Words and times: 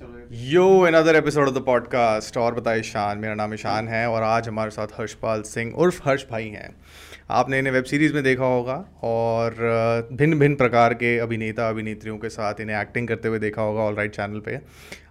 Yo 0.00 0.80
another 0.80 1.16
episode 1.16 1.48
of 1.48 1.54
the 1.54 1.58
podcast 1.58 2.36
और 2.36 2.54
बताए 2.54 2.80
ईशान 2.80 3.18
मेरा 3.18 3.34
नाम 3.34 3.54
ईशान 3.54 3.88
है 3.88 4.06
और 4.10 4.22
आज 4.22 4.48
हमारे 4.48 4.70
साथ 4.70 4.86
हर्षपाल 5.00 5.42
सिंह 5.42 5.72
उर्फ़ 5.74 6.00
हर्ष 6.04 6.24
भाई 6.30 6.44
हैं। 6.44 6.70
आपने 7.30 7.58
इन्हें 7.58 7.72
वेब 7.72 7.84
सीरीज़ 7.84 8.14
में 8.14 8.22
देखा 8.24 8.44
होगा 8.44 8.74
और 9.02 9.54
भिन्न 10.12 10.38
भिन्न 10.38 10.54
प्रकार 10.54 10.94
के 10.94 11.18
अभिनेता 11.18 11.68
अभिनेत्रियों 11.68 12.16
के 12.18 12.28
साथ 12.28 12.60
इन्हें 12.60 12.80
एक्टिंग 12.80 13.08
करते 13.08 13.28
हुए 13.28 13.38
देखा 13.38 13.62
होगा 13.62 13.80
ऑल 13.80 13.94
राइट 13.94 14.10
चैनल 14.10 14.40
पे। 14.40 14.58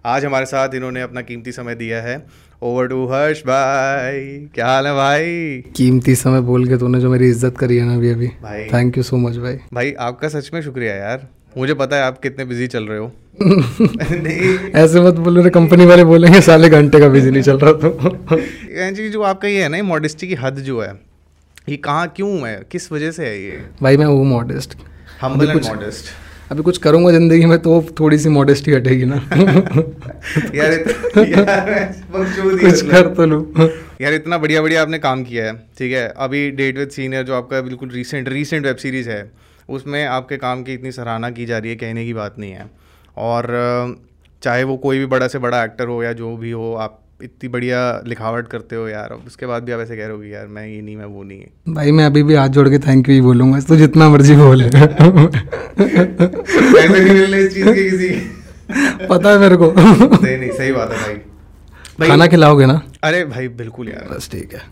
आज 0.04 0.24
हमारे 0.24 0.46
साथ 0.46 0.74
इन्होंने 0.74 1.02
अपना 1.02 1.20
कीमती 1.20 1.52
समय 1.52 1.74
दिया 1.74 2.02
है। 2.02 2.26
ओवर 2.62 2.88
टू 2.88 3.06
हर्ष 3.06 3.42
भाई। 3.42 4.50
क्या 4.54 4.66
हाल 4.66 4.86
है 4.86 4.94
भाई? 4.94 5.58
कीमती 5.76 6.14
समय 6.14 6.40
बोल 6.40 6.68
के 6.68 6.76
तूने 6.76 7.00
जो 7.00 7.10
मेरी 7.10 7.28
इज़्ज़त 7.28 7.58
करी 7.58 7.76
है 7.76 7.84
ना 7.84 7.94
अभी 7.94 8.10
अभी। 8.10 8.26
भाई। 8.26 8.64
थैंक 8.64 8.96
यू 8.96 9.02
सो 9.02 9.16
मच 9.16 9.36
भाई। 9.36 9.58
भाई 9.74 9.92
आपका 10.00 10.28
सच 10.28 10.50
में 10.54 10.62
शुक्रिया 10.62 10.94
यार। 10.94 11.28
मुझे 11.58 11.74
पता 11.74 11.96
है 11.96 12.02
आप 12.02 12.18
कितने 12.18 12.44
बिज़ी 12.44 12.66
चल 12.66 12.84
रहे 12.84 12.98
हो। 12.98 13.12
ऐसे 14.74 15.00
मत 15.00 15.14
बोलो 15.24 15.42
रे 15.42 15.50
कंपनी 15.50 15.84
वाले 15.86 16.04
बोलेंगे 16.04 16.40
साले 16.40 16.68
घंटे 16.68 17.00
का 17.00 17.08
बिज़ी 17.08 17.30
नहीं 17.30 17.42
चल 17.42 17.58
रहा 17.58 17.72
तो। 17.72 18.38
जी 18.94 19.08
जो 19.08 19.22
आपका 19.22 19.48
ये 19.48 19.62
है 19.62 19.68
ना 19.68 19.82
मॉडेस्टी 19.82 20.28
की 20.28 20.34
हद 20.34 20.58
जो 20.68 20.80
है 20.80 20.92
ये 21.68 21.76
कहाँ 21.76 22.06
क्यों 22.16 22.30
है? 22.48 22.54
किस 22.72 22.90
वजह 22.92 23.10
से 23.10 23.26
है 23.26 23.42
ये? 23.42 23.60
भाई 23.82 23.96
मैं 23.96 24.06
वो 24.06 24.22
मॉडेस्ट 24.24 24.76
हम्बल 25.20 25.50
एंड 25.50 25.64
मॉडेस्ट 25.64 26.10
अभी 26.52 26.62
कुछ 26.62 26.78
करूँगा 26.78 27.10
ज़िंदगी 27.12 27.46
में 27.46 27.58
तो 27.58 27.80
थोड़ी 28.00 28.18
सी 28.18 28.28
मॉडेस्टी 28.28 28.72
हटेगी 28.72 29.04
ना। 29.04 29.14
यार, 30.54 30.72
यार 31.18 31.92
कुछ 32.12 32.82
कर 32.90 33.14
तो 33.14 33.26
लूँ। 33.26 33.68
यार 34.00 34.14
इतना 34.14 34.38
बढ़िया 34.38 34.62
बढ़िया 34.62 34.82
आपने 34.82 34.98
काम 34.98 35.24
किया 35.24 35.44
है 35.44 35.52
ठीक 35.78 35.92
है? 35.92 36.06
अभी 36.16 36.50
डेट 36.50 36.78
विद 36.78 36.88
सीनियर 36.88 37.22
जो 37.22 37.34
आपका 37.34 37.60
बिल्कुल 37.60 37.90
रीसेंट 37.90 38.28
रीसेंट 38.28 38.64
वेब 38.66 38.76
सीरीज़ 38.76 39.10
है 39.10 39.30
उसमें 39.68 40.04
आपके 40.06 40.36
काम 40.36 40.62
की 40.62 40.74
इतनी 40.74 40.92
सराहना 40.92 41.30
की 41.30 41.46
जा 41.46 41.58
रही 41.58 41.70
है 41.70 41.76
कहने 41.76 42.04
की 42.04 42.12
बात 42.14 42.38
नहीं 42.38 42.52
है। 42.52 42.66
और 43.18 43.96
चाहे 44.42 44.64
वो 44.64 44.76
कोई 44.76 44.98
भी 44.98 45.06
बड़ा 45.06 45.28
से 45.28 45.38
बड़ा 45.38 45.64
एक्टर 45.64 45.86
हो 45.86 46.02
या 46.02 46.12
जो 46.12 46.36
भी 46.36 46.50
हो 46.50 46.74
आप 46.74 47.02
इतनी 47.22 47.48
बढ़िया 47.48 48.02
लिखावट 48.06 48.48
करते 48.48 48.76
हो 48.76 48.88
यार। 48.88 49.18
उसके 49.26 49.46
बाद 49.46 49.62
भी 49.62 49.72
आप 49.72 49.80
ऐसे 49.80 49.96
कह 49.96 50.02
रहे 50.02 50.16
हो 50.16 50.18
कि 50.18 50.34
यार 50.34 50.46
मैं 50.46 50.66
ये 50.66 50.82
नहीं 50.82 50.96
मैं 50.96 51.04
वो 51.04 51.22
नहीं 51.22 51.40
है। 51.40 51.50
भाई 51.68 51.92
मैं 51.92 52.06
अभी 52.06 52.22
भी 52.22 52.34
हाथ 52.34 52.48
जोड़ 52.48 52.68
के 52.68 52.78
थैंक 52.78 53.08
यू 53.08 53.14
ही 53.14 53.20
बोलूँगा। 53.20 53.60
तो 53.60 53.76
जितना 53.76 54.08
मर्ज़ी 54.08 54.36
बोले। 54.36 54.64
पता 59.08 59.30
है 59.30 59.38
मेरे 59.38 59.56
को। 59.56 59.74
नहीं 60.24 60.38
नहीं 60.38 60.50
सही 60.50 60.72
बात 60.72 60.92
है 60.92 60.96
भाई। 60.96 62.08
खाना 62.08 62.26
खिलाओगे 62.26 62.66
ना? 62.66 62.82
अरे 63.04 63.24
भाई 63.24 63.48
बिल्कुल 63.48 63.88
यार। 63.88 64.16
बस 64.16 64.28
ठीक 64.32 64.54
है। 64.54 64.62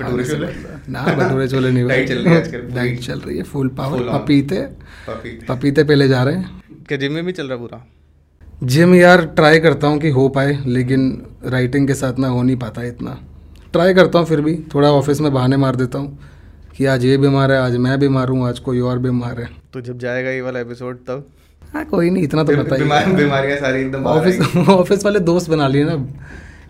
भटूरे 0.00 0.24
छोले 0.24 0.48
ना 0.88 1.02
भटूरे 1.02 1.48
छोले 1.48 1.70
नहीं 1.70 1.88
डाइट 1.88 2.08
चल 2.08 2.14
रही 2.14 2.34
है 2.34 2.74
डाइट 2.74 3.00
चल 3.00 3.18
रही 3.18 3.36
है 3.36 3.42
फुल 3.42 3.68
पावर 3.68 3.98
पपीते। 3.98 4.68
पपीते। 5.48 5.84
पे 5.84 5.94
ले 5.94 6.08
जा 6.08 6.22
रहे 6.22 6.34
हैं। 6.34 6.62
क्या 6.88 6.98
जिम 6.98 7.12
में 7.12 7.26
भी 7.26 7.32
चल 7.32 7.46
रहा 7.46 7.58
पूरा? 7.58 7.91
जिम 8.62 8.94
यार 8.94 9.24
ट्राई 9.26 9.58
करता 9.60 9.86
हूँ 9.86 9.98
कि 9.98 10.08
हो 10.10 10.28
पाए 10.28 10.52
लेकिन 10.66 11.22
राइटिंग 11.44 11.86
के 11.86 11.94
साथ 11.94 12.18
ना 12.18 12.28
हो 12.28 12.42
नहीं 12.42 12.56
पाता 12.56 12.82
इतना। 12.82 13.18
ट्राई 13.72 13.94
करता 13.94 14.18
हूँ 14.18 14.26
फिर 14.26 14.40
भी 14.40 14.54
थोड़ा 14.74 14.90
ऑफ़िस 14.92 15.20
में 15.20 15.32
बहाने 15.32 15.56
मार 15.56 15.76
देता 15.76 15.98
हूँ 15.98 16.18
कि 16.76 16.84
आज 16.84 17.04
ये 17.04 17.16
बीमार 17.18 17.52
है 17.52 17.58
आज 17.58 17.76
मैं 17.76 17.98
बीमार 18.00 18.28
हूँ 18.28 18.46
आज 18.48 18.58
कोई 18.58 18.80
और 18.80 18.98
बीमार 18.98 19.40
है। 19.40 19.48
तो 19.72 19.80
जब 19.80 19.98
जाएगा 19.98 20.30
ये 20.30 20.40
वाला 20.40 20.60
एपिसोड 20.60 20.98
तब? 20.98 21.26
हाँ 21.74 21.84
कोई 21.84 22.10
नहीं 22.10 22.24
इतना 22.24 22.44
तो 22.44 22.56
पता 22.62 22.76
ही 22.76 23.14
बीमारियाँ 23.14 23.58
सारी 23.58 23.80
एकदम 23.80 24.04
ऑफ़िस 24.06 24.56
ऑफ़िस 24.68 25.04
वाले 25.04 25.20
दोस्त 25.20 25.50
बना 25.50 25.68
लिए 25.68 25.84
ना 25.84 25.96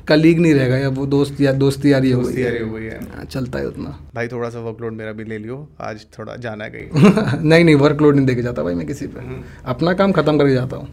कलीग 0.09 0.39
नहीं 0.41 0.55
रहेगा 0.55 0.77
या 0.77 0.89
वो 0.89 1.07
दोस्त 1.07 1.41
या 1.41 1.53
दोस्ती 1.53 1.93
यारी 1.93 2.11
हो 2.11 2.20
गई 2.20 2.43
हो। 2.59 2.75
गई 2.75 2.85
है। 2.85 2.98
हाँ, 3.17 3.25
चलता 3.25 3.59
है 3.59 3.67
उतना। 3.67 3.98
भाई 4.15 4.29
थोड़ा 4.29 4.48
सा 4.51 4.61
वर्कलोड 4.61 4.93
मेरा 4.93 5.13
भी 5.13 5.25
ले 5.25 5.39
लियो 5.39 5.69
आज 5.81 6.07
थोड़ा 6.19 6.37
जाना 6.37 6.65
है 6.65 6.70
कहीं। 6.70 7.43
नहीं 7.48 7.65
नहीं 7.65 7.75
वर्कलोड 7.75 8.17
नहीं 8.17 8.27
देके 8.27 8.43
जाता 8.43 8.63
भाई 8.63 8.75
मैं 8.75 8.87
किसी 8.87 9.07
पे। 9.07 9.20
हम्म। 9.20 9.43
अपना 9.65 9.93
काम 9.93 10.13
खत्म 10.13 10.39
करके 10.39 10.55
जाता 10.55 10.77
हूँ। 10.77 10.89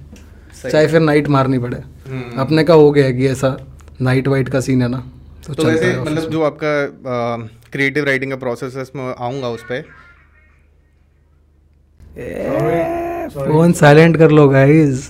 चाहे 0.63 0.88
फिर 0.88 0.99
नाइट 1.02 1.27
मारनी 1.35 1.59
पड़े। 1.59 1.77
हम्म। 2.07 2.39
अपने 2.41 2.63
का 2.63 2.73
हो 2.73 2.91
गया 2.91 3.11
कि 3.11 3.27
ऐसा 3.27 3.55
नाइट 4.02 4.27
वाइट 4.27 4.49
का 4.49 4.59
सीन 4.59 4.81
है 4.81 4.88
ना 4.88 5.03
तो, 5.47 5.53
तो 5.53 5.63
वैसे 5.63 5.95
मतलब 5.99 6.29
जो 6.31 6.41
आपका 6.43 6.73
क्रिएटिव 7.71 8.05
राइटिंग 8.05 8.31
का 8.31 8.38
प्रोसेस 8.38 8.75
है 8.75 8.81
इसमें 8.81 9.03
आऊँगा 9.07 9.49
उस 9.49 9.63
पर 9.71 9.83
फ़ोन 13.33 13.71
साइलेंट 13.73 14.17
कर 14.17 14.31
लो 14.31 14.48
गाइस 14.49 15.03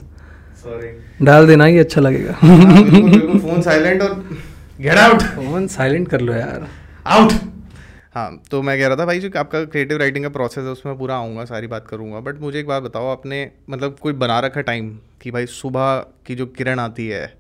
सॉरी 0.64 1.26
डाल 1.26 1.48
देना 1.48 1.66
ही 1.66 1.78
अच्छा 1.80 2.02
लगेगा। 2.02 2.34
फ़ोन 2.34 3.62
साइलेंट 3.62 4.02
और 4.02 4.14
गेट 4.82 4.98
आउट 4.98 5.22
फ़ोन 5.36 5.68
साइलेंट 5.68 6.08
कर 6.10 6.22
लो 6.22 6.34
यार। 6.34 6.68
आउट 7.08 7.32
हाँ 8.16 8.42
तो 8.52 8.62
मैं 8.62 8.78
कह 8.80 8.88
रहा 8.88 8.98
था 8.98 9.06
भाई 9.06 9.20
जो 9.20 9.30
आपका 9.38 9.64
क्रिएटिव 9.64 9.98
राइटिंग 9.98 10.26
का 10.26 10.30
प्रोसेस 10.30 10.64
है 10.64 10.72
उसमें 10.72 10.98
पूरा 10.98 11.16
आऊँगा 11.16 11.46
सारी 11.46 11.68
बात 11.68 11.88
करूँगा 11.88 12.20
बट 12.20 12.42
मुझे 12.42 12.60
एक 12.60 12.68
बात 12.68 12.84
बताओ 12.84 13.08
आपने 13.08 13.52
मतलब 13.70 13.96
कोई 14.02 14.14
बना 14.14 14.40
रखा 14.40 14.62
टाइम 14.62 14.90
कि 15.22 15.32
भाई 15.32 15.46
सुबह 15.46 15.98
की 16.26 16.36
जो 16.36 16.46
किरण 16.46 16.80
आती 16.80 17.08
है 17.08 17.34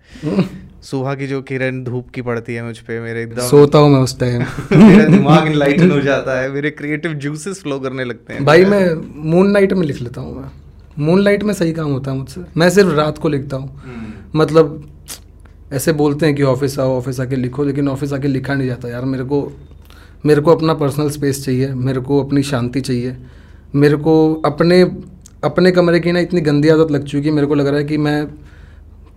सुबह 0.83 1.15
की 1.15 1.27
जो 1.27 1.41
किरण 1.41 1.83
धूप 1.83 2.09
की 2.09 2.21
पड़ती 2.21 2.53
है 2.53 2.63
मुझ 2.63 2.77
पर 2.79 2.99
मेरे 2.99 3.23
एकदम 3.23 3.41
सोता 3.41 3.77
हूँ 3.77 3.89
मैं 3.89 3.99
उस 3.99 4.19
टाइम 4.19 4.43
मेरा 4.71 5.05
दिमाग 5.05 5.47
इनलाइटन 5.47 5.91
हो 5.91 5.99
जाता 6.01 6.39
है 6.39 6.51
मेरे 6.51 6.71
क्रिएटिव 6.71 7.13
जूसेस 7.13 7.61
फ्लो 7.61 7.79
करने 7.79 8.03
लगते 8.03 8.33
हैं। 8.33 8.45
भाई 8.45 8.65
मैं 8.65 8.93
मून 9.31 9.51
नाइट 9.51 9.73
में 9.73 9.85
लिख 9.87 10.01
लेता 10.01 10.21
हूँ 10.21 10.41
मैं। 10.41 10.49
मून 11.05 11.21
लाइट 11.21 11.43
में 11.43 11.53
सही 11.53 11.73
काम 11.73 11.91
होता 11.91 12.11
है 12.11 12.17
मुझसे। 12.17 12.41
मैं 12.57 12.69
सिर्फ़ 12.69 12.89
रात 12.89 13.17
को 13.17 13.29
लिखता 13.29 13.57
हूँ। 13.57 13.79
हम्म। 13.79 14.39
मतलब 14.39 14.91
ऐसे 15.73 15.93
बोलते 15.93 16.25
हैं 16.25 16.35
कि 16.35 16.43
ऑफ़िस 16.43 16.79
आओ 16.79 16.97
ऑफ़िस 16.97 17.19
आके 17.19 17.35
लिखो 17.35 17.63
लेकिन 17.63 17.89
ऑफ़िस 17.89 18.13
आके 18.13 18.27
लिखा 18.27 18.53
नहीं 18.53 18.67
जाता। 18.67 18.89
यार 18.89 19.05
मेरे 19.05 19.23
को 19.23 19.41
मेरे 20.25 20.41
को 20.41 20.51
अपना 20.51 20.73
पर्सनल 20.73 21.09
स्पेस 21.09 21.43
चाहिए 21.45 21.73
मेरे 21.73 21.99
को 22.01 22.23
अपनी 22.23 22.43
शांति 22.43 22.81
चाहिए। 22.81 23.15
मेरे 23.75 23.95
को 23.97 24.33
अपने 24.45 24.81
अपने 25.43 25.71
कमरे 25.71 25.99
की 25.99 26.11
ना 26.11 26.19
इतनी 26.19 26.41
गंदी 26.41 26.69
आदत 26.69 26.91
लग 26.91 27.03
चुकी 27.03 27.27
है 27.27 27.33
मेरे 27.33 27.47
को 27.47 27.55
लग 27.55 27.67
रहा 27.67 27.77
है 27.77 27.83
कि 27.83 27.97
मैं 27.97 28.27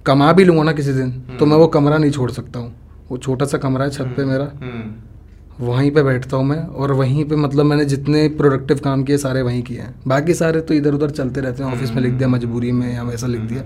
कमा 0.07 0.33
भी 0.33 0.45
लूँगा 0.45 0.63
ना 0.63 0.73
किसी 0.73 0.93
दिन 0.93 1.11
तो 1.39 1.47
मैं 1.47 1.57
वो 1.57 1.63
हम्म। 1.63 1.73
कमरा 1.73 1.99
नहीं 1.99 2.11
छोड़ 2.11 2.31
सकता 2.31 2.59
हूँ। 2.59 2.75
वो 3.11 3.19
छोटा 3.19 3.47
सा 3.47 3.59
कमरा 3.59 3.85
है 3.85 3.91
छत 3.91 4.13
पे 4.17 4.23
हम्म। 4.23 4.33
मेरा। 4.33 5.67
वहीं 5.67 5.91
पे 5.91 6.03
बैठता 6.03 6.37
हूँ 6.37 6.45
मैं 6.45 6.59
और 6.59 6.93
वहीं 6.93 7.25
पे 7.25 7.37
मतलब 7.37 7.65
मैंने 7.65 7.85
जितने 7.85 8.29
प्रोडक्टिव 8.29 8.79
काम 8.79 9.03
किए 9.05 9.19
सारे 9.19 9.43
वहीं 9.43 9.63
किए 9.63 9.79
हैं। 9.79 9.95
बाकी 10.07 10.35
सारे 10.35 10.61
तो 10.61 10.75
इधर 10.75 10.95
उधर 10.95 11.11
चलते 11.11 11.41
रहते 11.41 11.63
हैं 11.65 11.73
ऑफ़िस 11.73 11.91
में 11.91 12.03
लिख 12.03 12.13
दिया 12.13 12.29
हम्म। 12.29 12.37
मजबूरी 12.37 12.73
में 12.73 12.95
या 12.95 13.03
वैसा 13.03 13.27
लिख 13.27 13.41
दिया। 13.41 13.65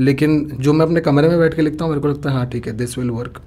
लेकिन 0.00 0.44
जो 0.60 0.72
मैं 0.72 0.86
अपने 0.86 1.00
कमरे 1.00 1.28
में 1.28 1.38
बैठ 1.38 1.54
के 1.54 1.62
लिखता 1.62 1.84
हूँ 1.84 1.92
मेरे 1.92 2.02
को 2.02 2.08
लगता 2.08 2.30
है 2.30 2.36
हाँ 2.36 2.46
ठीक 2.46 2.66
है 2.66 2.72
दिस 2.72 2.98
विल 2.98 3.10
वर्क 3.10 3.40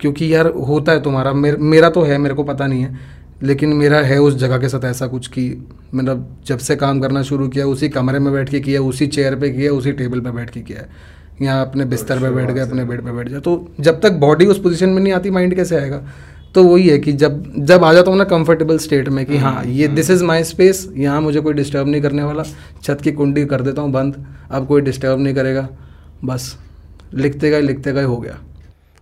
क्योंकि 0.00 0.34
यार 0.34 0.46
होता 0.46 0.92
है 0.92 1.02
तुम्हारा 1.02 1.32
मेर, 1.32 1.56
मेरा 1.56 1.90
तो 1.90 2.02
है 2.02 2.18
मेरे 2.18 2.34
को 2.34 2.44
पता 2.44 2.66
नहीं 2.66 2.82
है 2.82 2.98
लेकिन 3.42 3.68
मेरा 3.68 3.98
है 3.98 4.18
उस 4.18 4.34
जगह 4.34 4.58
के 4.58 4.68
साथ 4.68 4.84
ऐसा 4.84 5.06
कुछ 5.06 5.26
कि 5.28 5.66
मतलब 5.94 6.36
जब 6.46 6.58
से 6.58 6.76
काम 6.76 7.00
करना 7.00 7.22
शुरू 7.22 7.48
किया 7.48 7.66
उसी 7.66 7.88
कमरे 7.88 8.18
में 8.18 8.32
बैठ 8.32 8.48
के 8.48 8.60
किया 8.60 8.80
उसी 8.80 9.06
चेयर 9.06 9.36
पे 9.36 9.50
किया 9.50 9.72
उसी 9.72 9.92
टेबल 9.92 10.20
पे 10.20 10.30
बैठ 10.30 10.50
के 10.50 10.60
किया 10.60 10.86
यहाँ 11.42 11.66
अपने 11.66 11.84
बिस्तर 11.84 12.20
पे 12.20 12.30
बैठ 12.30 12.50
गए 12.50 12.60
अपने 12.60 12.84
बेड 12.84 13.04
पे 13.04 13.12
बैठ 13.12 13.28
जाए 13.28 13.40
तो 13.40 13.68
जब 13.80 14.00
तक 14.00 14.12
बॉडी 14.12 14.46
उस 14.46 14.62
पोजीशन 14.62 14.88
में 14.88 15.02
नहीं 15.02 15.12
आती 15.12 15.30
माइंड 15.30 15.54
कैसे 15.54 15.76
आएगा? 15.76 16.02
तो 16.54 16.64
वही 16.64 16.88
है 16.88 16.98
कि 16.98 17.12
जब 17.12 17.52
जब 17.58 17.84
आ 17.84 17.92
जाता 17.92 18.10
हूँ 18.10 18.18
ना 18.18 18.24
कंफर्टेबल 18.24 18.78
स्टेट 18.78 19.08
में 19.08 19.26
कि 19.26 19.36
हाँ 19.36 19.64
ये 19.64 19.88
दिस 19.88 20.10
इज़ 20.10 20.24
माई 20.24 20.44
स्पेस 20.44 20.92
यहाँ 20.96 21.20
मुझे 21.20 21.40
कोई 21.40 21.54
डिस्टर्ब 21.54 21.88
नहीं 21.88 22.02
करने 22.02 22.22
वाला 22.22 22.42
छत 22.82 22.98
की 23.02 23.12
कुंडी 23.12 23.44
कर 23.44 23.60
देता 23.60 23.82
हूँ 23.82 23.92
बंद 23.92 24.26
अब 24.50 24.66
कोई 24.66 24.80
डिस्टर्ब 24.80 25.20
नहीं 25.20 25.34
करेगा 25.34 25.68
बस 26.24 26.58
लिखते 27.14 27.50
गए 27.50 27.60
लिखते 27.60 27.92
गए 27.92 28.04
हो 28.04 28.16
गया। 28.16 28.38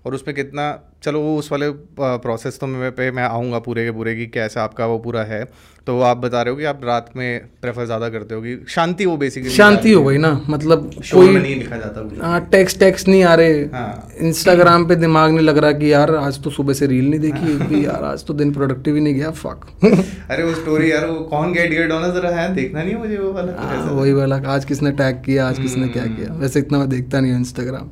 और 0.05 0.15
उसमें 0.15 0.35
कितना 0.37 0.63
चलो 1.05 1.21
वो 1.21 1.37
उस 1.39 1.51
वाले 1.53 1.69
प्रोसेस 2.01 2.59
तो 2.61 2.67
मैं 2.67 2.91
पे 2.95 3.11
मैं 3.11 3.23
आऊँगा 3.23 3.59
पूरे 3.59 3.85
के 3.85 3.91
पूरे 3.91 4.15
की 4.17 4.27
कैसा 4.29 4.63
आपका 4.63 4.87
वो 4.87 4.99
पूरा 4.99 5.23
है। 5.25 5.45
तो 5.87 5.95
वो 5.97 6.03
आप 6.03 6.17
बता 6.17 6.43
रहे 6.43 6.53
हो 6.53 6.59
कि 6.59 6.65
आप 6.65 6.81
रात 6.85 7.11
में 7.17 7.47
प्रेफर 7.63 7.85
ज़्यादा 7.85 8.09
करते 8.09 8.35
हो 8.35 8.41
कि 8.43 8.57
शांति 8.69 9.05
हो 9.05 9.17
बेसिकली 9.17 9.51
शांति 9.51 9.93
हो 9.93 10.05
गई 10.05 10.19
ना 10.19 10.31
मतलब 10.49 10.91
कोई 11.13 11.35
नहीं 11.37 11.55
लिखा 11.57 11.77
जाता 11.77 12.27
हाँ 12.27 12.41
टेक्स्ट 12.53 12.79
टेक्स्ट 12.81 13.09
नहीं 13.09 13.23
आ 13.25 13.35
रहे। 13.35 13.59
हाँ। 13.65 14.09
इंस्टाग्राम 14.21 14.87
पे 14.89 14.97
दिमाग 14.97 15.31
नहीं 15.31 15.47
लग 15.47 15.59
रहा 15.59 15.73
कि 15.73 15.93
यार 15.93 16.15
आज 16.17 16.43
तो 16.45 16.51
सुबह 16.51 16.73
से 16.73 16.87
रील 16.87 17.09
नहीं 17.11 17.21
देखी 17.21 17.57
हाँ। 17.59 17.69
कि 17.69 17.85
यार 17.87 18.05
आज 18.05 18.25
तो 18.27 18.35
दिन 18.35 18.53
प्रोडक्टिव 18.53 18.95
ही 18.95 19.01
नहीं 19.01 19.15
गया 19.15 19.31
फक 19.31 19.67
अरे 20.31 20.45
वो 20.45 20.55
स्टोरी 20.55 20.91
यार 20.93 21.07
वो 21.07 21.19
कौन 21.31 21.53
गेट 21.53 21.71
गेट 21.71 21.93
होना 21.93 22.09
जरा 22.11 22.31
है? 22.31 22.53
देखना 22.55 22.83
नहीं 22.83 22.95
मुझे 22.95 23.17
वो 23.17 23.33
वाला। 23.33 23.53
हाँ, 23.59 23.93
वही 23.93 24.13
वाला 24.13 24.41
आज 24.47 24.65
किसने 24.65 24.93
टैग 24.93 25.23
किया 25.25 25.49
आज 25.49 25.59
किसने 25.59 25.89
क्या 25.89 26.03
हम्म। 26.03 26.17
किया। 26.17 26.35
वैसे 26.35 26.59
इतना 26.59 26.79
मैं 26.79 26.89
देखता 26.89 27.21
नहीं 27.21 27.33
हूँ 27.33 27.41
इंस्टाग्राम 27.41 27.91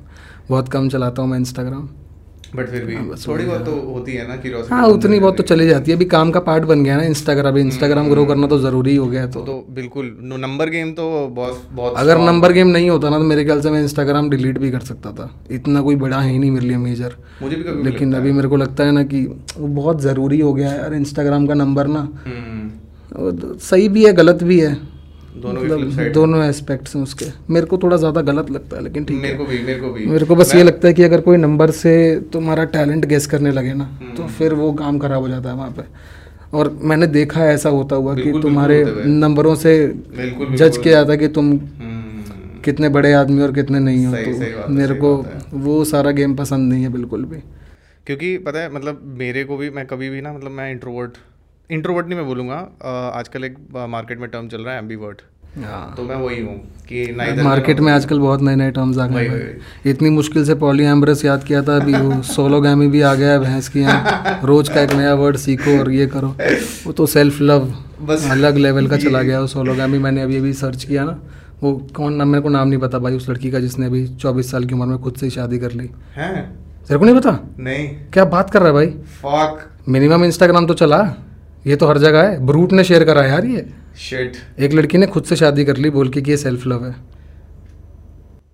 बहुत 0.51 0.69
कम 0.69 0.89
चलाता 0.89 1.23
हूँ 1.23 1.31
मैं 1.31 1.39
इंस्टाग्राम 1.39 1.89
बट 2.57 2.69
फिर 2.69 2.85
भी 2.85 2.95
थोड़ी 3.19 3.45
बहुत 3.45 3.65
तो 3.65 3.73
होती 3.87 4.13
है 4.13 4.27
ना 4.29 4.37
क्यूरियोसिटी 4.37 4.75
हाँ 4.75 4.87
उतनी 4.89 5.19
बहुत 5.21 5.37
तो 5.37 5.43
चली 5.45 5.67
जाती 5.67 5.91
है। 5.91 5.97
अभी 5.97 6.05
काम 6.07 6.31
का 6.31 6.41
पार्ट 6.41 6.65
बन 6.65 6.83
गया 6.85 6.97
ना 6.97 7.03
इंस्टाग्राम 7.05 7.53
अभी 7.53 7.61
इंस्टाग्राम 7.61 8.09
ग्रो 8.11 8.25
करना 8.27 8.47
तो 8.47 8.59
ज़रूरी 8.59 8.97
हो 8.97 9.07
गया 9.07 9.27
तो। 9.27 9.41
तो 9.43 9.55
बिल्कुल 9.71 10.17
नंबर 10.41 10.71
गेम 10.71 10.93
तो 10.93 11.07
बहुत 11.31 11.63
बहुत 11.73 11.95
अगर 11.97 12.19
नंबर 12.21 12.53
गेम 12.53 12.69
नहीं 12.69 12.91
होता 12.91 13.11
ना 13.11 13.19
तो 13.19 13.25
मेरे 13.25 13.45
ख्याल 13.45 13.61
से 13.61 13.71
मैं 13.71 13.83
इंस्टाग्राम 13.83 14.31
डिलीट 14.31 14.59
भी 14.59 14.71
कर 14.71 14.81
सकता 14.83 15.13
था। 15.13 15.31
इतना 15.51 15.81
कोई 15.81 15.97
बड़ा 15.97 16.21
है 16.21 16.31
ही 16.33 16.39
नहीं 16.39 16.51
मेरे 16.51 16.67
लिए 16.67 16.77
मेजर 16.79 17.17
मुझे 17.43 17.57
भी 17.57 17.63
कभी 17.63 17.83
लेकिन 17.83 18.15
अभी 18.15 18.33
मेरे 18.33 18.49
को 18.49 18.57
लगता 18.57 18.85
है 18.85 18.93
ना 18.93 19.03
कि 19.05 19.25
वो 19.57 19.69
बहुत 19.75 20.01
ज़रूरी 20.03 20.41
हो 20.41 20.53
गया 20.55 20.71
है। 20.71 20.79
यार 20.79 20.95
इंस्टाग्राम 20.95 21.47
का 21.47 21.55
नंबर 21.57 21.87
ना। 21.89 22.09
हम्म। 22.27 23.57
सही 23.61 23.89
भी 23.89 24.05
है 24.07 24.13
गलत 24.13 24.43
भी 24.43 24.61
है। 24.61 24.77
दोनों 25.41 25.63
मतलब 25.63 26.13
दोनों 26.13 26.43
एस्पेक्ट्स 26.45 26.97
हैं 26.97 27.03
उसके। 27.03 27.27
मेरे 27.51 27.67
को 27.67 27.79
थोड़ा 27.79 27.97
ज़्यादा 27.97 28.21
गलत 28.23 28.51
लगता 28.51 28.77
है 28.77 28.83
लेकिन 28.83 29.05
ठीक 29.05 29.23
मेरे 29.23 29.37
को 29.37 29.45
भी 29.45 29.59
मेरे 29.61 29.81
को 29.81 29.91
भी। 29.91 30.07
मेरे 30.07 30.27
को 30.27 30.37
बस 30.37 30.55
ये 30.55 30.63
लगता 30.63 30.89
है 30.89 30.95
कि 30.95 31.03
अगर 31.03 31.21
कोई 31.21 31.37
नंबर 31.39 31.71
से 31.73 31.95
तुम्हारा 32.33 32.65
टैलेंट 32.73 33.05
गेस 33.07 33.27
करने 33.27 33.53
लगे 33.53 33.75
ना 33.75 33.85
हम्म। 33.85 34.15
तो 34.17 34.27
फिर 34.29 34.55
वो 34.55 34.73
काम 34.75 34.99
खराब 34.99 35.23
हो 35.23 35.29
जाता 35.29 35.51
है 35.51 35.57
वहाँ 35.57 35.71
पे। 35.71 35.83
और 36.57 36.71
मैंने 36.83 37.07
देखा 37.09 37.41
है 37.41 37.55
ऐसा 37.55 37.69
होता 37.71 37.97
हुआ 37.97 38.15
कि 38.15 38.33
तुम्हारे 38.43 38.85
नंबरों 39.07 39.55
से 39.57 39.77
जज 39.87 40.77
किया 40.77 40.95
जाता 40.95 41.17
कि 41.17 41.29
तुम 41.31 41.57
कितने 42.65 42.89
बड़े 42.89 43.13
आदमी 43.13 43.43
और 43.43 43.53
कितने 43.53 43.79
नहीं 43.81 44.05
हो 44.07 44.17
तो 44.17 44.69
मेरे 44.71 44.95
को 44.95 45.15
वो 45.61 45.85
सारा 45.85 46.11
गेम 46.11 46.35
पसंद 46.37 46.73
नहीं 46.73 46.83
है 46.83 46.89
बिल्कुल 46.93 47.25
भी। 47.25 47.43
क्योंकि 48.07 48.37
पता 48.39 48.59
है 48.59 48.73
मतलब 48.75 49.03
मेरे 49.19 49.45
को 49.45 49.57
भी 49.57 49.71
मैं 49.71 49.87
कभी 49.87 50.09
भी 50.11 50.21
ना 50.21 50.33
मतलब 50.33 50.51
मैं 50.51 50.71
इंट्रोवर्ट 50.71 51.17
इंट्रोवर्ट 51.71 52.07
नहीं 52.07 52.19
मैं 52.19 52.27
बोलूँगा। 52.27 52.57
आजकल 53.15 53.45
एक 53.45 53.57
मार्केट 53.89 54.19
में 54.21 54.29
टर्म 54.31 54.49
चल 54.49 54.61
रहा 54.63 54.75
है 54.75 54.81
एम्बीवर्ट 54.81 55.21
तो 55.97 56.03
मैं 56.03 56.17
वही 56.17 56.41
हूँ 56.41 56.55
कि 56.89 57.43
मार्केट 57.43 57.81
में 57.81 57.91
आजकल 57.93 58.19
बहुत 58.21 58.43
नए 58.43 58.55
नए 58.57 58.71
टर्म्स 58.71 58.99
आ 58.99 59.07
गए 59.07 59.27
हैं। 59.29 59.91
इतनी 59.91 60.11
मुश्किल 60.11 60.45
से 60.45 60.55
पॉली 60.55 60.85
एम्ब्रेस 60.85 61.25
याद 61.25 61.45
किया 61.45 61.63
था 61.63 61.77
अभी 61.77 61.95
वो 61.95 62.21
सोलो 62.33 62.61
गैमी 62.61 62.87
भी 62.89 63.01
आ 63.01 63.15
गया 63.15 63.31
है 63.33 63.39
भैंस 63.39 63.69
की 63.69 63.81
यहाँ। 63.81 64.41
रोज 64.45 64.69
का 64.69 64.81
एक 64.81 64.93
नया 64.93 65.15
वर्ड 65.15 65.37
सीखो 65.37 65.79
और 65.79 65.91
ये 65.93 66.07
करो। 66.07 66.29
वो 66.87 66.93
तो 66.93 67.07
सेल्फ 67.07 67.41
लव 67.41 67.73
बस। 68.03 68.29
अलग 68.31 68.57
लेवल 68.57 68.87
का 68.89 68.97
चला 68.97 69.23
गया 69.31 69.41
वो 69.41 69.47
सोलो 69.47 69.75
गैमी 69.75 69.99
मैंने 69.99 70.23
अभी 70.23 70.37
अभी 70.37 70.53
सर्च 70.53 70.85
किया 70.85 71.05
ना। 71.05 71.19
वो 71.63 71.73
कौन 71.97 72.15
नाम 72.15 72.29
मेरे 72.29 72.43
को 72.43 72.49
नाम 72.49 72.69
नहीं 72.69 72.81
पता 72.81 72.99
भाई 72.99 73.17
उस 73.17 73.29
लड़की 73.31 73.51
का 73.51 73.61
जिसने 73.61 73.87
अभी 73.87 74.07
चौबीस 74.09 74.51
साल 74.51 74.65
की 74.65 74.75
उम्र 74.75 74.87
में 74.87 74.99
खुद 74.99 75.15
से 75.15 75.27
ही 75.27 75.31
शादी 75.31 75.59
कर 75.59 75.73
ली। 75.73 75.91
हैं? 76.15 76.45
तेरे 76.89 76.99
को 76.99 77.05
नहीं 77.05 77.17
पता? 77.17 77.39
नहीं। 77.59 77.89
क्या 78.13 78.25
बात 78.37 78.51
कर 78.51 78.63
रहा 78.63 78.69
है 78.69 78.75
भाई? 78.75 79.65
मिनिमम 79.89 80.25
इंस्टाग्राम 80.25 80.67
तो 80.67 80.75
चला। 80.75 81.03
ये 81.67 81.77
तो 81.77 81.87
हर 81.87 81.99
जगह 81.99 82.23
है। 82.23 82.47
ब्रूट 82.47 82.73
ने 82.73 82.85
शेयर 82.85 83.05
करा 83.05 83.23
है 83.23 83.29
यार 83.31 83.45
ये। 83.47 83.67
शिट 83.99 84.37
एक 84.59 84.73
लड़की 84.73 84.99
ने 84.99 85.07
खुद 85.07 85.25
से 85.25 85.37
शादी 85.37 85.65
कर 85.65 85.77
ली 85.77 85.91
बोल 85.91 86.09
के 86.09 86.21
कि 86.21 86.31
ये 86.31 86.37
सेल्फ 86.37 86.67
लव 86.67 86.85
है। 86.87 86.95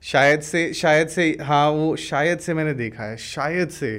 शायद 0.02 0.40
से 0.40 0.72
शायद 0.72 1.08
से 1.08 1.36
हाँ 1.42 1.68
वो 1.70 1.94
शायद 1.96 2.38
से 2.38 2.54
मैंने 2.54 2.72
देखा 2.74 3.04
है 3.04 3.16
शायद 3.16 3.68
से। 3.68 3.96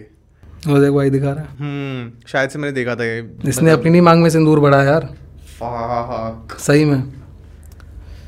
वो 0.67 0.79
देख 0.79 0.91
भाई 0.91 1.09
दिखा 1.09 1.31
रहा 1.31 1.43
है। 1.43 1.57
हम्म 1.59 2.11
शायद 2.27 2.49
से 2.49 2.59
मैंने 2.59 2.73
देखा 2.73 2.95
था 2.95 3.05
ये। 3.05 3.29
इसने 3.47 3.71
अपनी 3.71 3.91
नहीं 3.91 4.01
मांग 4.01 4.21
में 4.21 4.29
सिंदूर 4.29 4.59
बढ़ा 4.59 4.83
यार। 4.83 5.09
फक। 5.59 6.57
सही 6.59 6.85
में। 6.85 7.01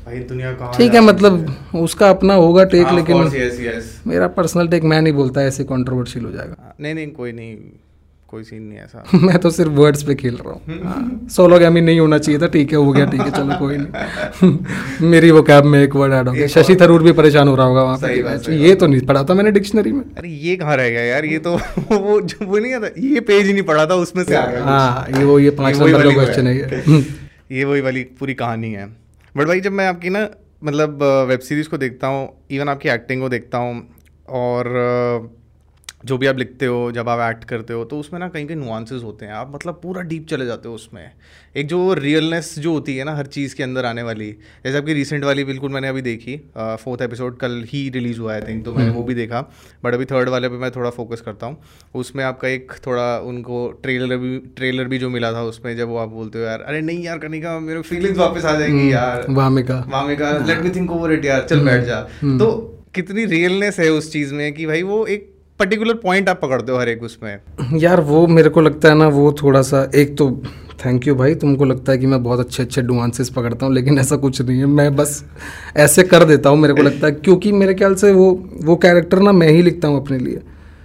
भाई 0.04 0.18
दुनिया 0.18 0.52
कहाँ 0.52 0.72
ठीक 0.76 0.94
है 0.94 1.00
मतलब 1.00 1.56
उसका 1.74 2.10
अपना 2.10 2.34
होगा 2.34 2.64
टेक 2.64 2.88
लेकिन 2.92 3.22
यस 3.34 3.60
यस 3.60 4.02
मेरा 4.06 4.28
पर्सनल 4.28 4.68
टेक 4.68 4.84
मैं 4.84 5.00
नहीं 5.02 5.12
बोलता 5.12 5.42
ऐसे 5.42 5.64
कंट्रोवर्शियल 5.64 6.24
हो 6.24 6.32
जाएगा। 6.32 6.74
नहीं 6.80 6.94
नहीं 6.94 7.10
कोई 7.10 7.32
नहीं। 7.32 7.56
कोई 8.30 8.42
सीन 8.44 8.62
नहीं 8.62 8.78
ऐसा। 8.78 9.18
मैं 9.18 9.38
तो 9.38 9.50
सिर्फ़ 9.50 9.70
वर्ड्स 9.72 10.02
पे 10.02 10.14
खेल 10.14 10.36
रहा 10.36 10.52
हूँ। 10.52 11.28
सोलो 11.36 11.58
गैमी 11.58 11.80
नहीं 11.80 12.00
होना 12.00 12.18
चाहिए 12.18 12.40
था 12.40 12.46
ठीक 12.48 12.72
है 12.72 12.78
हो 12.78 12.92
गया 12.92 13.06
ठीक 13.06 13.20
है 13.20 13.30
चलो 13.30 13.56
कोई 13.58 13.76
नहीं। 13.76 15.08
मेरी 15.10 15.30
वो 15.30 15.42
कैब 15.42 15.64
में 15.64 15.78
एक 15.82 15.96
वर्ड 15.96 16.12
ऐड 16.12 16.28
हो 16.28 16.34
गया। 16.34 16.46
शशि 16.54 16.76
थरूर 16.80 17.02
भी 17.02 17.12
परेशान 17.20 17.48
हो 17.48 17.54
रहा 17.56 17.66
होगा 17.66 17.82
वहाँ 17.82 17.98
पे। 18.02 18.56
ये 18.56 18.74
तो 18.74 18.86
नहीं 18.86 19.00
पढ़ा 19.06 19.22
था 19.24 19.34
मैंने 19.34 19.50
डिक्शनरी 19.50 19.92
में। 19.92 20.02
अरे 20.18 20.28
ये 20.28 20.56
कहाँ 20.56 20.76
रह 20.76 20.90
गया 20.90 21.02
यार? 21.04 21.24
ये 21.24 21.38
तो 21.38 21.54
वो 21.92 22.20
जो 22.20 22.46
वो 22.46 22.58
नहीं 22.58 22.74
आता 22.74 22.90
ये 22.98 23.20
पेज 23.30 23.50
नहीं 23.50 23.62
पढ़ा 23.62 23.86
था 23.86 23.94
उसमें 24.04 24.22
से 24.24 24.36
हाँ 24.36 25.06
ये 25.18 25.24
वो 25.24 25.38
ये 25.38 25.50
पाँच 25.62 25.78
नंबर 25.78 26.02
का 26.04 26.12
क्वेश्चन 26.14 26.46
है 26.46 26.56
ये। 26.56 27.00
ये 27.52 27.64
वही 27.64 27.80
वाली 27.80 28.02
पूरी 28.20 28.34
कहानी 28.34 28.72
है। 28.72 28.86
बट 29.34 29.46
भाई 29.46 29.60
जब 29.60 29.72
मैं 29.72 29.86
आपकी 29.86 30.10
ना 30.10 30.28
मतलब 30.64 31.02
वेब 31.28 31.40
सीरीज़ 31.40 31.68
को 31.68 31.78
देखता 31.78 32.06
हूँ 32.06 32.28
इवन 32.50 32.68
आपकी 32.68 32.88
एक्टिंग 32.88 33.20
को 33.22 33.28
देखता 33.28 33.58
हूँ 33.58 33.76
और 34.28 34.72
जो 36.04 36.16
भी 36.18 36.26
आप 36.26 36.38
लिखते 36.38 36.66
हो 36.66 36.90
जब 36.92 37.08
आप 37.08 37.20
एक्ट 37.30 37.44
करते 37.44 37.72
हो 37.72 37.84
तो 37.84 37.98
उसमें 38.00 38.18
ना 38.20 38.28
कहीं 38.28 38.46
कहीं 38.46 38.56
नुआंसेस 38.56 39.02
होते 39.02 39.26
हैं। 39.26 39.32
आप 39.32 39.50
मतलब 39.54 39.80
पूरा 39.82 40.02
डीप 40.02 40.26
चले 40.26 40.46
जाते 40.46 40.68
हो 40.68 40.74
उसमें। 40.74 41.10
एक 41.56 41.66
जो 41.66 41.92
रियलनेस 41.94 42.54
जो 42.58 42.72
होती 42.72 42.96
है 42.96 43.04
ना 43.04 43.14
हर 43.16 43.26
चीज़ 43.26 43.54
के 43.54 43.62
अंदर 43.62 43.84
आने 43.84 44.02
वाली 44.02 44.30
जैसे 44.64 44.78
आपकी 44.78 44.94
रिसेंट 44.94 45.24
वाली 45.24 45.44
बिल्कुल 45.44 45.72
मैंने 45.72 45.88
अभी 45.88 46.02
देखी 46.02 46.36
फोर्थ 46.56 47.02
एपिसोड 47.02 47.36
कल 47.38 47.62
ही 47.68 47.88
रिलीज़ 47.90 48.20
हुआ 48.20 48.34
है 48.34 48.46
थिंक 48.48 48.64
तो 48.64 48.74
मैंने 48.74 48.90
वो 48.90 49.02
भी 49.02 49.14
देखा। 49.14 49.40
बट 49.84 49.94
अभी 49.94 50.04
थर्ड 50.04 50.28
वाले 50.28 50.48
पे 50.48 50.56
मैं 50.56 50.70
थोड़ा 50.70 50.90
फोकस 50.90 51.20
करता 51.20 51.46
हूँ। 51.46 51.56
उसमें 51.94 52.24
आपका 52.24 52.48
एक 52.48 52.72
थोड़ा 52.86 53.18
उनको 53.20 53.66
ट्रेलर 53.82 54.16
भी 54.16 54.38
ट्रेलर 54.56 54.84
भी 54.84 54.98
जो 54.98 55.10
मिला 55.10 55.32
था 55.32 55.42
उसमें 55.44 55.76
जब 55.76 55.88
वो 55.88 55.96
आप 55.96 56.08
बोलते 56.10 56.38
हो 56.38 56.44
यार 56.44 56.60
अरे 56.60 56.80
नहीं 56.80 57.02
यार 57.04 57.18
कनिका 57.18 57.58
मेरे 57.60 57.82
फीलिंग्स 57.82 58.18
वापस 58.18 58.44
आ 58.44 58.58
जाएँगी 58.58 58.92
यार। 58.92 59.26
वामिका 59.30 59.84
मामे 59.88 60.16
का। 60.16 60.30
Let 60.38 60.60
me 60.60 60.70
think 60.70 60.90
over 60.90 61.12
it 61.12 61.24
यार। 61.24 61.46
चल 61.50 61.64
बैठ 61.64 61.84
जा। 61.84 62.00
तो 62.24 62.50
कितनी 62.94 63.24
रियलनेस 63.26 63.78
है 63.80 63.90
उस 63.90 64.12
चीज़ 64.12 64.34
में 64.34 64.52
कि 64.52 64.66
भाई 64.66 64.82
वो 64.82 65.04
एक 65.06 65.28
पर्टिकुलर 65.60 65.94
पॉइंट 66.02 66.28
आप 66.28 66.40
पकड़ते 66.42 66.72
हो 66.72 66.78
हर 66.78 66.88
एक 66.88 67.02
उसमें। 67.02 67.78
यार 67.80 68.00
वो 68.02 68.26
मेरे 68.28 68.48
को 68.48 68.60
लगता 68.60 68.88
है 68.88 68.94
ना 68.94 69.08
वो 69.10 69.32
थोड़ा 69.42 69.62
सा 69.62 69.90
एक 69.94 70.16
तो 70.18 70.30
थैंक 70.84 71.06
यू 71.06 71.14
भाई 71.14 71.34
तुमको 71.34 71.64
लगता 71.64 71.92
है 71.92 71.98
कि 71.98 72.06
मैं 72.06 72.22
बहुत 72.22 72.40
अच्छे 72.40 72.62
अच्छे 72.62 72.82
डुआंसेस 72.82 73.28
पकड़ता 73.30 73.66
हूँ 73.66 73.74
लेकिन 73.74 73.98
ऐसा 73.98 74.16
कुछ 74.16 74.40
नहीं 74.42 74.58
है 74.58 74.66
मैं 74.66 74.94
बस 74.96 75.22
ऐसे 75.76 76.02
कर 76.02 76.24
देता 76.24 76.50
हूँ 76.50 76.58
मेरे 76.58 76.74
को 76.74 76.82
लगता 76.82 77.06
है 77.06 77.12
क्योंकि 77.14 77.52
मेरे 77.52 77.74
ख्याल 77.74 77.94
से 77.94 78.12
वो 78.12 78.30
वो 78.64 78.76
कैरेक्टर 78.76 79.18
ना 79.18 79.32
मैं 79.32 79.48
ही 79.48 79.62
लिखता 79.62 79.88
हूँ 79.88 80.00
अपने 80.00 80.18
लिए। 80.18 80.40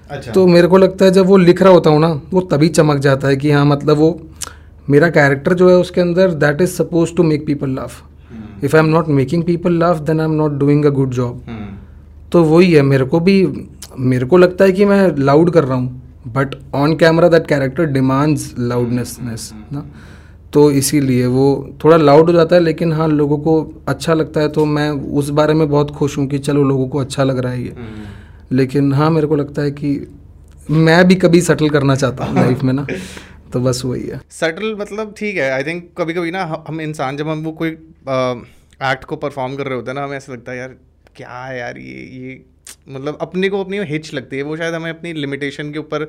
अच्छा। 0.10 0.31
तो 0.31 0.45
मेरे 0.48 0.68
को 0.68 0.78
लगता 0.78 1.06
है 1.06 1.12
जब 1.12 1.25
वो 1.25 1.38
लिख 1.38 1.62
रहा 1.62 1.71
होता 1.74 1.89
हूँ 1.89 2.00
ना 2.00 2.10
वो 2.33 2.42
तभी 2.51 2.69
चमक 2.69 2.98
जाता 3.00 3.28
है 3.28 3.36
कि 3.36 3.51
हाँ 3.51 3.66
मतलब 3.66 3.98
वो 3.98 4.10
मेरा 4.89 5.10
कैरेक्टर 5.10 5.54
जो 5.54 5.69
है 5.69 5.75
उसके 5.75 6.01
अंदर 6.01 6.31
that 6.44 6.62
is 6.62 6.71
suppose 6.71 7.16
to 7.16 7.24
make 7.24 7.45
people 7.45 7.69
laugh 7.69 8.04
if 8.63 8.75
I 8.75 8.83
am 8.83 8.89
not 8.89 9.07
making 9.13 9.44
people 9.44 9.80
laugh 9.80 10.00
then 10.01 10.19
I 10.19 10.25
am 10.25 10.33
not 10.33 10.60
doing 10.60 10.86
a 10.86 10.89
good 10.89 11.12
job 11.12 11.42
तो 12.31 12.44
वही 12.44 12.71
है 12.74 12.81
मेरे 12.81 13.06
को 13.06 13.19
भी 13.19 13.42
मेरे 14.00 14.25
को 14.25 14.38
लगता 14.38 14.65
है 14.65 14.71
कि 14.71 14.86
मैं 14.86 15.07
लाउड 15.18 15.51
कर 15.53 15.63
रहा 15.63 15.77
हूँ 15.77 16.01
but 16.27 16.56
on 16.75 16.95
camera 16.97 17.27
that 17.30 17.47
character 17.47 17.86
demands 17.86 18.53
loudness 18.59 19.51
ना? 19.74 19.86
तो 20.53 20.71
इसीलिए 20.71 21.25
वो 21.25 21.45
थोड़ा 21.83 21.97
लाउड 21.97 22.25
हो 22.25 22.33
जाता 22.33 22.56
है 22.56 22.62
लेकिन 22.62 22.94
हाँ 22.94 23.07
लोगों 23.07 23.38
को 23.38 23.83
अच्छा 23.88 24.13
लगता 24.13 24.42
है 24.42 24.50
तो 24.50 24.65
मैं 24.65 24.89
उस 24.89 25.30
बारे 25.30 25.53
में 25.53 25.69
बहुत 25.69 25.92
खुश 25.92 26.18
हूँ 26.18 26.27
कि 26.27 26.39
चलो 26.39 26.63
लोगों 26.63 26.88
को 26.88 27.00
अच्छा 27.00 27.24
लग 27.24 27.38
रहा 27.38 27.51
है 27.51 27.63
ये। 27.63 27.75
लेकिन 28.51 28.94
हाँ 28.94 29.09
मेरे 29.12 29.27
को 29.27 29.36
लगता 29.36 29.62
है 29.62 29.71
कि 29.71 30.07
मैं 30.69 31.07
भी 31.07 31.15
कभी 31.15 31.42
सेटल 31.42 31.69
करना 31.69 31.95
चाहता 31.95 32.25
हूँ 32.25 32.36
लाइफ 32.36 32.63
में 32.63 32.74
ना 32.74 32.88
तो 33.53 33.59
बस 33.59 33.81
वही 33.86 34.03
है। 34.03 34.21
सटल 34.30 34.75
मतलब 34.80 35.13
ठीक 35.18 35.36
है 35.38 35.50
आई 35.51 35.63
थिंक 35.63 35.89
कभी 35.97 36.13
कभी 36.13 36.31
ना 36.31 36.44
हम- 36.44 36.63
हम 36.68 36.81
इंसान 36.81 37.18
जब 37.18 37.27
हम 37.27 37.44
वो 37.44 37.51
कोई 37.51 37.69
एक्ट 37.69 39.03
को 39.03 39.15
परफॉर्म 39.15 39.56
कर 39.56 39.65
रहे 39.65 39.75
होते 39.75 39.92
हैं 39.92 39.95
ना 39.95 40.03
हमें 40.03 40.18
ऐसा 40.18 40.33
लगता 40.33 40.51
है 40.51 40.57
यार 40.57 40.75
क्या 41.15 41.44
है 41.44 41.59
यार 41.59 41.77
ये 41.77 42.01
ये 42.19 42.45
मतलब 42.88 43.18
अपने 43.22 43.50
को 43.50 43.60
अपनी 43.60 43.78
हिच 43.86 44.14
लगती 44.14 44.38
है। 44.38 44.44
वो 44.44 44.58
शायद 44.58 44.74
हमें 44.74 44.90
अपनी 44.90 45.14
लिमिटेशन 45.14 45.72
के 45.72 45.80
ऊपर 45.80 46.06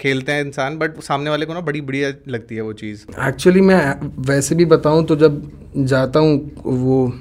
खेलते 0.00 0.32
हैं 0.32 0.44
इंसान 0.44 0.78
बट 0.78 1.00
सामने 1.02 1.30
वाले 1.30 1.46
को 1.46 1.54
ना 1.54 1.60
बड़ी 1.60 1.80
बढ़िया 1.80 2.12
लगती 2.28 2.54
है 2.54 2.62
वो 2.62 2.72
चीज़। 2.74 3.04
एक्चुअली 3.28 3.60
मैं 3.60 3.80
वैसे 4.28 4.54
भी 4.54 4.64
बताऊँ 4.66 5.04
तो 5.06 5.16
जब 5.16 5.42
जाता 5.76 6.20
हूँ 6.20 6.52
वो 6.64 7.12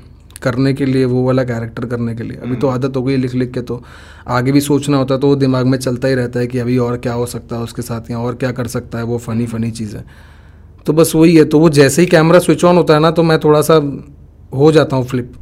करने 0.44 0.74
के 0.74 0.86
लिए 0.86 1.06
वो 1.06 1.26
वाला 1.26 1.44
कैरेक्टर 1.44 1.86
करने 1.86 2.16
के 2.16 2.24
लिए 2.24 2.38
अभी 2.38 2.56
तो 2.56 2.68
आदत 2.68 2.98
हो 2.98 3.04
गई 3.04 3.16
लिख 3.18 3.34
लिख 3.36 3.52
के 3.54 3.62
तो। 3.62 3.82
आगे 4.30 4.52
भी 4.52 4.62
सोचना 4.62 4.98
होता 4.98 5.14
है 5.14 5.20
तो 5.20 5.28
वो 5.28 5.36
दिमाग 5.36 5.66
में 5.66 5.78
चलता 5.78 6.08
ही 6.08 6.16
रहता 6.16 6.40
है 6.40 6.48
कि 6.48 6.60
अभी 6.60 6.78
और 6.78 6.98
क्या 6.98 7.14
हो 7.14 7.26
सकता 7.26 7.56
है 7.56 7.62
उसके 7.62 7.82
साथ 7.82 8.12
या 8.12 8.20
और 8.20 8.36
क्या 8.36 8.52
कर 8.52 8.68
सकता 8.68 8.98
है 8.98 9.04
वो 9.04 9.18
फ़नी 9.18 9.46
फ़नी 9.46 9.72
चीज़ें। 9.72 10.02
तो 10.86 10.94
बस 10.94 11.12
वही 11.16 11.36
है 11.36 11.46
तो 11.46 11.60
वो 11.60 11.70
जैसे 11.72 12.02
ही 12.02 12.08
कैमरा 12.08 12.40
स्विच 12.40 12.64
ऑन 12.66 12.78
होता 12.78 12.94
है 12.94 13.00
ना 13.00 13.12
तो 13.12 13.24
मैं 13.24 13.40
थोड़ा 13.40 13.62
सा 13.62 13.76
हो 14.54 14.72
जाता 14.72 14.96
हूँ 14.96 15.06
फ्लिप 15.06 15.34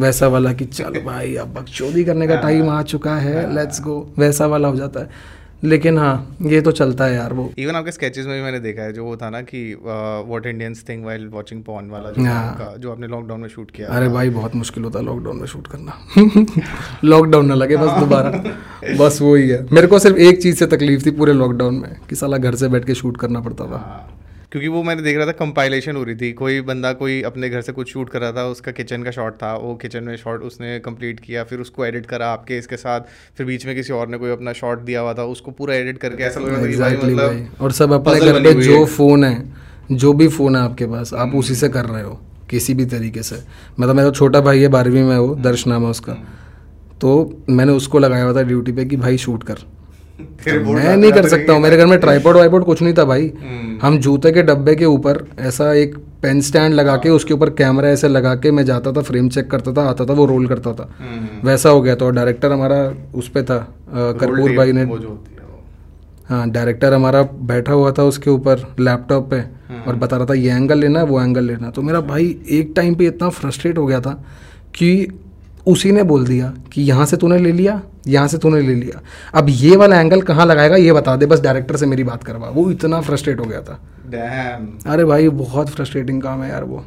वैसा 0.00 0.26
वाला 0.28 0.52
कि 0.52 0.64
चलो 0.64 1.00
भाई 1.00 1.34
अब 1.36 1.54
बकचोदी 1.54 2.04
करने 2.04 2.26
का 2.28 2.36
टाइम 2.36 2.68
आ 2.70 2.82
चुका 2.82 3.16
है 3.16 3.54
लेट्स 3.54 3.80
गो 3.82 4.06
वैसा 4.18 4.46
वाला 4.46 4.68
हो 4.68 4.76
जाता 4.76 5.00
है। 5.00 5.34
लेकिन 5.64 5.98
हाँ 5.98 6.36
ये 6.42 6.60
तो 6.60 6.72
चलता 6.72 7.04
है 7.04 7.14
यार 7.14 7.32
वो। 7.32 7.50
इवन 7.58 7.74
आपके 7.74 7.92
स्केचेस 7.92 8.26
में 8.26 8.34
भी 8.36 8.42
मैंने 8.42 8.58
देखा 8.60 8.82
है 8.82 8.92
जो 8.92 9.04
वो 9.04 9.16
था 9.16 9.30
ना 9.30 9.40
कि 9.42 9.62
what 9.84 10.46
Indians 10.46 10.84
think 10.88 11.04
while 11.04 11.26
watching 11.28 11.62
porn 11.64 11.88
वाला 11.90 12.10
जो, 12.10 12.24
हाँ। 12.24 12.48
आपका, 12.48 12.76
जो 12.76 12.92
आपने 12.92 13.06
लॉकडाउन 13.06 13.40
में 13.40 13.48
शूट 13.48 13.70
किया 13.70 13.88
अरे 13.88 14.08
भाई 14.08 14.30
बहुत 14.30 14.54
मुश्किल 14.54 14.84
होता 14.84 14.98
है 14.98 15.04
लॉकडाउन 15.04 15.36
में 15.36 15.46
शूट 15.46 15.66
करना। 15.66 15.98
लॉकडाउन 17.04 17.46
ना 17.46 17.54
लगे 17.54 17.76
बस 17.76 17.98
दोबारा। 18.00 18.30
बस 18.98 19.18
वही 19.22 19.48
है 19.48 19.66
मेरे 19.72 19.86
को 19.86 19.98
सिर्फ़ 19.98 20.16
एक 20.16 20.42
चीज़ 20.42 20.56
से 20.56 20.66
तकलीफ़ 20.66 21.06
थी 21.06 21.10
पूरे 21.10 21.32
लॉकडाउन 21.32 21.74
में 21.74 21.96
कि 22.10 22.16
साला 22.16 22.36
घर 22.36 22.54
से 22.54 22.68
बैठ 22.68 22.84
के 22.84 22.94
शूट 22.94 23.16
करना 23.16 23.40
पड़ता 23.40 23.64
था। 23.64 23.76
हाँ। 23.76 24.15
क्योंकि 24.52 24.68
वो 24.68 24.82
मैंने 24.82 25.02
देख 25.02 25.16
रहा 25.16 25.26
था 25.26 25.32
कंपाइलेशन 25.34 25.96
हो 25.96 26.02
रही 26.04 26.14
थी। 26.16 26.32
कोई 26.32 26.60
बंदा 26.60 26.92
कोई 26.92 27.20
अपने 27.22 27.48
घर 27.48 27.60
से 27.60 27.72
कुछ 27.72 27.92
शूट 27.92 28.10
कर 28.10 28.20
रहा 28.20 28.32
था 28.32 28.44
उसका 28.46 28.72
किचन 28.72 29.02
का 29.02 29.10
शॉट 29.10 29.34
था 29.34 29.54
वो 29.54 29.74
किचन 29.74 30.04
में 30.04 30.16
शॉट 30.16 30.42
उसने 30.42 30.78
कंप्लीट 30.78 31.20
किया 31.20 31.44
फिर 31.44 31.60
उसको 31.60 31.84
एडिट 31.84 32.06
करा 32.06 32.28
आपके 32.28 32.58
इसके 32.58 32.76
साथ 32.76 33.00
फिर 33.36 33.46
बीच 33.46 33.66
में 33.66 33.74
किसी 33.74 33.92
और 33.92 34.08
ने 34.08 34.18
कोई 34.18 34.30
अपना 34.30 34.52
शॉट 34.52 34.80
दिया 34.80 35.00
हुआ 35.00 35.14
था 35.14 35.24
उसको 35.26 35.50
पूरा 35.50 35.74
एडिट 35.74 35.98
करके 35.98 36.24
ऐसा 36.24 36.40
लग 36.40 36.48
रहा 36.48 36.90
था 36.90 36.96
मतलब 36.96 37.56
और 37.60 37.72
सब 37.72 37.92
अपने 37.92 38.20
घर 38.20 38.42
पे 38.42 38.54
जो 38.62 38.84
फ़ोन 38.86 39.24
है 39.24 39.54
जो 39.92 40.12
भी 40.12 40.28
फ़ोन 40.28 40.56
है 40.56 40.62
आपके 40.62 40.86
पास 40.86 41.14
आप 41.14 41.34
उसी 41.34 41.54
से 41.54 41.68
कर 41.68 41.84
रहे 41.84 42.02
हो 42.02 42.20
किसी 42.50 42.74
भी 42.74 42.84
तरीके 42.86 43.22
से। 43.22 43.36
मतलब 43.80 43.96
मेरा 43.96 44.10
छोटा 44.10 44.40
भाई 44.40 44.60
है 44.60 44.68
बारहवीं 44.68 45.02
में 45.02 45.16
वो 45.18 45.34
दर्श 45.34 45.66
नाम 45.66 45.84
है 45.84 45.90
उसका। 45.90 46.12
तो 47.00 47.42
मैंने 47.50 47.72
उसको 47.72 47.98
लगाया 47.98 48.24
हुआ 48.24 48.34
था 48.36 48.42
ड्यूटी 48.42 48.72
पे 48.72 48.84
कि 48.84 48.96
भाई 48.96 49.18
शूट 49.18 49.44
कर। 49.44 49.58
मैं 50.18 50.96
नहीं 50.96 51.10
कर 51.12 51.26
सकता 51.28 51.52
हूँ 51.52 51.60
मेरे 51.60 51.76
घर 51.76 51.86
में 51.86 51.98
ट्राईपॉड 52.00 52.36
वाईपॉड 52.36 52.64
कुछ 52.64 52.82
नहीं 52.82 52.94
था 52.94 53.04
भाई 53.04 53.32
हम्म। 53.40 53.78
हम 53.82 53.98
जूते 53.98 54.30
के 54.32 54.42
डब्बे 54.42 54.74
के 54.74 54.84
ऊपर 54.86 55.24
ऐसा 55.40 55.72
एक 55.74 55.96
पेन 56.22 56.40
स्टैंड 56.40 56.74
लगा 56.74 56.96
के 56.96 57.08
उसके 57.10 57.34
ऊपर 57.34 57.50
कैमरा 57.52 57.88
ऐसे 57.88 58.08
लगा 58.08 58.34
के 58.36 58.50
मैं 58.50 58.64
जाता 58.64 58.92
था 58.92 59.02
फ्रेम 59.02 59.28
चेक 59.28 59.50
करता 59.50 59.72
था 59.72 59.88
आता 59.88 60.04
था 60.04 60.12
वो 60.12 60.26
रोल 60.26 60.46
करता 60.46 60.72
था 60.72 60.88
हम्म। 60.98 61.48
वैसा 61.48 61.70
हो 61.70 61.82
गया 61.82 61.96
था 61.96 62.04
और 62.04 62.12
डायरेक्टर 62.12 62.52
हमारा 62.52 62.78
उस 63.14 63.28
पे 63.28 63.42
था 63.42 63.58
कर्पूर 63.90 64.56
भाई 64.56 64.72
ने 64.72 64.80
है। 64.80 65.34
हाँ 66.28 66.48
डायरेक्टर 66.50 66.94
हमारा 66.94 67.22
बैठा 67.46 67.72
हुआ 67.72 67.92
था 67.92 68.04
उसके 68.04 68.30
ऊपर 68.30 68.66
लैपटॉप 68.80 69.30
पे 69.30 69.40
और 69.86 69.96
बता 69.96 70.16
रहा 70.16 70.26
था 70.26 70.34
ये 70.34 70.52
एंगल 70.52 70.78
लेना 70.78 71.00
है 71.00 71.06
वो 71.06 71.20
एंगल 71.20 71.44
लेना 71.44 71.70
तो 71.70 71.82
मेरा 71.82 72.00
भाई 72.06 72.36
एक 72.50 72.72
टाइम 72.76 72.94
पे 72.94 73.06
इतना 73.06 73.28
फ्रस्ट्रेट 73.30 73.78
हो 73.78 73.86
गया 73.86 74.00
था 74.00 74.12
कि 74.74 74.90
उसी 75.66 75.92
ने 75.92 76.02
बोल 76.02 76.26
दिया 76.26 76.54
कि 76.72 76.82
यहाँ 76.82 77.06
से 77.06 77.16
तूने 77.16 77.38
ले 77.38 77.52
लिया 77.52 77.82
यहाँ 78.06 78.28
से 78.28 78.38
तूने 78.38 78.60
ले 78.60 78.74
लिया। 78.74 79.00
अब 79.34 79.46
ये 79.48 79.76
वाला 79.76 80.00
एंगल 80.00 80.22
कहाँ 80.22 80.46
लगाएगा 80.46 80.76
ये 80.76 80.92
बता 80.92 81.16
दे 81.16 81.26
बस 81.26 81.40
डायरेक्टर 81.40 81.76
से 81.76 81.86
मेरी 81.86 82.04
बात 82.04 82.24
करवा। 82.24 82.48
वो 82.48 82.70
इतना 82.70 83.00
फ्रस्ट्रेट 83.00 83.40
हो 83.40 83.44
गया 83.44 83.60
था। 83.60 83.80
Damn. 84.06 84.86
अरे 84.86 85.04
भाई 85.04 85.28
बहुत 85.28 85.68
फ्रस्ट्रेटिंग 85.68 86.22
काम 86.22 86.42
है 86.42 86.50
यार 86.50 86.64
वो। 86.64 86.84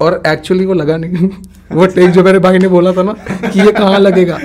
और 0.00 0.22
एक्चुअली 0.26 0.66
वो 0.66 0.74
लगा 0.74 0.96
नहीं। 0.96 1.28
वो 1.72 1.86
टेक 1.86 2.10
जो 2.10 2.24
मेरे 2.24 2.38
भाई 2.38 2.58
ने 2.58 2.68
बोला 2.68 2.92
था 2.92 3.02
ना 3.02 3.12
कि 3.48 3.60
ये 3.60 3.72
कहाँ 3.72 3.98
लगेगा। 3.98 4.38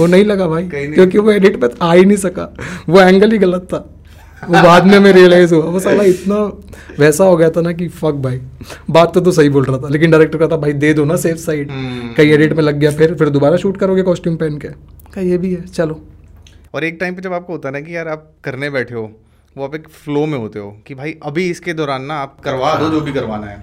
वो 0.00 0.06
नहीं 0.06 0.24
लगा 0.24 0.46
भाई 0.46 0.62
नहीं। 0.62 0.92
क्योंकि 0.92 1.18
वो 1.18 1.30
एडिट 1.30 1.60
पे 1.60 1.68
आ 1.82 1.92
ही 1.92 2.04
नहीं 2.04 2.16
सका। 2.16 2.56
वो 2.88 3.00
एंगल 3.00 3.30
ही 3.30 3.38
गलत 3.38 3.62
था। 3.62 3.99
वो 4.44 4.62
बाद 4.62 4.86
में 4.86 4.98
मैं 4.98 5.12
रियलाइज़ 5.12 5.54
हुआ 5.54 5.64
वो 5.70 5.80
साला 5.80 6.02
इतना 6.04 6.36
वैसा 6.98 7.24
हो 7.24 7.36
गया 7.36 7.50
था 7.50 7.60
ना 7.60 7.72
कि 7.72 7.88
फक 7.88 8.14
भाई। 8.24 8.40
बात 8.90 9.12
तो 9.14 9.20
तो 9.20 9.32
सही 9.32 9.48
बोल 9.48 9.64
रहा 9.64 9.78
था 9.78 9.88
लेकिन 9.88 10.10
डायरेक्टर 10.10 10.38
कहता 10.38 10.56
भाई 10.56 10.72
दे 10.84 10.92
दो 10.94 11.04
ना 11.04 11.16
सेफ़ 11.16 11.38
साइड 11.38 11.70
हम्म। 11.70 12.12
कहीं 12.14 12.32
एडिट 12.32 12.52
में 12.52 12.62
लग 12.62 12.78
गया 12.78 12.90
फिर 12.98 13.14
फिर 13.14 13.28
दोबारा 13.28 13.56
शूट 13.56 13.76
करोगे 13.76 14.02
कॉस्ट्यूम 14.02 14.36
पहन 14.36 14.58
के? 14.58 14.68
कहा 14.68 15.20
ये 15.20 15.38
भी 15.38 15.52
है 15.54 15.66
चलो। 15.66 16.00
और 16.74 16.84
एक 16.84 16.96
टाइम 17.00 17.14
पे 17.14 17.22
जब 17.22 17.32
आपको 17.32 17.52
होता 17.52 17.68
है 17.68 17.72
ना 17.72 17.80
कि 17.80 17.96
यार 17.96 18.08
आप 18.08 18.30
करने 18.44 18.70
बैठे 18.70 18.94
हो 18.94 19.10
वो 19.56 19.64
आप 19.64 19.74
एक 19.74 19.88
फ्लो 20.04 20.24
में 20.26 20.38
होते 20.38 20.58
हो 20.58 20.70
कि 20.86 20.94
भाई 20.94 21.14
अभी 21.22 21.48
इसके 21.50 21.72
दौरान 21.74 22.02
ना 22.04 22.14
आप 22.14 22.36
करवा 22.44 22.74
दो। 22.74 22.88
जो 22.90 23.00
भी 23.00 23.12
करवाना 23.12 23.46
है। 23.46 23.62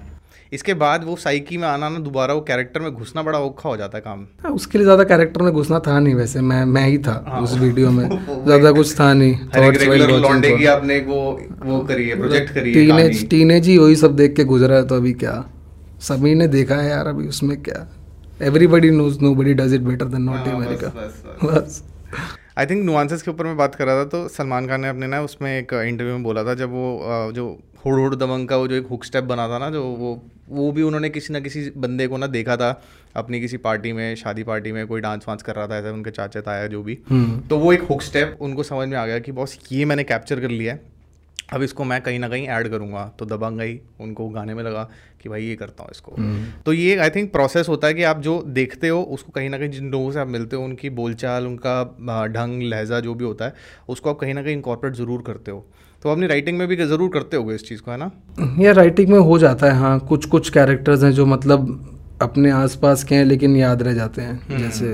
इसके 0.52 0.74
बाद 0.74 1.04
वो 1.04 1.14
साइकी 1.16 1.56
में 1.56 1.66
आना 1.68 1.88
ना 1.88 1.98
दोबारा 1.98 2.34
वो 2.34 2.40
कैरेक्टर 2.40 2.80
में 2.80 2.90
घुसना 2.92 3.22
बड़ा 3.22 3.38
औखा 3.38 3.68
हो 3.68 3.76
जाता 3.76 3.98
है 3.98 4.02
काम। 4.02 4.24
हाँ, 4.42 4.52
उसके 4.52 4.78
लिए 4.78 4.84
ज़्यादा 4.84 5.04
कैरेक्टर 5.04 5.42
में 5.42 5.52
घुसना 5.52 5.78
था 5.78 5.98
नहीं 5.98 6.14
वैसे 6.14 6.40
मैं 6.42 6.64
मैं 6.66 6.86
ही 6.86 6.98
था 6.98 7.24
हाँ। 7.28 7.40
उस 7.40 7.56
वीडियो 7.58 7.90
में। 7.90 8.08
ज़्यादा 8.44 8.72
कुछ 8.72 8.94
था 9.00 9.12
नहीं। 9.14 9.34
था। 9.36 10.56
की 10.56 10.66
आपने 10.66 10.98
वो 11.00 11.20
वो 11.62 11.80
करी 11.80 12.08
है 12.08 12.16
प्रोजेक्ट 12.18 12.54
करी 12.54 12.72
है 12.72 12.86
टीनेज 12.86 13.28
टीनेज 13.30 13.66
ही 13.68 13.78
वही 13.78 13.96
सब 13.96 14.16
देख 14.16 14.34
के 14.36 14.44
गुजरा 14.44 14.76
है 14.76 14.86
तो 14.86 14.96
अभी 14.96 15.12
क्या? 15.24 15.44
सभी 16.00 16.34
ने 16.34 16.48
देखा 16.48 16.76
है 16.76 16.88
यार 16.90 17.06
अभी 17.06 17.28
उसमें 17.28 17.56
क्या? 17.62 17.86
Everybody 18.42 18.90
knows 18.90 19.20
nobody 19.34 19.54
does 19.54 19.74
it 19.74 19.80
better 19.82 20.04
than 20.06 20.22
not 20.22 20.48
America. 20.48 20.88
बस 21.44 21.82
आई 22.58 22.66
थिंक 22.66 22.84
नुआंसेस 22.84 23.22
के 23.22 23.30
ऊपर 23.30 23.46
मैं 23.46 23.56
बात 23.56 23.74
कर 23.74 23.86
रहा 23.86 23.96
था 23.96 24.04
तो 24.04 24.26
सलमान 24.28 24.66
खान 24.68 24.80
ने 24.80 24.88
अपने 24.88 25.06
ना 25.06 25.20
उसमें 25.22 25.50
एक 25.58 25.72
इंटरव्यू 25.74 26.14
में 26.14 26.22
बोला 26.22 26.44
था 26.44 26.54
जब 26.54 26.70
वो 26.70 27.32
जो 27.34 27.44
हुड़ 27.84 27.94
हुड़ 27.94 28.14
दबंग 28.14 28.48
का 28.48 28.56
वो 28.56 28.68
जो 28.68 28.74
एक 28.74 28.86
हुक 28.86 29.04
स्टेप 29.04 29.24
बना 29.24 29.48
था 29.48 29.58
ना 29.58 29.70
जो 29.70 29.82
वो 29.84 30.20
वो 30.50 30.70
भी 30.72 30.82
उन्होंने 30.82 31.10
किसी 31.10 31.32
ना 31.32 31.40
किसी 31.40 31.70
बंदे 31.76 32.06
को 32.08 32.16
ना 32.16 32.26
देखा 32.28 32.56
था 32.56 32.70
अपनी 33.16 33.40
किसी 33.40 33.56
पार्टी 33.58 33.92
में 33.92 34.14
शादी 34.16 34.42
पार्टी 34.42 34.72
में 34.72 34.86
कोई 34.86 35.00
डांस 35.00 35.24
वांस 35.28 35.42
कर 35.42 35.56
रहा 35.56 35.66
था 35.68 35.78
ऐसे 35.78 35.90
उनके 35.90 36.10
चाचा 36.10 36.40
ताया 36.40 36.66
जो 36.66 36.82
भी। 36.82 36.98
हम्म। 37.10 37.40
तो 37.40 37.58
वो 37.58 37.72
एक 37.72 37.82
हुक 37.82 38.02
स्टेप 38.02 38.38
उनको 38.40 38.62
समझ 38.64 38.88
में 38.88 38.96
आ 38.96 39.06
गया 39.06 39.18
कि 39.18 39.32
बॉस 39.32 39.58
ये 39.72 39.84
मैंने 39.84 40.04
कैप्चर 40.04 40.40
कर 40.40 40.50
लिया 40.50 40.72
है 40.74 40.96
अब 41.52 41.62
इसको 41.62 41.84
मैं 41.84 42.00
कहीं 42.02 42.18
ना 42.18 42.28
कहीं 42.28 42.46
ऐड 42.48 42.68
करूँगा। 42.68 43.04
तो 43.18 43.26
दबंग 43.26 43.60
आई 43.60 43.78
उनको 44.00 44.28
गाने 44.28 44.54
में 44.54 44.62
लगा 44.64 44.82
कि 45.22 45.28
भाई 45.28 45.44
ये 45.44 45.54
करता 45.56 45.82
हूँ 45.82 45.90
इसको। 45.90 46.16
तो 46.62 46.72
ये 46.72 46.96
आई 46.96 47.10
थिंक 47.10 47.30
प्रोसेस 47.32 47.68
होता 47.68 47.86
है 47.86 47.94
कि 47.94 48.02
आप 48.04 48.20
जो 48.20 48.42
देखते 48.52 48.88
हो 48.88 49.00
उसको 49.02 49.32
कहीं 49.32 49.50
ना 49.50 49.58
कहीं 49.58 49.70
जिन 49.70 49.90
लोगों 49.90 50.10
से 50.12 50.20
आप 50.20 50.28
मिलते 50.28 50.56
हो 50.56 50.64
उनकी 50.64 50.90
बोलचाल 50.92 51.46
उनका 51.46 52.26
ढंग 52.28 52.62
लहजा 52.64 53.00
जो 53.00 53.14
भी 53.14 53.24
होता 53.24 53.44
है 53.44 53.54
उसको 53.88 54.10
आप 54.10 54.18
कहीं 54.18 54.34
ना 54.34 54.42
कहीं 54.42 54.54
इंकॉर्पोरेट 54.54 54.94
ज़रूर 54.94 55.22
करते 55.22 55.50
हो। 55.50 55.66
तो 56.02 56.10
अपनी 56.10 56.26
राइटिंग 56.26 56.58
में 56.58 56.66
भी 56.68 56.76
ज़रूर 56.76 57.08
करते 57.10 57.36
होगे 57.36 57.54
इस 57.54 57.68
चीज़ 57.68 57.80
को 57.82 57.90
है 57.90 57.96
ना? 57.96 58.10
ये 58.58 58.72
राइटिंग 58.72 59.08
में 59.08 59.18
हो 59.18 59.38
जाता 59.38 59.66
है 59.66 59.78
हाँ 59.78 59.98
कुछ 60.08 60.26
कुछ 60.26 60.50
कैरेक्टर्स 60.50 61.02
हैं 61.02 61.10
जो 61.12 61.26
मतलब 61.26 61.96
अपने 62.22 62.50
आसपास 62.50 63.02
के 63.04 63.14
हैं 63.14 63.24
लेकिन 63.24 63.56
याद 63.56 63.82
रह 63.82 63.92
जाते 63.94 64.22
हैं। 64.22 64.58
जैसे 64.58 64.92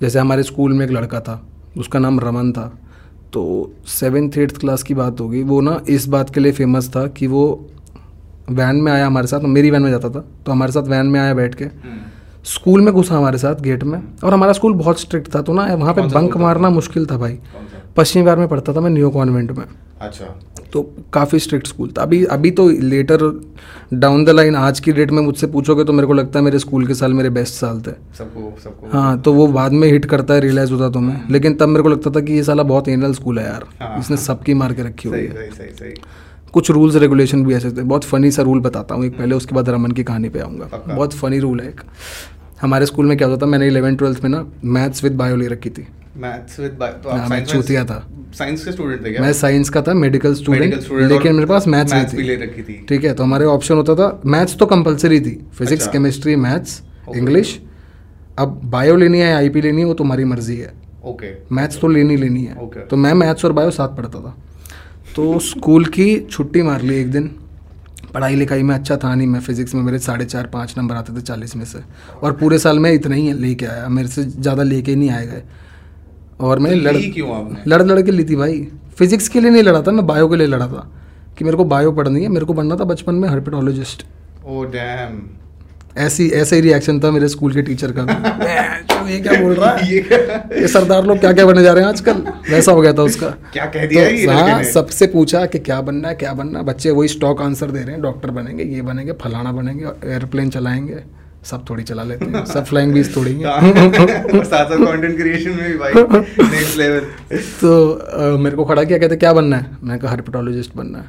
जैसे 0.00 0.18
हमारे 0.18 0.42
स्कूल 0.42 0.72
में 0.72 0.84
एक 0.86 0.92
लड़का 0.92 1.20
था 1.20 1.40
उसका 1.78 1.98
नाम 1.98 2.20
रमन 2.20 2.52
था। 2.52 2.66
तो 3.32 3.42
सेवेंथ 3.88 4.38
एट्थ 4.38 4.58
क्लास 4.60 4.82
की 4.82 4.94
बात 4.94 5.20
होगी 5.20 5.42
वो 5.42 5.60
ना 5.60 5.80
इस 5.88 6.06
बात 6.08 6.34
के 6.34 6.40
लिए 6.40 6.52
फ़ेमस 6.52 6.88
था 6.96 7.06
कि 7.08 7.26
वो 7.26 7.44
वैन 8.50 8.76
में 8.76 8.90
आया 8.92 9.06
हमारे 9.06 9.26
साथ 9.26 9.40
मेरी 9.50 9.70
वैन 9.70 9.82
में 9.82 9.90
जाता 9.90 10.10
था 10.10 10.24
तो 10.46 10.52
हमारे 10.52 10.72
साथ 10.72 10.88
वैन 10.88 11.06
में 11.06 11.20
आया 11.20 11.34
बैठ 11.34 11.54
के। 11.54 11.66
स्कूल 12.46 12.80
में 12.80 12.92
घुसा 12.94 13.16
हमारे 13.16 13.38
साथ 13.38 13.60
गेट 13.62 13.84
में 13.84 13.98
और 14.24 14.32
हमारा 14.32 14.52
स्कूल 14.52 14.72
बहुत 14.74 15.00
स्ट्रिक्ट 15.00 15.34
था 15.34 15.42
तो 15.42 15.52
ना 15.52 15.64
वहाँ 15.74 15.94
पे 15.94 16.02
बंक 16.08 16.36
मारना 16.36 16.70
मुश्किल 16.70 17.06
था 17.06 17.18
भाई। 17.18 17.38
पश्चिमी 17.96 18.22
बिहार 18.24 18.38
में 18.38 18.48
पढ़ता 18.48 18.72
था 18.72 18.80
मैं 18.80 18.90
न्यू 18.90 19.10
कॉन्वेंट 19.10 19.50
में। 19.50 19.64
अच्छा। 20.00 20.24
तो 20.72 20.82
काफ़ी 21.12 21.38
स्ट्रिक्ट 21.38 21.66
स्कूल 21.66 21.88
था। 21.88 22.02
अभी 22.02 22.24
अभी 22.26 22.50
तो 22.50 22.68
लेटर 22.70 23.18
डाउन 23.94 24.24
द 24.24 24.30
लाइन 24.30 24.56
आज 24.56 24.80
की 24.80 24.92
डेट 24.92 25.10
में 25.10 25.22
मुझसे 25.22 25.46
पूछोगे 25.46 25.84
तो 25.84 25.92
मेरे 25.92 26.06
को 26.06 26.12
लगता 26.12 26.38
है 26.38 26.44
मेरे 26.44 26.58
स्कूल 26.58 26.86
के 26.86 26.94
साल 26.94 27.14
मेरे 27.14 27.30
बेस्ट 27.30 27.54
साल 27.54 27.80
थे। 27.80 27.92
सबको 28.18 28.54
सबको। 28.62 28.88
हाँ 28.92 29.20
तो 29.20 29.32
वो 29.32 29.46
बाद 29.48 29.72
में 29.72 29.88
हिट 29.88 30.04
करता 30.04 30.34
है 30.34 30.40
रियलाइज़ 30.40 30.72
होता 30.72 30.88
तुम्हें 30.90 31.28
लेकिन 31.30 31.54
तब 31.54 31.68
मेरे 31.68 31.82
को 31.82 31.88
लगता 31.88 32.10
था 32.10 32.20
कि 32.20 32.32
ये 32.32 32.42
साला 32.42 32.62
बहुत 32.62 32.88
एनल 32.88 33.14
स्कूल 33.14 33.38
है 33.38 33.44
यार। 33.46 33.66
हाँ, 33.80 33.98
इसने 34.00 34.16
सबकी 34.16 34.54
मार 34.54 34.72
के 34.72 34.82
रखी 34.82 35.08
हुई 35.08 35.18
है। 35.18 35.32
सही 35.32 35.50
सही 35.50 35.74
सही। 35.74 35.94
कुछ 36.52 36.70
रूल्स 36.70 36.96
रेगुलेशन 36.96 37.44
भी 37.44 37.54
ऐसे 37.54 37.70
थे। 37.70 37.82
बहुत 37.82 38.04
फनी 38.04 38.30
सा 38.30 38.42
रूल 38.42 38.60
बताता 38.60 38.94
हूँ। 38.94 39.04
एक 39.04 39.18
पहले 39.18 39.34
उसके 39.34 39.54
बाद 39.54 39.68
रमन 39.68 39.90
की 39.90 40.04
कहानी 40.04 40.28
पे 40.28 40.40
आऊँगा। 40.40 40.82
बहुत 40.88 41.14
फनी 41.14 41.38
रूल 41.38 41.60
है 41.60 41.68
एक। 41.68 41.80
हमारे 42.62 42.86
स्कूल 42.86 43.06
में 43.06 43.16
क्या 43.18 43.28
होता 43.28 43.40
था 43.42 43.50
मैंने 43.50 43.66
इलेवन 43.66 43.96
ट्वेल्थ 43.96 44.22
में 44.24 44.30
ना 44.30 44.46
मैथ्स 44.64 45.04
विद 45.04 45.12
बायो 45.12 45.36
ले 45.36 45.46
रखी 45.46 45.70
थी। 45.70 45.86
मैथ्स 46.16 46.58
विद 46.60 46.70
तो 46.72 47.10
हाँ, 47.10 47.18
आप 47.20 47.30
मैं 47.30 47.44
चूतिया 47.44 47.84
था। 47.84 48.06
साइंस 48.34 48.64
के 48.64 48.72
स्टूडेंट 48.72 49.04
थे 49.04 49.10
क्या? 49.10 49.22
मैं 49.22 49.32
साइंस 49.32 49.70
का 49.70 49.82
था 49.82 49.94
मेडिकल 49.94 50.34
स्टूडेंट 50.34 50.74
लेकिन 51.12 51.34
मेरे 51.34 51.46
पास 51.46 51.66
मैथ्स 51.66 52.14
भी 52.14 52.22
ले 52.22 52.36
रखी 52.36 52.62
थी। 52.62 52.84
ठीक 52.88 53.04
है 53.04 53.14
तो 53.14 53.24
हमारे 53.24 53.44
ऑप्शन 53.44 53.74
होता 53.74 53.94
था 53.94 54.20
मैथ्स 54.26 54.56
तो 54.56 54.66
कंपलसरी 54.66 55.20
थी। 55.20 55.34
फिजिक्स। 55.58 55.88
केमिस्ट्री 55.88 56.36
मैथ्स 56.36 56.80
इंग्लिश 57.16 57.58
अब 58.38 58.60
बायो 58.64 58.96
लेनी 58.96 59.18
है 59.18 59.34
आईपी 59.34 59.60
लेनी 59.60 59.80
है 59.80 59.86
वो 59.86 59.94
तुम्हारी 59.94 60.24
मर्ज़ी 60.24 60.56
है। 60.56 60.72
ओके 61.04 61.34
मैथ्स 61.54 61.80
तो 61.80 61.88
लेनी 61.88 62.16
लेनी 62.16 62.44
है। 62.44 62.56
Okay. 62.56 62.88
तो 62.90 62.96
मैं 62.96 63.14
मैथ्स 63.14 63.44
और 63.44 63.52
बायो 63.52 63.70
साथ 63.70 63.96
पढ़ता 63.96 64.20
था। 64.20 64.36
तो 65.16 65.38
स्कूल 65.50 65.84
की 65.84 66.20
छुट्टी 66.30 66.62
मार 66.62 66.82
ली 66.82 66.94
एक 66.94 67.10
दिन। 67.10 67.30
पढ़ाई 68.14 68.34
लिखाई 68.34 68.62
में 68.62 68.74
अच्छा 68.74 68.96
था 68.96 69.14
नहीं 69.14 69.26
मैं 69.28 69.40
फिजिक्स 69.40 69.74
में 69.74 69.82
मेरे 69.82 69.98
साढ़े 70.00 70.24
चार 70.24 70.46
पाँच 70.46 70.74
नंबर 70.78 70.94
आते 70.94 71.16
थे 71.16 71.20
चालीस 71.22 71.56
में 71.56 71.64
से। 71.64 71.78
और 72.22 72.32
पूरे 72.32 72.58
साल 72.58 72.78
में 72.78 72.90
इतना 72.92 73.14
ही 73.14 73.32
लेके 73.34 73.66
आया 73.66 73.88
मेरे 73.88 74.08
से 74.08 74.24
ज़्यादा 74.24 74.62
लेके 74.62 74.90
ही 74.90 74.96
नहीं 74.96 75.10
आए 75.10 75.26
गए। 75.26 75.42
और 76.40 76.58
मैं 76.58 76.72
तो 76.72 76.78
लड़ 76.80 76.96
क्यों 77.14 77.44
लड़ 77.66 77.82
लड़ 77.82 78.00
के 78.00 78.10
ली 78.10 78.24
थी 78.24 78.36
भाई। 78.36 78.66
फिजिक्स 78.98 79.28
के 79.28 79.40
लिए 79.40 79.50
नहीं 79.50 79.62
लड़ा 79.62 79.82
था 79.82 79.92
मैं 79.92 80.06
बायो 80.06 80.28
के 80.28 80.36
लिए 80.36 80.46
लड़ा 80.46 80.66
था 80.68 80.88
कि 81.38 81.44
मेरे 81.44 81.56
को 81.56 81.64
बायो 81.66 81.92
पढ़नी 81.92 82.22
है 82.22 82.28
मेरे 82.28 82.46
को 82.46 82.54
बनना 82.54 82.76
था 82.76 82.84
बचपन 82.86 83.14
में 83.14 83.28
हर्पेटोलॉजिस्ट 83.28 84.04
ओ 84.46 84.64
डैम 84.72 85.20
ऐसी 85.98 86.28
ऐसा 86.30 86.56
ही 86.56 86.62
रिएक्शन 86.62 87.00
था 87.00 87.10
मेरे 87.10 87.28
स्कूल 87.28 87.54
के 87.54 87.62
टीचर 87.62 87.92
का। 87.96 88.02
ये 89.08 89.18
क्या 89.20 89.40
बोल 89.40 89.54
रहा 89.54 89.70
है? 89.70 89.96
ये 90.60 90.68
सरदार 90.68 91.04
लोग 91.06 91.18
क्या 91.18 91.32
क्या 91.32 91.46
बनने 91.46 91.62
जा 91.62 91.72
रहे 91.72 91.84
हैं 91.84 91.90
आजकल? 91.90 92.22
वैसा 92.50 92.72
हो 92.72 92.80
गया 92.80 92.92
था 92.92 93.02
उसका। 93.02 93.26
क्या 93.52 93.66
कह 93.66 93.86
दिया 93.86 94.02
है 94.04 94.14
ये 94.16 94.26
तो 94.26 94.32
हाँ 94.32 94.62
सबसे 94.64 95.06
पूछा 95.06 95.44
कि 95.46 95.58
क्या 95.58 95.80
बनना 95.80 96.08
है 96.08 96.14
क्या 96.14 96.32
बनना 96.32 96.58
है? 96.58 96.64
बच्चे 96.64 96.90
वही 96.90 97.08
स्टॉक 97.08 97.42
आंसर 97.42 97.70
दे 97.70 97.80
रहे 97.80 97.92
हैं 97.92 98.02
डॉक्टर 98.02 98.30
बनेंगे 98.30 98.64
ये 98.64 98.82
बनेंगे 98.82 99.12
फलाना 99.22 99.52
बनेंगे 99.52 99.84
एयरप्लेन 100.04 100.50
चलाएँगे 100.50 101.02
सब 101.44 101.64
थोड़ी 101.70 101.82
चला 101.82 102.02
लेते 102.02 102.24
हैं 102.24 102.44
सब 102.46 102.64
फ्लाइंग 102.64 102.92
बीज 102.94 103.14
थोड़ी 103.16 103.32
हैं। 103.34 103.46
और 103.46 104.44
साथ 104.44 104.64
साथ 104.64 104.76
कंटेंट 104.76 105.16
क्रिएशन 105.16 105.50
में 105.50 105.70
भी 105.72 105.78
भाई 105.78 105.92
नेक्स्ट 105.94 106.78
लेवल 106.78 107.38
तो 107.60 108.38
मेरे 108.38 108.56
को 108.56 108.64
खड़ा 108.64 108.84
किया 108.84 108.98
कहते 108.98 109.16
क्या 109.16 109.32
बनना 109.32 109.56
है? 109.56 109.66
मैंने 109.82 109.98
कहा 109.98 110.10
हर्पेटोलॉजिस्ट 110.12 110.76
बनना 110.76 110.98
है। 110.98 111.04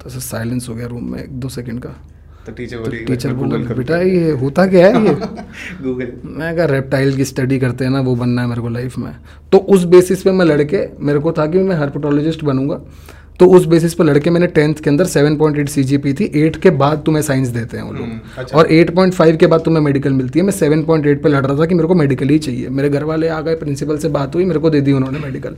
तो 0.00 0.10
ऐसे 0.10 0.20
साइलेंस 0.20 0.68
हो 0.68 0.74
गया 0.74 0.86
रूम 0.86 1.12
में 1.12 1.22
एक 1.22 1.30
दो 1.30 1.48
सेकंड 1.48 1.82
का। 1.82 1.96
तो 2.50 2.56
टीचर 2.56 2.76
तो 2.76 2.90
टीचर 2.90 3.32
बोला 3.32 3.74
बेटा 3.74 3.96
ये 3.96 4.30
होता 4.30 4.66
क्या 4.66 4.86
है 4.86 5.04
ये? 5.04 5.14
गूगल 5.82 6.12
मैं 6.24 6.56
कहा 6.56 6.66
रेप्टाइल 6.66 7.16
की 7.16 7.24
स्टडी 7.24 7.58
करते 7.58 7.84
हैं 7.84 7.90
ना 7.90 8.00
वो 8.00 8.14
बनना 8.14 8.42
है 8.42 8.48
मेरे 8.48 8.60
को 8.60 8.68
लाइफ 8.68 8.98
में. 8.98 9.16
तो 9.52 9.58
उस 9.58 9.84
बेसिस 9.84 10.22
पे 10.22 10.30
मैं 10.30 10.44
लड़के 10.44 10.88
मेरे 11.00 11.18
को 11.18 11.32
था 11.32 11.46
कि 11.46 11.58
मैं 11.58 11.76
हर्पेटोलॉजिस्ट 11.76 12.44
बनूँगा। 12.44 12.80
तो 13.38 13.46
उस 13.46 13.64
बेसिस 13.64 13.94
पे 13.94 14.04
लड़के 14.04 14.30
मैंने 14.30 14.46
टेंथ 14.46 14.74
के 14.74 14.90
अंदर 14.90 15.04
7.8 15.04 15.38
पॉइंट 15.38 15.68
थी। 16.20 16.24
एट 16.34 16.56
के 16.56 16.70
बाद 16.70 17.02
तुम्हें 17.06 17.22
साइंस 17.22 17.48
देते 17.48 17.76
हैं 17.76 17.84
वो 17.84 17.92
लोग। 17.92 18.02
हम्म, 18.02 18.20
अच्छा। 18.38 18.58
और 18.58 18.66
8.5 18.66 19.36
के 19.36 19.46
बाद 19.46 19.60
तुम्हें 19.60 19.84
मेडिकल 19.84 20.12
मिलती 20.12 20.38
है। 20.38 20.44
मैं 20.44 20.52
7.8 20.52 21.22
पर 21.22 21.28
लड़ 21.28 21.46
रहा 21.46 21.58
था 21.58 21.66
कि 21.66 21.74
मेरे 21.74 21.88
को 21.88 21.94
मेडिकल 21.94 22.28
ही 22.28 22.38
चाहिए। 22.38 22.68
मेरे 22.68 22.88
घर 22.88 23.04
वाले 23.04 23.28
आ 23.28 23.40
गए 23.40 23.54
प्रिंसिपल 23.54 23.98
से 23.98 24.08
बात 24.08 24.34
हुई 24.34 24.44
मेरे 24.44 24.60
को 24.60 24.70
दे 24.70 24.80
दी 24.80 24.92
उन्होंने 24.92 25.18
मेडिकल 25.18 25.56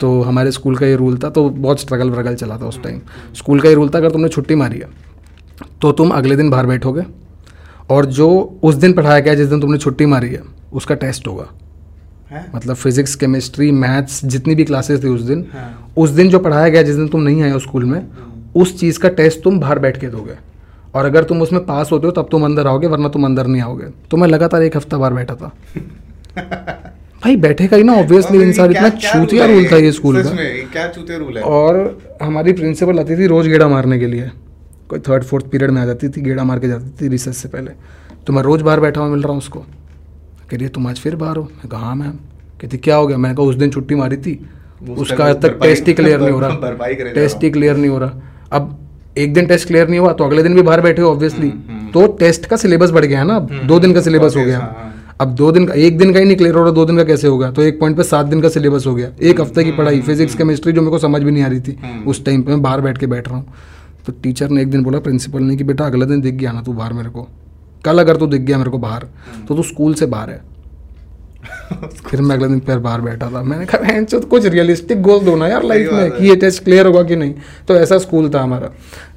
तो 0.00 0.22
हमारे 0.22 0.50
स्कूल 0.52 0.76
का 0.76 0.86
ये 0.86 0.96
रूल 0.96 1.18
था 1.18 1.30
तो 1.30 1.48
बहुत 1.50 1.80
स्ट्रगल 1.80 2.10
व्रगल 2.10 2.34
चला 2.34 2.58
था 2.58 2.66
उस 2.66 2.82
टाइम 2.82 3.00
स्कूल 3.34 3.60
का 3.60 3.68
ये 3.68 3.74
रूल 3.74 3.88
था 3.88 3.98
अगर 3.98 4.10
तुमने 4.10 4.28
छुट्टी 4.28 4.54
मारी 4.54 4.78
है 4.78 4.88
तो 5.82 5.92
तुम 5.92 6.10
अगले 6.10 6.36
दिन 6.36 6.50
बाहर 6.50 6.66
बैठोगे 6.66 7.02
और 7.90 8.06
जो 8.06 8.60
उस 8.62 8.74
दिन 8.74 8.92
पढ़ाया 8.92 9.20
गया 9.20 9.34
जिस 9.34 9.48
दिन 9.48 9.60
तुमने 9.60 9.78
छुट्टी 9.78 10.06
मारी 10.06 10.28
है 10.28 10.42
उसका 10.72 10.94
टेस्ट 10.94 11.28
होगा। 11.28 11.46
हैं? 12.30 12.52
मतलब 12.54 12.76
फिजिक्स 12.76 13.14
केमिस्ट्री 13.14 13.70
मैथ्स 13.70 14.24
जितनी 14.24 14.54
भी 14.54 14.64
क्लासेस 14.64 15.02
थी 15.04 15.08
उस 15.08 15.20
दिन 15.20 15.46
हाँ। 15.52 15.92
उस 15.96 16.10
दिन 16.10 16.28
जो 16.28 16.38
पढ़ाया 16.38 16.68
गया 16.68 16.82
जिस 16.82 16.96
दिन 16.96 17.08
तुम 17.08 17.20
नहीं 17.20 17.42
आए 17.42 17.50
हो 17.50 17.58
स्कूल 17.58 17.84
में 17.84 18.06
उस 18.56 18.78
चीज़ 18.80 18.98
का 18.98 19.08
टेस्ट 19.08 19.42
तुम 19.42 19.60
बाहर 19.60 19.78
बैठ 19.78 20.00
के 20.00 20.08
दोगे। 20.08 20.36
और 20.94 21.04
अगर 21.04 21.24
तुम 21.24 21.42
उसमें 21.42 21.64
पास 21.66 21.92
होते 21.92 22.06
हो 22.06 22.12
तब 22.12 22.28
तुम 22.30 22.44
अंदर 22.44 22.66
आओगे 22.66 22.86
वरना 22.86 23.08
तुम 23.08 23.24
अंदर 23.24 23.46
नहीं 23.46 23.62
आओगे। 23.62 23.84
तो 24.10 24.16
मैं 24.16 24.28
लगातार 24.28 24.62
एक 24.62 24.76
हफ़्ता 24.76 24.98
बाहर 24.98 25.12
बैठा 25.12 25.34
था। 25.34 25.52
भाई 27.22 27.36
बैठेगा 27.36 27.76
ही 27.76 27.82
ना 27.82 27.92
ऑब्वियसली 27.94 28.42
इंसान 28.42 28.70
इतना 28.70 28.88
छूतिया 28.90 29.46
रूल 29.46 29.66
था 29.72 29.76
ये 29.76 29.90
स्कूल 29.92 30.22
का? 30.22 30.30
में 30.30 30.70
क्या 30.70 30.86
चूतिया 30.88 31.18
रूल 31.18 31.36
है? 31.36 31.42
और 31.42 31.98
हमारी 32.22 32.52
प्रिंसिपल 32.52 32.98
आती 32.98 33.16
थी 33.16 33.26
रोज़ 33.26 33.48
गेड़ा 33.48 33.68
मारने 33.68 33.98
के 33.98 34.06
लिए। 34.06 34.30
कोई 34.88 34.98
थर्ड 34.98 35.24
फोर्थ 35.24 35.46
पीरियड 35.50 35.70
में 35.70 35.80
आ 35.82 35.84
जाती 35.86 36.08
थी 36.08 36.20
गेड़ा 36.20 36.44
मार 36.44 36.58
के 36.58 36.68
जाती 36.68 36.90
थी 37.00 37.08
रिसर्च 37.08 37.36
से 37.36 37.48
पहले। 37.48 37.70
तो 38.26 38.32
मैं 38.32 38.42
रोज़ 38.42 38.62
बाहर 38.62 38.80
बैठा 38.80 39.00
हुआ 39.00 39.10
मिल 39.10 39.22
रहा 39.22 39.32
हूँ 39.32 39.38
उसको। 39.38 39.60
कह 39.60 40.56
रही 40.56 40.62
है 40.62 40.68
तुम 40.68 40.86
आज 40.86 40.98
फिर 40.98 41.16
बाहर 41.16 41.36
हो? 41.36 41.42
मैं 41.44 41.68
कहा 41.68 41.80
हाँ 41.80 41.94
मैम 41.96 42.18
कहती 42.60 42.78
क्या 42.78 42.96
हो 42.96 43.06
गया? 43.06 43.16
मैंने 43.16 43.34
कहा 43.34 43.46
उस 43.46 43.54
दिन 43.54 43.70
छुट्टी 43.70 43.94
मारी 43.94 44.16
थी। 44.16 44.38
उसका 44.98 45.24
आज 45.24 45.40
तक 45.42 45.58
टेस्ट 45.62 45.88
ही 45.88 45.94
क्लियर 45.94 46.20
नहीं 46.20 46.30
हो 46.30 46.40
रहा। 46.40 47.12
टेस्ट 47.14 47.42
ही 47.44 47.50
क्लियर 47.50 47.76
नहीं 47.76 47.90
हो 47.90 47.98
रहा। 47.98 48.20
अब 48.52 48.78
एक 49.18 49.34
दिन 49.34 49.46
टेस्ट 49.46 49.66
क्लियर 49.68 49.88
नहीं 49.88 50.00
हुआ 50.00 50.12
तो 50.12 50.24
अगले 50.24 50.42
दिन 50.42 50.54
भी 50.54 50.62
बाहर 50.62 50.80
बैठे 50.80 51.02
हो 51.02 51.10
ऑब्वियसली 51.10 51.50
तो 51.94 52.06
टेस्ट 52.20 52.46
का 52.46 52.56
सिलेबस 52.56 52.90
बढ़ 52.90 53.04
गया 53.04 53.18
है 53.18 53.26
ना 53.26 53.36
अब। 53.36 53.60
दो 53.66 53.78
दिन 53.80 53.92
का 53.94 54.00
सिलेबस 54.00 54.36
हो 54.36 54.44
गया। 54.44 54.58
हाँ, 54.58 54.74
हाँ। 54.78 54.91
अब 55.22 55.34
दो 55.34 55.52
दिन 55.52 55.66
का 55.66 55.74
एक 55.74 55.98
दिन 55.98 56.12
का 56.12 56.18
ही 56.18 56.24
नहीं 56.24 56.36
क्लियर 56.36 56.54
हो 56.54 56.62
रहा 56.62 56.72
दो 56.72 56.84
दिन 56.84 56.96
का 56.96 57.04
कैसे 57.04 57.28
होगा? 57.28 57.50
तो 57.50 57.62
एक 57.62 57.80
पॉइंट 57.80 57.96
पे 57.96 58.02
सात 58.02 58.26
दिन 58.26 58.40
का 58.40 58.48
सिलेबस 58.48 58.86
हो 58.86 58.94
गया। 58.94 59.08
एक 59.22 59.40
हफ़्ते 59.40 59.64
की 59.64 59.72
पढ़ाई 59.72 60.00
फिजिक्स 60.00 60.34
केमिस्ट्री 60.34 60.72
जो 60.72 60.80
मेरे 60.80 60.90
को 60.90 60.98
समझ 60.98 61.22
भी 61.22 61.30
नहीं 61.30 61.42
आ 61.42 61.46
रही 61.46 61.60
थी 61.60 61.78
उस 62.06 62.24
टाइम 62.24 62.42
पे 62.42 62.50
मैं 62.52 62.62
बाहर 62.62 62.80
बैठ 62.80 62.98
के 62.98 63.06
बैठ 63.06 63.28
रहा 63.28 63.36
हूँ। 63.36 63.46
तो 64.06 64.12
टीचर 64.22 64.48
ने 64.48 64.62
एक 64.62 64.70
दिन 64.70 64.82
बोला 64.82 64.98
प्रिंसिपल 64.98 65.42
ने 65.42 65.56
कि 65.56 65.64
बेटा 65.64 65.86
अगले 65.86 66.06
दिन 66.06 66.20
दिख 66.20 66.34
गया 66.34 66.52
ना 66.52 66.62
तू 66.62 66.72
बाहर 66.72 66.92
मेरे 66.92 67.10
को। 67.10 67.28
कल 67.84 67.98
अगर 67.98 68.16
तू 68.16 68.26
दिख 68.26 68.40
गया 68.40 68.58
मेरे 68.58 68.70
को 68.70 68.78
बाहर 68.78 69.06
तो 69.48 69.56
तू 69.56 69.62
स्कूल 69.62 69.94
से 69.94 70.06
बाहर 70.06 70.30
है। 70.30 70.40
फिर 71.88 72.20
मैं 72.20 72.36
अगले 72.36 72.48
दिन 72.48 72.60
फिर 72.60 72.78
बाहर 72.78 73.00
बैठा 73.00 73.30
था। 73.30 73.42
मैंने 73.42 73.66
कहा 73.66 73.78
"बहन 73.78 74.04
चोद, 74.04 74.24
कुछ 74.24 74.46
रियलिस्टिक 74.46 75.02
गोल 75.02 75.20
दो 75.20 75.36
ना 75.36 75.48
यार 75.48 75.62
लाइफ 75.62 75.92
में 75.92 76.10
कि 76.10 76.28
ये 76.28 76.36
टेस्ट 76.36 76.64
क्लियर 76.64 76.86
होगा 76.86 77.02
कि 77.02 77.16
नहीं? 77.16 77.34
तो 77.68 77.74
ऐसा 77.74 77.98
स्कूल 77.98 78.28
था 78.28 78.42
हमारा। 78.42 78.70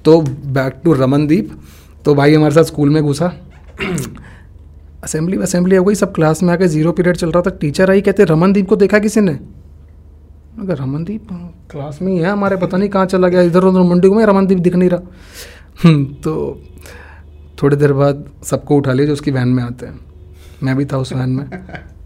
तो 0.05 0.21
बैक 0.45 0.73
टू 0.83 0.93
रमनदीप। 0.93 1.51
तो 2.05 2.15
भाई 2.15 2.33
हमारे 2.33 2.53
साथ 2.55 2.63
स्कूल 2.63 2.89
में 2.89 3.03
घुसा। 3.03 3.33
असेंबली 5.05 5.37
असेंबली 5.37 5.75
हो 5.75 5.83
गई 5.83 5.95
सब 5.95 6.13
क्लास 6.13 6.43
में 6.43 6.53
आके 6.53 6.67
ज़ीरो 6.67 6.91
पीरियड 6.91 7.17
चल 7.17 7.31
रहा 7.31 7.41
था। 7.41 7.49
टीचर 7.49 7.91
आई 7.91 8.01
कहते 8.01 8.23
रमनदीप 8.23 8.69
को 8.69 8.75
देखा 8.75 8.99
किसी 8.99 9.21
ने? 9.21 9.33
अगर 10.59 10.77
रमनदीप 10.77 11.27
क्लास 11.71 11.99
में 12.01 12.11
ही 12.13 12.19
है 12.19 12.29
हमारे 12.29 12.55
पता 12.55 12.77
नहीं 12.77 12.89
कहाँ 12.89 13.05
चला 13.05 13.27
गया। 13.27 13.41
इधर 13.41 13.63
उधर 13.63 13.79
मंडी 13.79 14.09
में 14.09 14.25
रमनदीप 14.25 14.59
दिख 14.59 14.75
नहीं 14.75 14.89
रहा। 14.89 15.01
हम्म, 15.83 16.05
तो 16.05 16.61
थोड़ी 17.63 17.77
देर 17.77 17.93
बाद 17.93 18.25
सबको 18.43 18.77
उठा 18.77 18.93
लिया 18.93 19.07
जो 19.07 19.13
उसकी 19.13 19.31
वैन 19.31 19.47
में 19.47 19.63
आते 19.63 19.85
हैं। 19.85 19.99
मैं 20.63 20.75
भी 20.77 20.85
था 20.85 20.97
उस 20.97 21.13
वैन 21.13 21.29
में। 21.29 21.49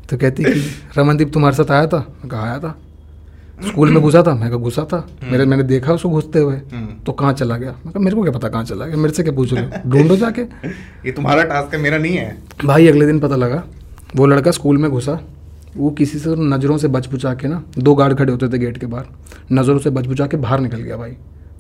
तो 0.09 0.17
कहती 0.17 0.43
कि 0.43 0.61
रमनदीप 0.97 1.33
तुम्हारे 1.33 1.55
साथ 1.55 1.71
आया 1.71 1.87
था? 1.87 1.99
कहा 2.31 2.43
आया 2.43 2.59
था। 2.59 2.77
स्कूल 3.67 3.89
में 3.89 4.01
घुसा 4.03 4.23
था 4.27 4.33
मैं 4.35 4.49
कहा 4.49 4.59
घुसा 4.59 4.83
था? 4.83 5.07
मेरे 5.23 5.45
मैंने 5.45 5.63
देखा 5.63 5.93
उसको 5.93 6.09
घुसते 6.09 6.39
हुए। 6.39 6.55
तो 7.05 7.11
कहाँ 7.11 7.33
चला 7.33 7.57
गया? 7.57 7.71
मैं 7.71 7.93
कहा 7.93 7.99
मेरे 7.99 8.15
को 8.15 8.21
क्या 8.21 8.31
पता 8.31 8.49
कहाँ 8.49 8.63
चला 8.63 8.85
गया? 8.85 8.97
मेरे 8.97 9.13
से 9.13 9.23
क्या 9.23 9.33
पूछ 9.33 9.53
रहे 9.53 9.63
हो? 9.63 9.89
ढूंढो 9.89 10.15
जाके। 10.15 10.41
ये 11.05 11.11
तुम्हारा 11.11 11.43
टास्क 11.43 11.73
है 11.73 11.81
मेरा 11.81 11.97
नहीं 11.97 12.17
है। 12.17 12.37
भाई 12.65 12.87
अगले 12.87 13.05
दिन 13.05 13.19
पता 13.19 13.35
लगा 13.35 13.63
वो 14.15 14.25
लड़का 14.25 14.51
स्कूल 14.51 14.77
में 14.77 14.91
घुसा। 14.91 15.19
वो 15.77 15.89
किसी 15.89 16.19
से 16.19 16.29
नज़रों 16.29 16.77
से 16.77 16.87
बच 16.87 17.07
बुचा 17.07 17.33
के 17.33 17.47
ना 17.47 17.63
दो 17.79 17.95
गार्ड 17.95 18.17
खड़े 18.17 18.31
होते 18.31 18.49
थे 18.49 18.57
गेट 18.57 18.77
के 18.77 18.85
बाहर। 18.85 19.05
नज़रों 19.51 19.79
से 19.79 19.89
बच 19.89 20.05
बुचा 20.05 20.27
के 20.27 20.37
बाहर 20.37 20.59
निकल 20.59 20.77
गया 20.77 20.97
भाई। 20.97 21.11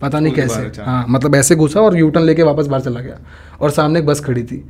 पता 0.01 0.19
नहीं 0.19 0.33
कैसे। 0.33 0.61
अच्छा। 0.61 0.83
हाँ 0.83 1.05
मतलब 1.09 1.35
ऐसे 1.35 1.55
घुसा 1.55 1.81
और 1.81 1.97
यूटर्न 1.97 2.23
लेके 2.23 2.43
वापस 2.43 2.67
बाहर 2.67 2.83
चला 2.83 2.99
गया। 2.99 3.17
और 3.61 3.69
सामने 3.69 3.99
एक 3.99 4.05
बस 4.05 4.19
खड़ी 4.19 4.43
थी। 4.43 4.65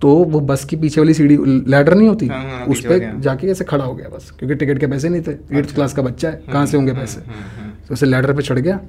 तो 0.00 0.08
वो 0.08 0.40
बस 0.40 0.64
की 0.64 0.76
पीछे 0.76 1.00
वाली 1.00 1.14
सीढ़ी 1.14 1.36
लैडर 1.70 1.94
नहीं 1.94 2.08
होती? 2.08 2.26
हाँ, 2.26 2.42
हाँ, 2.50 2.64
उस 2.66 2.80
पर 2.86 3.20
जाके 3.20 3.46
ऐसे 3.46 3.64
खड़ा 3.64 3.84
हो 3.84 3.94
गया 3.94 4.08
बस 4.08 4.30
क्योंकि 4.38 4.54
टिकट 4.54 4.78
के 4.78 4.86
पैसे 4.86 5.08
नहीं 5.08 5.22
थे। 5.22 5.30
एट्थ 5.30 5.58
अच्छा। 5.58 5.74
क्लास 5.74 5.92
का 5.92 6.02
बच्चा 6.02 6.28
है 6.28 6.42
कहाँ 6.52 6.66
से 6.66 6.76
होंगे 6.76 6.92
पैसे? 6.92 7.20
हम्म, 7.20 7.60
हम्म। 7.60 7.70
तो 7.88 7.94
उसे 7.94 8.06
लैडर 8.06 8.32
पे 8.32 8.42
चढ़ 8.42 8.58
गया 8.58 8.80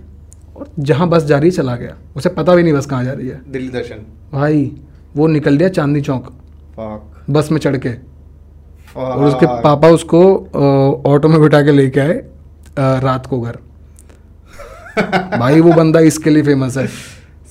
और 0.57 0.67
जहाँ 0.79 1.07
बस 1.09 1.23
जा 1.23 1.37
रही 1.37 1.49
है 1.49 1.55
चला 1.55 1.75
गया। 1.75 1.95
उसे 2.15 2.29
पता 2.29 2.55
भी 2.55 2.63
नहीं 2.63 2.73
बस 2.73 2.85
कहाँ 2.85 3.03
जा 3.03 3.11
रही 3.13 3.27
है। 3.27 3.41
दिल्ली 3.51 3.69
दर्शन। 3.69 4.05
भाई 4.33 4.71
वो 5.15 5.27
निकल 5.27 5.55
गया 5.55 5.69
चांदनी 5.69 6.01
चौक। 6.01 6.33
बस 7.29 7.51
में 7.51 7.59
चढ़ 7.59 7.77
के। 7.77 7.93
और 8.95 9.23
उसके 9.25 9.45
पापा 9.63 9.87
उसको 9.89 10.21
ऑटो 11.05 11.27
में 11.27 11.41
बिठा 11.41 11.61
के 11.61 11.71
लेके 11.71 11.99
आए 11.99 12.21
रात 12.79 13.25
को 13.25 13.41
घर। 13.41 13.57
भाई 15.39 15.59
वो 15.61 15.73
बंदा 15.73 15.99
इसके 15.99 16.29
लिए 16.29 16.43
फ़ेमस 16.43 16.77
है। 16.77 16.87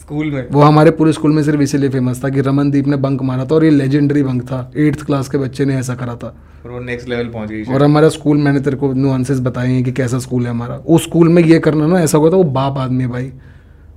स्कूल 0.06 0.30
में। 0.30 0.46
वो 0.52 0.62
हमारे 0.62 0.90
पूरे 0.90 1.12
स्कूल 1.12 1.32
में 1.32 1.42
सिर्फ़ 1.42 1.60
इसीलिए 1.60 1.90
फ़ेमस 1.90 2.24
था 2.24 2.28
कि 2.28 2.40
रमनदीप 2.40 2.86
ने 2.86 2.96
बंक 2.96 3.22
मारा 3.22 3.44
था 3.44 3.54
और 3.54 3.64
ये 3.64 3.70
लेजेंडरी 3.70 4.22
बंक 4.22 4.42
था। 4.42 4.72
एट्थ 4.76 5.02
क्लास 5.06 5.28
के 5.28 5.38
बच्चे 5.38 5.64
ने 5.64 5.76
ऐसा 5.76 5.94
करा 5.94 6.14
था। 6.14 6.36
और 6.64 6.70
वो 6.70 6.80
नेक्स्ट 6.80 7.08
लेवल 7.08 7.24
पहुँच 7.24 7.48
गई। 7.48 7.64
और 7.64 7.82
हमारा 7.82 8.08
स्कूल 8.08 8.36
मैंने 8.36 8.60
तेरे 8.60 8.76
को 8.76 8.92
नुआंसेस 8.92 9.40
बताए 9.40 9.68
हैं 9.68 9.84
कि 9.84 9.92
कैसा 9.92 10.18
स्कूल 10.18 10.44
है 10.44 10.50
हमारा। 10.50 10.76
उस 10.76 11.02
स्कूल 11.02 11.28
में 11.28 11.42
ये 11.42 11.58
करना 11.58 11.86
ना 11.86 12.00
ऐसा 12.00 12.18
हुआ 12.18 12.30
था 12.30 12.36
वो 12.36 12.44
बाप 12.44 12.78
आदमी 12.78 13.02
है 13.02 13.08
भाई। 13.10 13.32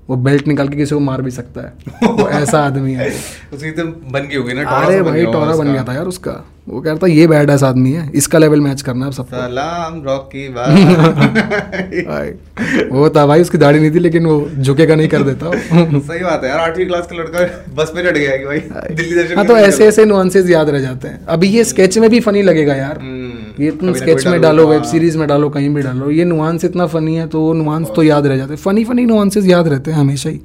वो 0.09 0.15
बेल्ट 0.15 0.47
निकाल 0.47 0.67
के 0.67 0.75
किसी 0.75 0.95
को 0.95 1.01
मार 1.01 1.21
भी 1.21 1.31
सकता 1.31 1.61
है। 1.61 1.73
वो 2.07 2.29
ऐसा 2.29 2.59
आदमी 2.59 2.93
है। 2.93 3.09
उसकी 3.53 3.71
तो 3.71 3.83
बन 3.85 4.19
गई 4.19 4.35
होगी 4.35 4.53
ना 4.53 4.69
अरे 4.69 5.01
भाई 5.01 5.25
टोरा 5.25 5.55
बन 5.55 5.73
गया 5.73 5.83
था 5.83 5.93
यार 5.93 6.05
उसका। 6.05 6.45
वो 6.69 6.81
कह 6.81 6.89
रहा 6.89 6.99
था 7.03 7.07
ये 7.07 7.27
बैड 7.27 7.49
एस 7.49 7.63
आदमी 7.63 7.91
है 7.91 8.09
इसका 8.15 8.39
लेवल 8.39 8.61
मैच 8.61 8.81
करना 8.81 9.05
है 9.05 9.11
सबको 9.11 9.37
सलाम 9.37 10.01
रॉकी 10.03 10.47
वो 12.91 13.09
था 13.09 13.25
भाई 13.27 13.41
उसकी 13.41 13.57
दाढ़ी 13.57 13.79
नहीं 13.79 13.91
थी 13.91 13.99
लेकिन 13.99 14.25
वो 14.25 14.49
झुकेगा 14.57 14.95
नहीं 14.95 15.07
कर 15.07 15.23
देता। 15.23 15.51
सही 15.51 16.23
बात 16.23 16.43
है 16.43 16.49
यार 16.49 16.59
आठवीं 16.59 16.85
क्लास 16.85 17.07
का 17.07 17.15
लड़का 17.17 17.45
बस 17.75 17.91
पे 17.95 18.03
चढ़ 18.03 18.17
गया 18.17 18.37
कि 18.37 18.45
भाई 18.45 18.59
दिल्ली 18.95 19.15
दर्शन 19.15 19.35
हाँ 19.35 19.45
तो 19.45 19.57
ऐसे 19.57 19.87
ऐसे 19.87 20.05
नुआंसेस 20.05 20.49
याद 20.49 20.69
रह 20.69 20.79
जाते 20.79 21.07
हैं। 21.07 21.25
अभी 21.27 21.47
ये 21.47 21.63
स्केच 21.63 21.97
में 21.97 22.09
भी 22.09 22.19
फनी 22.19 22.41
लगेगा 22.41 22.75
यार। 22.75 22.99
हम्म, 22.99 23.63
ये 23.63 23.71
तुम 23.71 23.93
स्केच 23.93 24.25
में 24.27 24.39
डालो। 24.41 24.67
वेब 24.67 24.83
हाँ। 24.83 24.91
सीरीज़ 24.91 25.17
में 25.17 25.27
डालो 25.27 25.49
कहीं 25.49 25.69
भी 25.75 25.81
डालो 25.81 26.09
ये 26.11 26.25
नुआंस 26.25 26.65
इतना 26.65 26.85
फनी 26.87 27.15
है 27.15 27.27
तो 27.27 27.41
वो 27.41 27.53
नुआंस 27.53 27.87
तो 27.95 28.03
याद 28.03 28.27
रह 28.27 28.37
जाते 28.37 28.53
हैं। 28.53 28.61
फनी 28.61 28.83
फनी 28.85 29.05
नुआंसेस 29.05 29.45
याद 29.45 29.67
रहते 29.67 29.91
हैं 29.91 29.97
हमेशा 29.97 30.29
ही। 30.29 30.39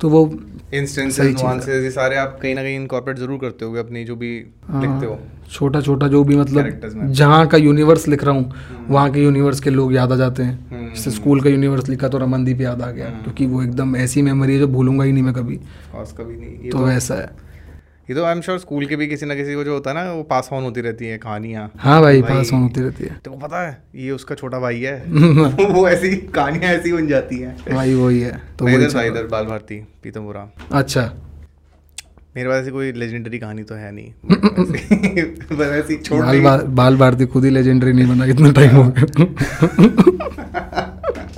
तो 0.00 0.08
वो 0.08 0.24
इंस्टेंसेस 0.72 1.18
है। 1.18 1.32
नुआंसेस 1.32 1.84
ये 1.84 1.90
सारे 1.90 2.16
आप 2.16 2.38
कहीं 2.42 2.54
ना 2.54 2.62
कहीं 2.62 2.76
इनकॉर्पोरेट 2.76 3.18
ज़रूर 3.18 3.38
करते 3.38 3.64
होगे 3.64 3.80
अपनी 3.80 4.04
जो 4.04 4.16
भी 4.16 4.28
लिखते 4.36 5.06
हो। 5.06 5.18
छोटा 5.52 5.80
छोटा 5.80 6.08
जो 6.08 6.22
भी 6.24 6.36
मतलब 6.36 7.10
जहाँ 7.12 7.46
का 7.46 7.58
यूनिवर्स 7.58 8.06
लिख 8.08 8.24
रहा 8.24 8.34
हूँ 8.34 8.86
वहाँ 8.88 9.10
के 9.10 9.22
यूनिवर्स 9.22 9.60
के 9.60 9.70
लोग 9.70 9.94
याद 9.94 10.12
आ 10.12 10.16
जाते 10.16 10.42
हैं। 10.42 10.58
हम्म, 10.70 10.88
जैसे 10.88 11.10
स्कूल 11.10 11.40
का 11.40 11.50
यूनिवर्स 11.50 11.88
लिखा 11.88 12.08
तो 12.08 12.18
रमनदीप 12.18 12.60
याद 12.60 12.82
आ 12.82 12.90
गया 12.90 13.06
क्योंकि 13.12 13.46
वो 13.46 13.62
एकदम 13.62 13.96
ऐसी 13.96 14.22
मेमोरी 14.22 14.52
है 14.52 14.58
जो 14.58 14.68
भूलूँगा 14.68 15.04
ही 15.04 15.12
नहीं 15.12 15.22
मैं 15.22 15.34
कभी। 15.34 15.56
कभी 15.94 16.36
नहीं 16.36 16.70
तो 16.70 16.78
तो 16.78 16.84
वैसा 16.84 17.14
है। 17.14 17.30
ये 18.10 18.16
तो 18.16 18.24
आई 18.24 18.32
एम 18.32 18.40
श्योर 18.40 18.58
स्कूल 18.58 18.86
के 18.86 18.96
भी 18.96 19.06
किसी 19.06 19.26
ना 19.26 19.34
किसी 19.34 19.54
को 19.54 19.64
जो 19.64 19.72
होता 19.72 19.90
है 19.90 19.96
ना 19.96 20.12
वो 20.12 20.22
पास 20.22 20.48
ऑन 20.52 20.62
होती 20.62 20.80
रहती 20.80 21.06
है 21.06 21.18
कहानियाँ। 21.18 21.72
हाँ 21.76 22.02
भाई 22.02 22.22
भाई। 22.22 22.36
पास 22.36 22.52
ऑन 22.52 22.62
होती 22.62 22.80
रहती 22.80 23.04
है। 23.04 23.20
तो 23.24 23.30
पता 23.30 23.68
है 23.68 23.82
ये 23.94 24.10
उसका 24.10 24.34
छोटा 24.34 24.58
भाई 24.58 24.80
है। 24.80 25.04
वो 25.70 25.88
ऐसी 25.88 26.16
कहानियाँ 26.16 26.72
ऐसी 26.72 26.92
बन 26.92 27.06
जाती 27.06 27.38
हैं। 27.38 27.56
भाई 27.74 27.94
वही 27.94 28.20
है 28.20 28.42
तो 28.58 28.68
इधर 28.68 29.04
इधर 29.04 29.26
बाल 29.26 29.44
भारती 29.44 29.86
पीतमपुरा 30.02 30.40
रहा। 30.40 30.78
अच्छा। 30.78 31.12
मेरे 32.36 32.48
पास 32.48 32.62
ऐसी 32.62 32.70
कोई 32.70 32.92
लेजेंडरी 32.92 33.38
कहानी 33.38 33.62
तो 33.62 33.74
है 33.74 33.92
नहीं। 33.92 34.12
बस 35.58 35.66
ऐसी 35.66 35.96
छोड़ 35.96 36.24
बाल 36.24 36.40
बाल 36.40 36.60
बाल 36.60 36.96
भारती 36.96 37.26
खुद 37.26 37.44
ही 37.44 37.50
लेजेंडरी 37.50 37.92
नहीं 37.92 38.08
बना 38.08 38.26
कितना 38.26 38.52
टाइम 38.52 38.76
हो 38.76 38.92
गया। 38.96 39.36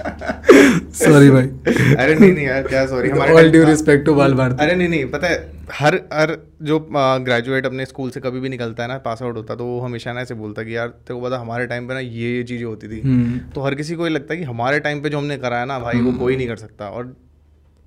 सॉरी 0.92 1.30
भाई 1.30 1.46
अरे 1.94 2.14
नहीं 2.14 2.32
नहीं 2.32 2.46
यार 2.46 2.62
क्या 2.62 2.86
सॉरी 2.86 3.10
हमारे 3.10 3.32
ऑल 3.32 3.50
ड्यू 3.50 3.64
रिस्पेक्ट 3.64 4.06
टू 4.06 4.14
बाल 4.14 4.34
भारती 4.34 4.64
अरे 4.64 4.74
नहीं 4.74 4.88
नहीं 4.88 5.04
पता 5.04 5.26
है 5.26 5.52
हर 5.72 5.94
हर 6.12 6.36
जो 6.62 6.88
ग्रेजुएट 6.92 7.66
अपने 7.66 7.86
स्कूल 7.86 8.10
से 8.10 8.20
कभी 8.20 8.40
भी 8.40 8.48
निकलता 8.48 8.82
है 8.82 8.88
ना 8.88 8.98
पास 8.98 9.22
आउट 9.22 9.36
होता 9.36 9.54
तो 9.54 9.64
वो 9.64 9.80
हमेशा 9.80 10.12
ना 10.12 10.20
ऐसे 10.20 10.34
बोलता 10.34 10.62
कि 10.62 10.76
यार 10.76 10.88
तेरे 10.88 11.20
को 11.20 11.26
पता 11.26 11.38
हमारे 11.38 11.66
टाइम 11.66 11.88
पे 11.88 11.94
ना 11.94 12.00
ये 12.00 12.36
ये 12.36 12.42
चीज़ें 12.42 12.64
होती 12.64 12.88
थी। 12.88 13.00
हम्म। 13.00 13.38
तो 13.54 13.60
हर 13.60 13.74
किसी 13.74 13.94
को 13.94 14.06
ये 14.06 14.12
लगता 14.12 14.34
है 14.34 14.40
कि 14.40 14.46
हमारे 14.46 14.80
टाइम 14.80 15.00
पे 15.00 15.08
जो 15.08 15.18
हमने 15.18 15.36
कराया 15.36 15.64
ना 15.64 15.78
भाई 15.78 16.00
वो 16.00 16.12
कोई 16.12 16.36
नहीं 16.36 16.48
कर 16.48 16.56
सकता। 16.56 16.88
और 16.88 17.16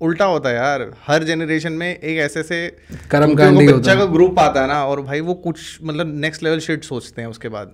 उल्टा 0.00 0.24
होता 0.24 0.48
है 0.48 0.54
यार 0.54 0.90
हर 1.06 1.24
जनरेशन 1.24 1.72
में 1.72 1.98
एक 1.98 2.18
ऐसे 2.18 2.42
वो 3.14 3.26
होता 3.30 3.76
बच्चा 3.76 3.94
का 3.94 4.04
ग्रुप 4.04 4.38
आता 4.38 4.60
है 4.60 4.68
ना 4.68 4.84
और 4.84 5.00
भाई 5.00 5.20
वो 5.20 5.34
कुछ 5.34 5.78
मतलब 5.82 6.20
नेक्स्ट 6.20 6.42
लेवल 6.42 6.58
शिट 6.58 6.84
सोचते 6.84 7.22
हैं 7.22 7.28
उसके 7.28 7.48
बाद। 7.48 7.72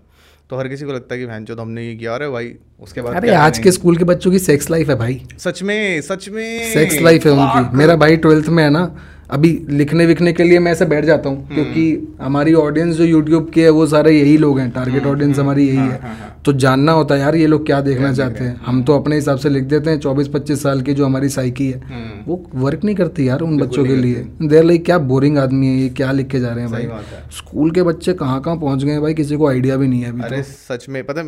तो 0.50 0.58
हर 0.58 0.68
किसी 0.68 0.84
को 0.84 0.92
लगता 0.92 1.14
है 1.14 1.20
कि 1.20 1.26
भैन 1.26 1.44
तो 1.44 1.56
हमने 1.56 1.86
ये 1.86 1.94
किया 1.96 2.12
और 2.12 2.28
भाई। 2.30 2.54
उसके 2.80 3.02
बाद 3.02 3.14
अरे 3.14 3.34
आज 3.34 3.58
के 3.58 3.72
स्कूल 3.72 3.96
के 3.96 4.04
बच्चों 4.04 4.30
की 4.30 4.38
सेक्स 4.38 4.70
लाइफ 4.70 4.88
है 4.88 4.94
भाई। 4.94 5.22
सच 5.38 5.62
में 5.62 6.00
सच 6.00 6.28
में। 6.28 6.72
सेक्स 6.72 7.00
लाइफ 7.00 7.26
है 7.26 7.32
उनकी। 7.32 7.76
मेरा 7.76 7.96
भाई 7.96 8.16
ट्वेल्थ 8.16 8.48
में 8.48 8.62
है 8.64 8.70
ना 8.70 8.84
अभी 9.30 9.50
लिखने 9.70 10.04
विखने 10.06 10.32
के 10.32 10.44
लिए 10.44 10.58
मैं 10.58 10.72
ऐसे 10.72 10.84
बैठ 10.86 11.04
जाता 11.04 11.28
हम्म। 11.28 11.38
हूँ 11.38 11.54
क्योंकि 11.54 12.16
हमारी 12.20 12.54
ऑडियंस 12.54 12.96
जो 12.96 13.04
यूट्यूब 13.04 13.48
के 13.50 13.62
है 13.62 13.68
वो 13.70 13.86
सारे 13.86 14.12
यही 14.12 14.36
लोग 14.36 14.58
हैं 14.58 14.70
टारगेट 14.70 15.06
ऑडियंस 15.06 15.38
हमारी 15.38 15.66
यही 15.66 15.76
हाँ, 15.76 15.88
है। 15.90 16.30
तो 16.44 16.52
जानना 16.54 16.92
होता 16.92 17.14
है 17.14 17.20
यार 17.20 17.36
ये 17.36 17.46
लोग 17.46 17.64
क्या 17.66 17.80
देखना 17.80 18.12
चाहते 18.12 18.44
हैं? 18.44 18.54
हम 18.66 18.82
तो 18.82 18.98
अपने 18.98 19.16
हिसाब 19.16 19.38
से 19.38 19.48
लिख 19.48 19.64
देते 19.64 19.90
हैं 19.90 19.98
चौबीस 19.98 20.28
पच्चीस 20.28 20.62
साल 20.62 20.82
की 20.82 20.94
जो 20.94 21.04
हमारी 21.06 21.28
साइकी 21.28 21.70
है 21.70 21.80
हम्म, 21.80 22.20
वो 22.26 22.42
वर्क 22.54 22.84
नहीं 22.84 22.96
करती 22.96 23.28
यार 23.28 23.40
उन 23.40 23.56
बच्चों 23.58 23.84
के 23.84 23.96
लिए। 23.96 24.26
देर 24.42 24.64
लाइक 24.64 24.84
क्या 24.84 24.98
बोरिंग 25.12 25.38
आदमी 25.38 25.66
है 25.66 25.76
ये 25.76 25.88
क्या 25.96 26.12
लिख 26.12 26.26
के 26.26 26.40
जा 26.40 26.52
रहे 26.52 26.64
हैं 26.64 26.72
भाई? 26.72 26.88
स्कूल 27.36 27.70
के 27.70 27.82
बच्चे 27.82 28.12
कहाँ 28.14 28.40
कहाँ 28.42 28.56
पहुँच 28.58 28.84
गए 28.84 28.98
भाई 29.00 29.14
किसी 29.14 29.36
को 29.36 29.48
आइडिया 29.48 29.76
भी 29.76 29.88
नहीं 29.88 30.02
है 30.02 30.10
अभी 30.10 30.22
अरे 30.22 30.36
तो। 30.36 30.42
सच 30.68 30.88
में 30.88 31.02
पता 31.04 31.22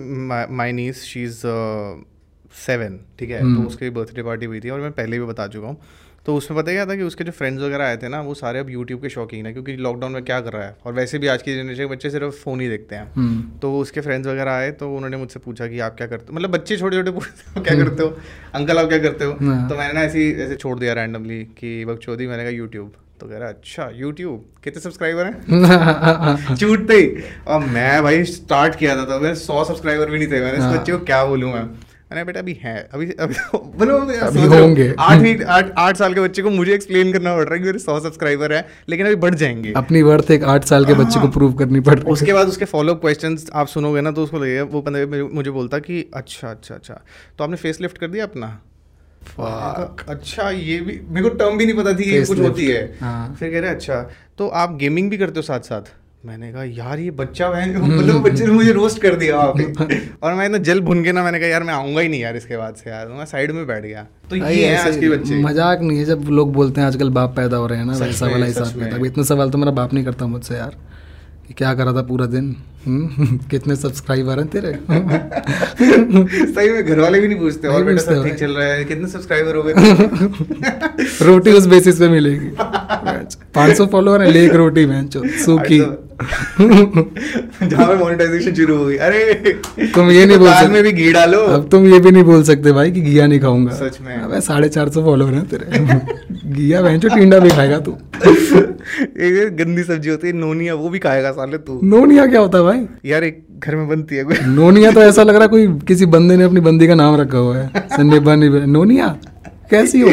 my 0.54 0.72
niece 0.72 1.02
she 1.04 1.22
is 1.24 1.42
seven 2.56 2.98
ठीक 3.18 3.30
है? 3.30 3.40
हम्म। 3.40 3.62
तो 3.62 3.68
उसकी 3.68 3.90
बर्थडे 3.90 4.22
पार्टी 4.22 4.46
हुई 4.46 4.60
थी 4.60 4.70
और 4.70 4.80
मैं 4.80 4.90
पहले 4.92 5.18
भी 5.18 5.24
बता 5.26 5.46
चुका 5.46 5.66
हूँ। 5.66 5.76
तो 6.26 6.34
उसमें 6.36 6.60
पता 6.60 6.72
क्या 6.72 6.84
था 6.86 6.94
कि 6.96 7.02
उसके 7.02 7.24
जो 7.24 7.32
फ्रेंड्स 7.32 7.62
वगैरह 7.62 7.84
आए 7.84 7.96
थे 7.96 8.08
ना 8.08 8.20
वो 8.20 8.34
सारे 8.34 8.58
अब 8.58 8.70
यूट्यूब 8.70 9.00
के 9.00 9.08
शौकीन 9.08 9.46
है 9.46 9.52
क्योंकि 9.52 9.72
लॉकडाउन 9.76 10.12
में 10.12 10.24
क्या 10.24 10.40
कर 10.40 10.52
रहा 10.52 10.64
है? 10.64 10.76
और 10.86 10.92
वैसे 10.92 11.18
भी 11.18 11.26
आज 11.26 11.42
की 11.42 11.56
जनरेशन 11.56 11.78
के 11.78 11.86
बच्चे 11.86 12.10
सिर्फ़ 12.10 12.34
फ़ोन 12.34 12.60
ही 12.60 12.68
देखते 12.68 12.96
हैं। 12.96 13.12
हम्म। 13.16 13.58
तो 13.58 13.78
उसके 13.78 14.00
फ्रेंड्स 14.00 14.28
वगैरह 14.28 14.52
आए 14.52 14.70
तो 14.72 14.90
उन्होंने 14.96 15.16
मुझसे 15.16 15.40
पूछा 15.40 15.66
कि 15.66 15.80
आप 15.80 15.96
क्या 15.96 16.06
करते 16.06 16.26
हो? 16.30 16.36
मतलब 16.36 16.50
बच्चे 16.50 16.76
छोटे 16.76 16.96
छोटे 16.96 17.10
पूछते 17.10 17.58
हो 17.58 17.64
क्या 17.64 17.74
करते 17.74 18.02
हो? 18.02 18.16
अंकल 18.54 18.78
आप 18.78 18.88
क्या 18.88 18.98
करते 18.98 19.24
हो? 19.24 19.32
हाँ। 19.42 19.68
तो 19.68 19.76
मैंने 19.76 19.92
ना 19.92 20.00
ऐसी 20.00 20.30
ऐसे 20.42 20.56
छोड़ 20.56 20.78
दिया 20.78 20.92
रैंडमली 20.94 21.42
कि 21.58 21.84
बकचोदी 21.84 22.26
मैंने 22.26 22.42
कहा 22.42 22.52
यूट्यूब 22.52 22.92
तो 23.20 23.28
कह 23.28 23.38
रहा 23.38 23.48
अच्छा 23.48 23.90
यूट्यूब 23.94 24.44
कितने 24.64 24.80
सब्सक्राइबर 24.80 25.26
हैं? 25.26 26.54
छूटते 26.56 26.94
ही। 26.94 27.22
और 27.46 27.64
मैं 27.66 28.02
भाई 28.02 28.24
स्टार्ट 28.24 28.74
किया 28.74 28.96
था 28.96 29.04
तो 29.04 29.20
मेरे 29.20 29.34
सौ 29.34 29.64
सब्सक्राइबर 29.64 30.10
भी 30.10 30.18
नहीं 30.18 30.28
थे। 30.28 30.40
मैंने 30.40 30.56
इस 30.58 30.62
हाँ। 30.62 30.78
बच्चे 30.78 30.92
को 30.92 30.98
क्या 31.04 31.24
बोलूँ 31.24 31.52
मैं? 31.52 31.64
मैंने 32.14 32.24
बेटा 32.24 32.40
अभी 32.40 32.52
है 32.62 32.76
अभी 32.94 33.06
अभी 33.20 33.34
बोलो 33.78 33.96
अभी 33.98 34.14
समझ 34.16 34.36
रहे 34.36 34.58
हो? 34.58 34.64
होंगे। 34.64 34.92
आठ 34.98 35.70
आठ 35.78 35.96
साल 35.96 36.14
के 36.14 36.20
बच्चे 36.20 36.42
को 36.42 36.50
मुझे 36.50 36.74
एक्सप्लेन 36.74 37.12
करना 37.12 37.34
पड़ 37.36 37.44
रहा 37.44 37.54
है 37.54 37.58
कि 37.60 37.66
मेरे 37.66 37.78
सौ 37.78 37.98
सब्सक्राइबर 38.00 38.52
है 38.52 38.66
लेकिन 38.88 39.06
अभी 39.06 39.16
बढ़ 39.16 39.34
जाएँगे। 39.34 39.72
अपनी 39.76 40.02
वर्थ 40.02 40.30
एक 40.30 40.44
आठ 40.44 40.64
साल 40.64 40.84
के 40.84 40.94
बच्चे 40.94 41.20
को 41.20 41.28
प्रूव 41.28 41.52
करनी 41.52 41.80
पड़ 41.80 41.94
रही 41.94 42.04
है। 42.06 42.12
उसके 42.12 42.32
बाद 42.32 42.48
उसके 42.48 42.64
फॉलो 42.64 42.94
अप 42.94 43.00
क्वेश्चंस 43.00 43.50
आप 43.54 43.66
सुनोगे 43.66 44.00
ना 44.00 44.10
तो 44.10 44.22
उसको 44.22 44.38
लगेगा 44.38 44.62
वो 44.62 44.82
बंदा 44.82 45.24
मुझे 45.34 45.50
बोलता 45.50 45.78
कि 45.78 46.10
अच्छा 46.14 46.50
अच्छा 46.50 46.74
अच्छा। 46.74 47.00
तो 47.38 47.44
आपने 47.44 47.56
फेस 47.56 47.80
लिफ्ट 47.80 47.98
कर 47.98 48.08
दिया 48.08 48.24
अपना? 48.24 48.60
अच्छा 50.08 50.50
ये 50.50 50.78
भी 50.80 51.00
मेरे 51.08 51.28
को 51.28 51.36
टर्म 51.36 51.58
भी 51.58 51.66
नहीं 51.66 51.76
पता 51.76 51.92
थी 51.92 52.10
ये 52.12 52.24
कुछ 52.24 52.38
होती 52.40 52.66
है। 52.66 52.82
हाँ। 53.00 53.34
फिर 53.40 53.50
कह 53.50 53.60
रहे 53.60 53.70
अच्छा। 53.70 54.00
तो 54.38 54.48
आप 54.48 54.76
गेमिंग 54.76 55.10
भी 55.10 55.18
करते 55.18 55.38
हो 55.38 55.42
साथ 55.42 55.60
साथ 55.60 55.92
मैंने 56.24 56.50
कहा 56.52 56.62
यार 56.64 56.98
ये 56.98 57.10
बच्चा 57.10 57.48
मैं 57.50 57.76
मतलब 57.96 58.22
बच्चे 58.22 58.46
ने 58.46 58.52
मुझे 58.52 58.72
रोस्ट 58.72 59.00
कर 59.02 59.14
दिया 59.14 59.36
वहाँ 59.36 59.86
और 60.22 60.34
मैं 60.34 60.44
इतना 60.46 60.58
जल 60.68 60.80
भुन 60.80 61.02
के 61.04 61.12
ना 61.12 61.24
मैंने 61.24 61.38
कहा 61.38 61.48
यार 61.48 61.62
मैं 61.62 61.74
आऊँगा 61.74 62.00
ही 62.00 62.08
नहीं 62.08 62.20
यार 62.20 62.36
इसके 62.36 62.56
बाद 62.56 62.74
से 62.74 62.90
यार। 62.90 63.08
मैं 63.08 63.24
साइड 63.24 63.52
में 63.52 63.66
बैठ 63.66 63.82
गया। 63.82 64.06
तो 64.30 64.36
ये 64.36 64.66
है 64.66 64.76
आज 64.86 64.96
के 64.96 65.08
बच्चे। 65.08 65.42
मज़ाक 65.42 65.80
नहीं 65.82 65.98
है 65.98 66.04
जब 66.04 66.28
लोग 66.30 66.52
बोलते 66.52 66.80
हैं 66.80 66.88
आजकल 66.88 67.10
बाप 67.18 67.34
पैदा 67.36 67.56
हो 67.56 67.66
रहे 67.66 67.78
हैं 67.78 67.86
ना 67.86 67.96
वैसा 67.96 68.26
वाला 68.26 68.46
हिसाब 68.46 68.76
में। 68.76 68.84
किताब 68.86 69.04
इतने 69.06 69.24
सवाल 69.24 69.50
तो 69.50 69.58
मेरा 69.58 69.72
बाप 69.72 69.94
नहीं 69.94 70.04
करता 70.04 70.26
मुझसे 70.26 70.54
यार 70.54 70.76
कि 71.48 71.54
क्या 71.54 71.74
करा 71.74 71.92
था 71.92 72.02
पूरा 72.02 72.26
दिन 72.26 72.54
हम्म? 72.86 73.36
कितने 73.50 73.76
सब्सक्राइबर 73.76 74.38
हैं 74.38 74.46
तेरे? 74.48 74.72
सही 76.52 76.68
में 76.70 76.84
घर 76.86 76.98
वाले 77.00 77.20
भी 77.20 77.28
नहीं 77.28 77.38
पूछते 77.38 77.68
और 77.68 77.84
बेटा 77.84 78.02
सब 78.02 78.24
ठीक 78.24 78.34
चल 78.34 78.50
रहा 78.50 78.66
है? 78.68 78.84
कितने 78.84 79.08
सब्सक्राइबर 79.08 79.56
हो 79.56 79.62
गए 79.62 79.74
रोटी 81.26 81.52
उस 81.52 81.66
बेसिस 81.66 81.98
पे 81.98 82.08
मिलेगी। 82.08 82.50
पाँच 83.54 83.76
सौ 83.76 83.86
फॉलोअर 83.86 84.22
है 84.22 84.30
लेक 84.30 84.54
रोटी 84.54 84.86
मैं 84.86 85.06
सूखी। 85.44 85.80
जहाँ 86.60 87.86
पे 87.88 87.94
मोनेटाइजेशन 87.94 88.54
शुरू 88.54 88.76
हो 88.76 88.84
गई। 88.86 88.96
अरे 88.96 89.34
तुम 89.94 90.10
ये 90.10 90.26
नहीं 90.26 90.38
बोल 90.38 90.48
सकते। 90.52 90.68
में 90.68 90.82
भी 90.82 90.92
घी 90.92 91.12
डालो। 91.12 91.38
अब 91.38 91.68
तुम 91.70 91.86
ये 91.92 91.98
भी 92.00 92.10
नहीं 92.10 92.24
बोल 92.24 92.42
सकते 92.42 92.72
भाई 92.72 92.90
कि 92.92 93.00
घिया 93.00 93.26
नहीं 93.26 93.40
खाऊँगा। 93.40 93.72
सच 93.72 93.98
में। 94.00 94.14
अबे 94.16 94.40
साढ़े 94.40 94.68
चार 94.68 94.88
सौ 94.88 95.02
फॉलोअर 95.04 95.34
हैं 95.34 95.46
तेरे। 95.46 95.78
घिया 96.54 96.82
बहन 96.82 96.98
चो 97.00 97.08
टिंडा 97.08 97.38
भी 97.38 97.50
खाएगा 97.50 97.78
तू। 97.78 97.96
एक 98.26 99.56
गंदी 99.56 99.82
सब्ज़ी 99.82 100.10
होती 100.10 100.26
है 100.26 100.32
नोनिया 100.32 100.74
वो 100.74 100.88
भी 100.88 100.98
खाएगा 100.98 101.30
साले 101.32 101.58
तू। 101.58 101.80
नोनिया 101.84 102.26
क्या 102.26 102.40
होता 102.40 102.58
है 102.58 102.64
भाई? 102.64 103.10
यार 103.10 103.24
एक 103.24 103.44
घर 103.58 103.76
में 103.76 103.88
बनती 103.88 104.16
है 104.16 104.24
कोई। 104.24 104.36
नोनिया 104.46 104.90
तो 104.90 105.02
ऐसा 105.02 105.22
लग 105.22 105.34
रहा 105.34 105.42
है 105.42 105.48
कोई 105.48 105.66
किसी 105.88 106.06
बंदे 106.06 106.36
ने 106.36 106.44
अपनी 106.44 106.60
बंदी 106.60 106.86
का 106.86 106.94
नाम 106.94 107.16
रखा 107.20 107.38
हुआ 107.38 107.56
है। 107.56 107.68
सन्निबा 107.96 108.34
निबा 108.34 108.64
नोनिया? 108.64 109.16
कैसी 109.70 110.00
हो? 110.00 110.08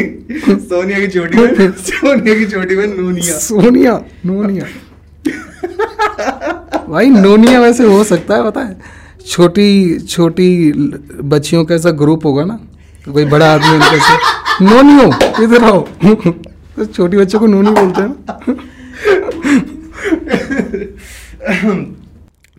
सोनिया 0.59 0.99
की 0.99 1.07
चोटी 1.07 1.37
में 1.37 1.71
सोनिया 1.71 2.35
की 2.35 2.45
चोटी 2.45 2.75
में 2.75 2.87
नोनिया। 2.87 3.37
सोनिया? 3.39 4.01
नोनिया? 4.25 4.65
भाई 6.89 7.09
नोनिया 7.09 7.59
वैसे 7.61 7.83
हो 7.83 8.03
सकता 8.03 8.35
है 8.35 8.43
पता 8.43 8.61
है? 8.61 8.77
छोटी 9.27 9.99
छोटी 9.99 10.71
बच्चियों 11.23 11.63
का 11.65 11.75
ऐसा 11.75 11.91
ग्रुप 11.93 12.25
होगा 12.25 12.45
ना 12.45 12.59
तो 13.05 13.13
कोई 13.13 13.25
बड़ा 13.25 13.53
आदमी 13.53 13.75
उनके 13.75 13.99
से 13.99 14.65
नोनियो 14.65 15.43
इधर 15.43 15.63
आओ। 15.63 15.81
तो 16.75 16.85
छोटी 16.85 17.17
बच्चों 17.17 17.39
को 17.39 17.47
नोनी 17.47 17.71
बोलते 17.71 18.01
हैं 18.01 18.09
ना। 18.09 18.39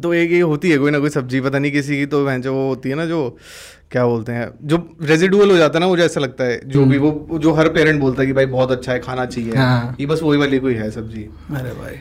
तो 0.03 0.15
एक 0.15 0.31
ये 0.33 0.41
होती 0.41 0.71
है 0.71 0.79
कोई 0.79 0.91
ना 0.91 0.99
कोई 0.99 1.11
सब्ज़ी 1.11 1.41
पता 1.41 1.59
नहीं 1.59 1.73
किसी 1.73 1.97
की 1.97 2.07
तो 2.07 2.39
जो 2.39 2.55
वो 2.55 2.69
होती 2.69 2.89
है 2.89 2.95
ना 2.95 3.07
जो 3.07 3.37
क्या 3.91 4.07
बोलते 4.07 4.33
हैं 4.33 4.49
जो 4.63 4.77
रेजिडुअल 5.03 5.51
हो 5.51 5.57
जाता 5.57 5.79
है 5.79 5.81
ना 5.81 5.89
मुझे 5.89 6.03
ऐसा 6.05 6.21
लगता 6.21 6.45
है 6.45 6.61
जो 6.67 6.85
भी 6.85 6.99
वो 6.99 7.39
जो 7.39 7.53
हर 7.53 7.69
पेरेंट 7.69 8.01
बोलता 8.01 8.23
है 8.23 8.27
कि 8.27 8.33
भाई 8.33 8.47
बहुत 8.47 8.71
अच्छा 8.71 8.93
है 8.93 8.99
खाना 8.99 9.27
चाहिए। 9.27 9.57
हाँ। 9.57 9.97
ये 10.01 10.07
बस 10.07 10.21
वही 10.23 10.39
वाली 10.39 10.59
कोई 10.59 10.75
है 10.75 10.91
सब्ज़ी। 10.91 11.23
अरे 11.23 11.71
भाई। 11.73 11.95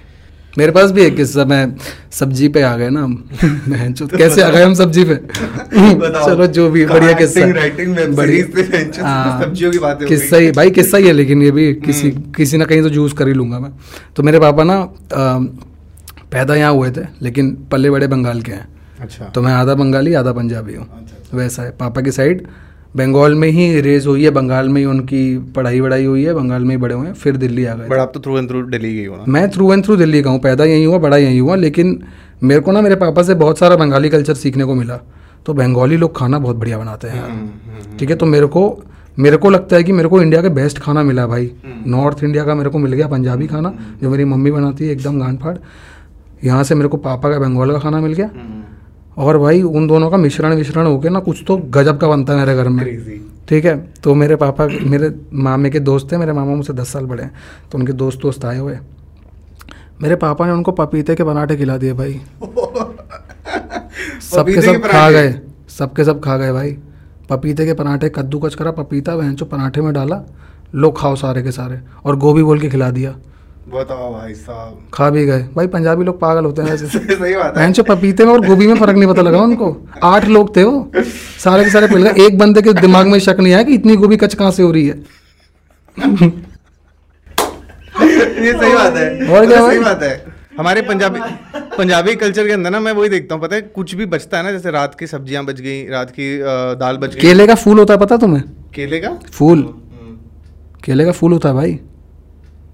मेरे 0.58 0.72
पास 0.72 0.92
भी 0.92 1.02
एक 1.02 1.16
किस्सा 1.16 1.46
मैं 1.46 1.76
सब्ज़ी 2.12 2.48
पे 2.50 2.62
आ 2.62 2.76
गए 2.78 2.90
ना 2.90 3.04
हम। 3.04 3.14
कैसे 4.18 4.42
आ 4.42 4.50
गए 4.50 4.64
हम 4.64 4.74
सब्ज़ी 4.74 5.04
पे? 5.04 5.16
चलो 6.26 6.48
जो 6.48 6.70
भी 6.70 6.86
बढ़िया 6.86 7.14
किस्सा। 7.14 7.42
हाँ, 9.02 9.42
सब्जियों 9.42 9.72
की 9.72 9.80
बातें 9.80 10.08
किस्सा 10.08 10.38
ही 10.38 10.52
भाई 10.52 10.72
किस्सा 10.72 10.98
ही 10.98 11.08
है 11.08 11.14
लेकिन 11.14 11.42
ये 11.42 11.52
भी 11.52 11.74
किसी 11.86 12.12
किसी 12.36 12.58
ना 12.58 12.66
कहीं 12.66 12.82
तो 12.82 12.90
जूस 12.90 13.14
कर 13.14 13.28
ही 13.28 13.34
लूँगा 13.34 13.60
मैं। 13.60 13.72
तो 14.16 14.24
मेरे 14.24 14.40
पापा 14.40 14.64
ना 14.64 14.78
पैदा 16.32 16.56
यहाँ 16.56 16.72
हुए 16.74 16.92
थे 16.92 17.06
लेकिन 17.22 17.56
पल्ले 17.72 17.90
बड़े 17.90 18.08
बंगाल 18.08 18.42
के 18.42 18.52
हैं। 18.52 18.68
अच्छा। 19.02 19.26
तो 19.26 19.42
मैं 19.42 19.54
आधा 19.54 19.74
बंगाली 19.76 20.14
आधा 20.14 20.32
पंजाबी 20.34 20.74
हूँ। 20.76 20.88
अच्छा, 20.98 21.38
वैसा 21.38 21.64
है। 21.64 21.72
पापा 21.72 22.02
की 22.02 22.12
साइड 22.12 22.48
बंगाल 22.96 23.36
में 23.36 23.48
ही 23.50 23.80
रेज 23.82 24.06
हुई 24.08 24.24
है 24.24 24.30
बंगाल 24.32 24.70
में 24.70 24.80
ही 24.82 24.86
उनकी 24.86 25.22
पढ़ाई 25.56 25.80
वढ़ाई 25.80 26.06
हुई 26.06 26.24
है 26.24 26.34
बंगाल 26.34 26.64
में 26.64 26.70
ही 26.72 26.78
बड़े 26.78 26.96
हुए 26.96 27.08
हैं 27.08 27.14
फिर 27.14 27.38
दिल्ली 27.38 27.66
आ 27.66 27.76
गए 27.76 27.88
बट 27.90 27.98
आप 27.98 28.12
तो 28.14 28.20
थ्रू 28.20 28.38
एंड 28.38 28.50
थ्रू 28.50 28.62
दिल्ली 28.64 28.94
गई 28.96 29.06
हो 29.06 29.16
ना? 29.16 29.24
मैं 29.28 29.50
थ्रू 29.52 29.72
एंड 29.74 29.86
थ्रू 29.86 29.96
दिल्ली 29.96 30.22
का 30.24 30.30
हूँ 30.30 30.40
पैदा 30.40 30.66
यहीं 30.66 30.86
हुआ 30.86 30.98
बड़ा 30.98 31.18
यहीं 31.18 31.40
हुआ 31.42 31.56
लेकिन 31.56 32.04
मेरे 32.44 32.62
को 32.62 32.72
ना 32.72 32.82
मेरे 32.82 32.96
पापा 32.96 33.24
से 33.24 33.34
बहुत 33.36 33.60
सारा 33.60 33.76
बंगाली 33.76 34.10
कल्चर 34.10 34.34
सीखने 34.34 34.66
को 34.66 34.76
मिला। 34.76 35.00
तो 35.46 35.54
बंगाली 35.54 35.98
लोग 35.98 36.16
खाना 36.18 36.40
बहुत 36.40 36.56
बढ़िया 36.56 36.78
बनाते 36.78 37.08
हैं। 37.08 37.24
हम्म, 37.24 37.98
ठीक 38.00 38.10
है 38.10 38.16
तो 38.16 38.26
मेरे 38.26 38.48
को 38.48 38.64
मेरे 39.20 39.38
को 39.38 39.50
लगता 39.50 39.76
है 39.76 39.84
कि 39.84 39.92
मेरे 39.92 40.10
को 40.10 40.22
इंडिया 40.22 40.42
का 40.42 40.50
बेस्ट 40.50 40.80
खाना 40.80 41.04
मिला 41.04 41.26
भाई। 41.28 41.52
नॉर्थ 41.88 42.24
इंडिया 42.24 42.44
का 42.46 42.56
मेरे 42.56 42.70
को 42.70 42.80
मिल 42.80 42.94
गया 42.94 43.08
पंजाबी 43.08 43.48
खाना 43.48 43.74
जो 44.02 44.10
मेरी 44.10 44.26
मम्मी 44.26 44.52
बनाती 44.52 44.86
है 44.86 44.92
एकदम 44.92 45.20
गांड 45.20 45.40
फाड़। 45.40 45.58
यहाँ 46.44 46.64
से 46.64 46.76
मेरे 46.76 46.90
को 46.90 46.98
पापा 46.98 47.30
का 47.30 47.40
बंगाल 47.40 47.72
का 47.72 47.80
खाना 47.80 48.02
मिल 48.02 48.14
गया। 48.14 48.30
और 49.22 49.38
भाई 49.38 49.62
उन 49.62 49.88
दोनों 49.88 50.10
का 50.10 50.18
मिश्रण 50.18 50.54
विश्रण 50.56 50.86
हो 50.86 50.98
गया 51.00 51.12
ना 51.12 51.20
कुछ 51.20 51.44
तो 51.48 51.58
गजब 51.58 51.98
का 51.98 52.08
बनता 52.08 52.34
है 52.34 52.40
मेरे 52.40 52.56
घर 52.56 52.70
में। 52.70 52.86
ठीक 53.50 53.66
है? 53.66 53.76
तो 54.04 54.14
मेरे 54.16 54.36
पापा 54.36 54.68
मेरे 54.84 55.14
मामे 55.34 55.70
के 55.70 55.80
दोस्त 55.80 56.12
थे 56.12 56.18
मेरे 56.18 56.34
मामा 56.34 56.56
मुझसे 56.56 56.74
दस 56.74 56.94
साल 56.94 57.06
बड़े 57.06 57.24
हैं 57.24 57.32
तो 57.72 57.78
उनके 57.78 57.94
दोस्त 57.94 58.22
दोस्त 58.22 58.46
आए 58.46 58.58
हुए। 58.58 58.78
मेरे 60.02 60.16
पापा 60.16 60.46
ने 60.46 60.52
उनको 60.52 60.72
पपीते 60.72 61.16
के 61.16 61.24
पराठे 61.24 61.56
खिला 61.58 61.78
दिए 61.78 61.94
भाई। 61.94 62.14
सबके 64.22 64.54
के 64.54 64.62
सब 64.62 64.82
खा? 64.82 65.10
गए 65.12 65.34
सबके 65.70 66.04
सब 66.04 66.24
खा 66.24 66.38
गए 66.38 66.52
भाई। 66.52 66.78
पपीते 67.30 67.66
के 67.66 67.74
पराठे 67.74 68.10
कद्दूकस 68.10 68.56
करा 68.56 68.72
पपीता 68.72 69.16
बहन 69.16 69.36
चो 69.36 69.46
पराठे 69.46 69.82
में 69.82 69.94
डाला 69.94 70.22
लो 70.76 70.92
खाओ 70.92 71.16
सारे 71.16 71.44
के 71.44 71.52
सारे 71.52 71.80
और 72.06 72.16
गोभी 72.16 72.44
बोल 72.44 72.60
के 72.60 72.70
खिला 72.70 72.90
दिया। 72.92 73.16
बताओ 73.74 74.12
भाई 74.14 74.34
साहब। 74.34 74.80
खा 74.94 75.10
भी 75.10 75.26
गए। 75.26 75.42
भाई 75.56 75.68
पंजाबी 75.68 76.04
लोग 76.04 76.20
पागल 76.20 76.46
होते 76.46 76.62
हैं 76.62 76.76
सही 76.78 77.36
बात 77.36 77.58
है। 77.58 77.72
पपीते 77.90 78.26
में 78.26 78.32
और 78.34 78.46
गोभी 78.48 78.68
में 78.68 78.76
फ़र्क 78.76 78.96
नहीं 78.98 79.10
पता 79.10 79.22
लगा 79.22 79.42
उनको। 79.42 79.76
आठ 80.04 80.26
लोग 80.28 80.56
थे 80.56 80.64
वो। 80.64 81.04
सारे 81.44 81.64
के 81.64 81.70
सारे 81.70 81.88
पिल 81.88 82.04
गए। 82.08 82.26
एक 82.26 82.38
बंदे 82.38 82.62
के 82.62 82.74
दिमाग 82.82 83.08
में 83.08 83.18
शक 83.20 83.38
नहीं 83.40 83.54
आया 83.54 83.64
कि 83.64 83.74
इतनी 83.74 83.96
गोभी 83.96 84.18
कच 84.18 84.34
कहाँ 84.34 84.52
से 84.52 84.64
हो 84.64 84.72
रही 84.72 84.88
है। 84.88 84.98
ये 88.42 88.54
सही 88.54 88.74
बात 88.74 88.94
है। 88.96 89.28
और 89.30 89.46
क्या 89.48 89.68
सही 89.68 89.80
बात 89.80 90.04
है। 90.04 90.14
हमारे 90.58 90.82
पंजाबी 90.82 91.20
पंजाबी 91.78 92.16
कल्चर 92.16 92.48
के 92.48 92.54
अंदर 92.54 92.70
ना 92.70 92.80
मैं 92.80 92.92
वही 92.92 93.10
देखता 93.10 93.36
हूँ 93.36 93.42
पता 93.44 93.56
है 93.56 93.62
कुछ 93.76 93.94
भी 93.96 94.06
बचता 94.06 94.38
है 94.38 94.44
ना 94.44 94.52
जैसे 94.52 94.72
रात 94.72 94.96
की 95.00 95.08
सब्ज़ियाँ 95.08 95.44
बच 95.46 95.60
गई 95.62 95.86
रात 95.90 96.10
की 96.12 96.28
दाल 96.80 96.98
बच 96.98 97.14
गई। 97.14 97.22
केले 97.22 97.48
का 97.48 97.56
फूल 97.56 97.80
होता 97.80 97.94
है 97.94 98.00
पता 98.00 98.18
तुम्हें? 98.18 98.44
केले 98.76 99.00
का? 99.00 99.10
फूल। 99.34 99.62
केले 100.86 101.06
का 101.06 101.12
फूल 101.12 101.32
होता 101.34 101.50
है 101.50 101.56
भाई। 101.56 101.80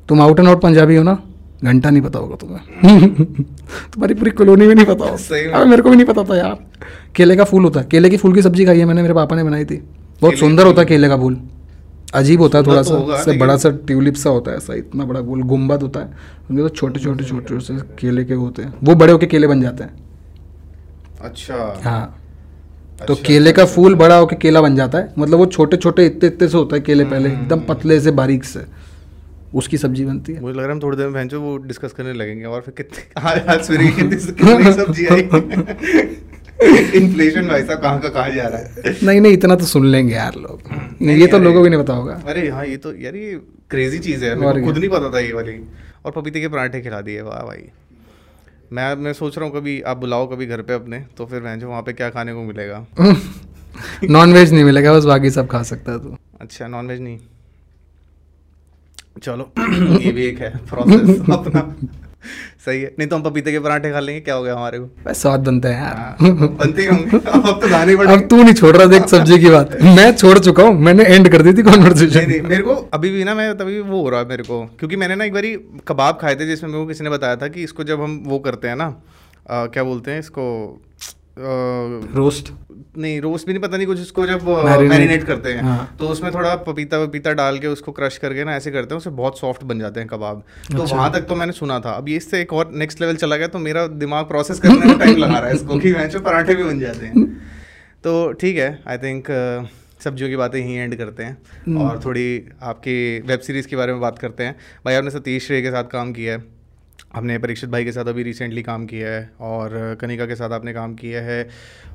तुम 0.10 0.22
आउट 0.22 0.40
एंड 0.40 0.48
आउट 0.48 0.62
पंजाबी 0.62 0.96
हो 0.96 1.04
ना 1.04 1.20
घंटा 1.64 1.90
नहीं 1.90 2.02
पता 2.02 2.20
होगा 2.20 2.36
तुम्हें। 2.36 2.60
तुम्हारी 3.94 4.14
पूरी 4.14 4.32
कॉलोनी 4.32 4.68
में 4.68 4.76
नहीं 4.76 4.86
पता 4.86 5.06
हो। 5.06 5.16
अबे 5.60 5.66
मेरे 5.66 5.82
को 5.82 5.90
भी 5.90 5.96
नहीं 5.96 6.06
पता 6.06 6.24
था 6.24 6.38
यार। 6.38 6.58
केले 7.16 7.36
का 7.36 7.44
फूल 7.44 7.64
होता 7.64 7.80
है। 7.80 7.88
केले 7.92 8.10
की 8.10 8.18
फूल 8.18 8.34
की 8.34 8.42
सब्ज़ी 8.42 8.66
खाई 8.66 8.80
है 8.80 8.86
मैंने 8.86 9.02
मेरे 9.02 9.14
पापा 9.14 9.36
ने 9.36 9.44
बनाई 9.44 9.66
थी। 9.66 9.76
बहुत 10.22 10.36
सुंदर 10.36 10.66
होता 10.66 10.82
है 10.82 10.86
केले 10.86 11.08
का 11.08 11.18
फूल। 11.18 11.38
अजीब 12.14 12.42
होता 12.42 12.58
है 12.58 12.66
थोड़ा 12.66 12.78
तो 12.78 12.90
सा 12.90 12.96
होगा, 12.96 13.24
से 13.24 13.38
बड़ा 13.38 13.58
सा 13.58 13.70
ट्यूलिप 13.70 14.16
सा 14.16 14.30
होता 14.30 14.52
है 14.52 14.58
ऐसा 14.58 14.74
इतना 14.74 15.06
बड़ा 15.06 15.20
गोल 15.20 15.42
गुंबद 15.42 15.82
होता 15.82 16.00
है। 16.00 16.06
उनके 16.50 16.62
तो 16.64 16.70
छोटे 16.70 17.00
छोटे 17.00 17.24
छोटे 17.24 17.60
से 17.60 17.74
केले 17.74 18.24
के 18.24 18.34
होते 18.34 18.62
हैं। 18.62 18.74
वो 18.84 18.96
बड़े 18.96 19.12
होके 19.14 19.26
केले 19.26 19.48
बन 19.48 19.62
जाते 19.62 19.84
हैं। 19.84 19.94
अच्छा। 21.22 21.82
हाँ। 21.84 22.24
तो 23.08 23.14
अच्छा, 23.14 23.28
केले 23.28 23.50
अच्छा, 23.50 23.66
का 23.66 23.72
फूल 23.72 23.96
बड़ा 23.96 24.16
होके 24.16 24.36
केला 24.36 24.62
बन 24.62 24.76
जाता 24.76 24.98
है। 24.98 25.14
मतलब 25.20 25.38
वो 25.38 25.46
छोटे 25.46 25.78
छोटे 25.78 26.06
इतने 26.06 26.28
इतने 26.28 26.48
से 26.48 26.58
होता 26.58 26.76
है 26.76 26.82
केले 26.82 27.06
पहले 27.06 27.30
हम्म, 27.30 27.42
एकदम 27.42 27.60
पतले 27.60 28.00
से 28.02 28.12
बारीक 28.12 28.44
से। 28.44 28.60
उसकी 29.58 29.78
सब्ज़ी 29.78 30.06
बनती 30.06 30.34
है। 30.34 30.42
मुझे 30.42 30.54
लग 30.54 30.60
रहा 30.60 30.68
है 30.68 30.74
हम 30.74 30.80
थोड़ी 30.84 30.98
देर 30.98 31.08
में 31.08 31.36
वो 31.36 31.58
डिस्कस 31.58 31.94
करने 31.94 32.14
लगेंगे 32.14 32.46
और 32.46 32.62
फिर 32.62 32.74
कितने 32.78 33.04
आज 33.30 33.48
आज 33.48 33.62
सवेरे 33.62 33.88
कितनी 33.88 34.16
कितनी 34.16 34.74
सब्ज़ी 34.84 35.06
आई। 35.06 35.22
इन्फ्लेशन 36.96 37.48
भाई 37.48 37.64
साहब 37.64 37.82
कहाँ 37.82 38.00
का 38.00 38.10
कहाँ 38.10 38.30
जा 38.30 38.48
रहा 38.48 38.60
है? 38.60 38.96
नहीं 39.04 39.22
नहीं 39.22 39.34
इतना 39.34 39.56
तो 39.56 39.66
सुन 39.66 39.86
लेंगे 39.86 40.14
यार 40.14 40.36
लोग। 40.36 40.62
नहीं, 41.02 41.18
ये 41.18 41.28
तो 41.28 41.40
लोगों 41.40 41.62
को 41.62 41.68
नहीं 41.68 41.82
पता 41.82 41.94
होगा। 41.94 42.14
अरे 42.28 42.48
हाँ 42.50 42.66
ये 42.66 42.78
तो 42.78 42.94
यार 42.96 43.16
ये 43.16 43.34
क्रेजी 43.70 44.00
चीज़ 44.00 44.26
है 44.26 44.32
और 44.32 44.38
मेरे 44.46 44.66
खुद 44.66 44.78
नहीं 44.78 44.90
पता 44.90 45.12
था 45.14 45.20
ये 45.20 45.34
वाली। 45.34 45.54
और 46.06 46.12
पपीते 46.12 46.42
के 46.42 46.48
पराठे 46.48 46.82
खिला 46.82 47.02
दिए 47.02 47.22
वाह 47.22 47.44
भाई। 47.46 47.64
मैं 48.74 48.96
मैं 48.96 49.14
सोच 49.14 49.38
रहा 49.38 49.48
हूँ 49.48 49.56
कभी 49.56 49.82
आप 49.82 49.98
बुलाओ 49.98 50.28
कभी 50.32 50.46
घर 50.46 50.62
पे 50.62 50.74
अपने 50.74 51.00
तो 51.18 51.26
फिर 51.26 51.40
भैंचो 51.40 51.68
वहाँ 51.68 51.82
पे 51.82 51.94
क्या 51.94 52.10
खाने 52.10 52.34
को 52.34 52.44
मिलेगा? 52.44 52.86
नॉन 54.10 54.34
वेज 54.34 54.54
नहीं 54.54 54.64
मिलेगा 54.64 54.94
बस 54.94 55.04
बाकी 55.06 55.30
सब 55.30 55.48
खा 55.48 55.64
सकता 55.64 55.92
है 55.92 56.00
तू। 56.00 56.16
अच्छा 56.42 56.68
नॉनवेज 56.68 57.02
नहीं। 57.02 57.18
चलो 59.24 59.52
ये 60.00 60.12
भी 60.12 60.26
एक 60.26 60.40
है 60.40 60.50
प्रोसेस 60.70 61.20
अपना। 61.32 61.62
सही 62.66 62.82
है। 62.82 62.92
नहीं 63.00 63.08
तो 63.10 63.16
हम 63.16 63.22
पपीते 63.24 63.52
के 63.52 63.60
पराठे 63.60 63.92
खा 63.92 64.00
लेंगे 64.00 64.20
क्या 64.22 64.36
हो 64.36 64.44
गया 64.44 64.54
हमारे 64.56 64.80
को? 64.80 65.14
स्वाद 65.14 65.40
बनते 65.40 65.68
हैं 65.68 65.82
यार। 65.84 65.96
हाँ, 65.98 66.16
बनते 66.58 66.82
ही 66.82 66.88
होंगे। 66.88 67.18
अब 67.30 67.60
तो 67.62 67.68
खाने 67.70 67.94
अब 68.14 68.28
तू 68.30 68.42
नहीं 68.44 68.54
छोड़ 68.54 68.76
रहा 68.78 68.86
देख 68.86 69.06
सब्ज़ी 69.14 69.38
की 69.40 69.50
बात। 69.50 69.78
मैं 69.98 70.12
छोड़ 70.16 70.38
चुका 70.40 70.64
हूँ 70.64 70.80
मैंने 70.80 71.04
एंड 71.06 71.30
कर 71.32 71.42
दी 71.42 71.54
थी 71.54 71.62
नहीं 71.64 71.74
कॉन्वर्सेशन 71.74 72.28
नहीं 72.30 72.42
मेरे 72.42 72.64
को 72.64 72.74
अभी 72.94 73.10
भी 73.10 73.24
ना 73.24 73.36
मैं 73.36 73.54
तभी 73.58 73.80
वो 73.80 74.02
हो 74.02 74.10
रहा 74.10 74.20
है 74.20 74.28
मेरे 74.28 74.44
को। 74.44 74.64
क्योंकि 74.80 74.96
मैंने 74.96 75.16
ना 75.16 75.26
एक 75.26 75.34
बारी 75.34 75.56
कबाब 75.88 76.18
खाए 76.22 76.36
थे 76.36 76.46
जिसमें 76.46 76.70
मेरे 76.70 76.82
को 76.84 76.88
किसी 76.88 77.04
ने 77.04 77.10
बताया 77.10 77.36
था 77.36 77.48
कि 77.48 77.64
इसको 77.64 77.84
जब 77.84 78.02
हम 78.02 78.22
वो 78.26 78.40
करते 78.40 78.68
हैं 78.68 78.76
ना 78.76 78.94
क्या 79.52 79.84
बोलते 79.84 80.12
हैं 80.12 80.20
इसको 80.20 80.48
रोस्ट 82.16 82.52
नहीं 82.98 83.20
रोस्ट 83.22 83.48
भी 83.48 83.54
नहीं 83.54 83.62
पता 83.62 83.78
नहीं 83.78 83.88
कुछ 83.88 84.00
उसको 84.00 84.26
जब 84.28 84.48
मैरिनेट 84.82 85.24
करते 85.24 85.54
हैं। 85.54 85.62
हाँ। 85.64 85.96
तो 86.00 86.08
उसमें 86.08 86.32
थोड़ा 86.34 86.56
पपीता 86.64 86.98
वपीता 87.00 87.34
डाल 87.34 87.60
के 87.60 87.68
उसको 87.68 87.92
क्रश 87.92 88.18
करके 88.18 88.44
ना 88.44 88.56
ऐसे 88.56 88.72
करते 88.72 88.94
हैं 88.94 88.98
उससे 88.98 89.10
बहुत 89.12 89.40
सॉफ्ट 89.40 89.64
बन 89.64 89.80
जाते 89.80 90.00
हैं 90.00 90.10
कबाब। 90.10 90.44
तो 90.72 90.82
अच्छा। 90.82 90.96
वहाँ 90.96 91.12
तक 91.14 91.22
तो 91.22 91.36
मैंने 91.36 91.52
सुना 91.54 91.80
था। 91.80 91.92
अब 91.92 92.10
ये 92.10 92.16
इससे 92.18 92.42
एक 92.42 92.54
और 92.54 92.72
नेक्स्ट 92.74 93.02
लेवल 93.02 93.16
चला 93.16 93.38
गया 93.38 93.48
तो 93.48 93.60
मेरा 93.60 93.86
दिमाग 93.98 94.26
प्रोसेस 94.26 94.60
करने 94.60 94.86
में 94.86 94.98
टाइम 95.00 95.18
लगा 95.18 95.40
रहा 95.40 95.50
है 95.50 95.56
इसको 95.56 95.80
कि 95.80 95.92
वैसे 95.94 96.20
पराठे 96.20 96.56
भी 96.56 96.64
बन 96.64 96.80
जाते 96.80 97.06
हैं। 97.06 97.26
तो 98.04 98.32
ठीक 98.34 98.58
है 98.58 98.80
आई 98.88 98.98
थिंक 98.98 99.28
सब्जियों 100.04 100.30
की 100.30 100.36
बातें 100.36 100.60
यहीं 100.60 100.78
एंड 100.78 100.96
करते 100.96 101.24
हैं। 101.24 101.38
हम्म। 101.66 101.82
और 101.82 102.02
थोड़ी 102.06 102.44
आपकी 102.64 102.98
वेब 103.20 103.40
सीरीज़ 103.40 103.68
के 103.68 103.76
बारे 103.76 103.92
में 103.92 104.02
बात 104.02 104.20
करते 104.20 104.44
हैं। 104.44 104.56
भाई 104.86 104.96
आपने 104.96 105.12
सतीश 105.12 105.50
रे 105.52 105.62
के 105.62 105.72
साथ 105.72 105.84
काम 105.84 106.12
किया 106.14 106.34
है। 106.34 106.57
हमने 107.18 107.38
परीक्षित 107.38 107.70
भाई 107.70 107.84
के 107.84 107.92
साथ 107.92 108.06
अभी 108.06 108.24
रिसेंटली 108.24 108.64
काम 108.64 108.86
किया 108.86 109.10
है 109.10 109.30
और 109.42 109.98
कनिका 110.02 110.26
के 110.26 110.36
साथ 110.36 110.52
आपने 110.52 110.74
काम 110.74 110.94
किया 110.96 111.22
है। 111.22 111.48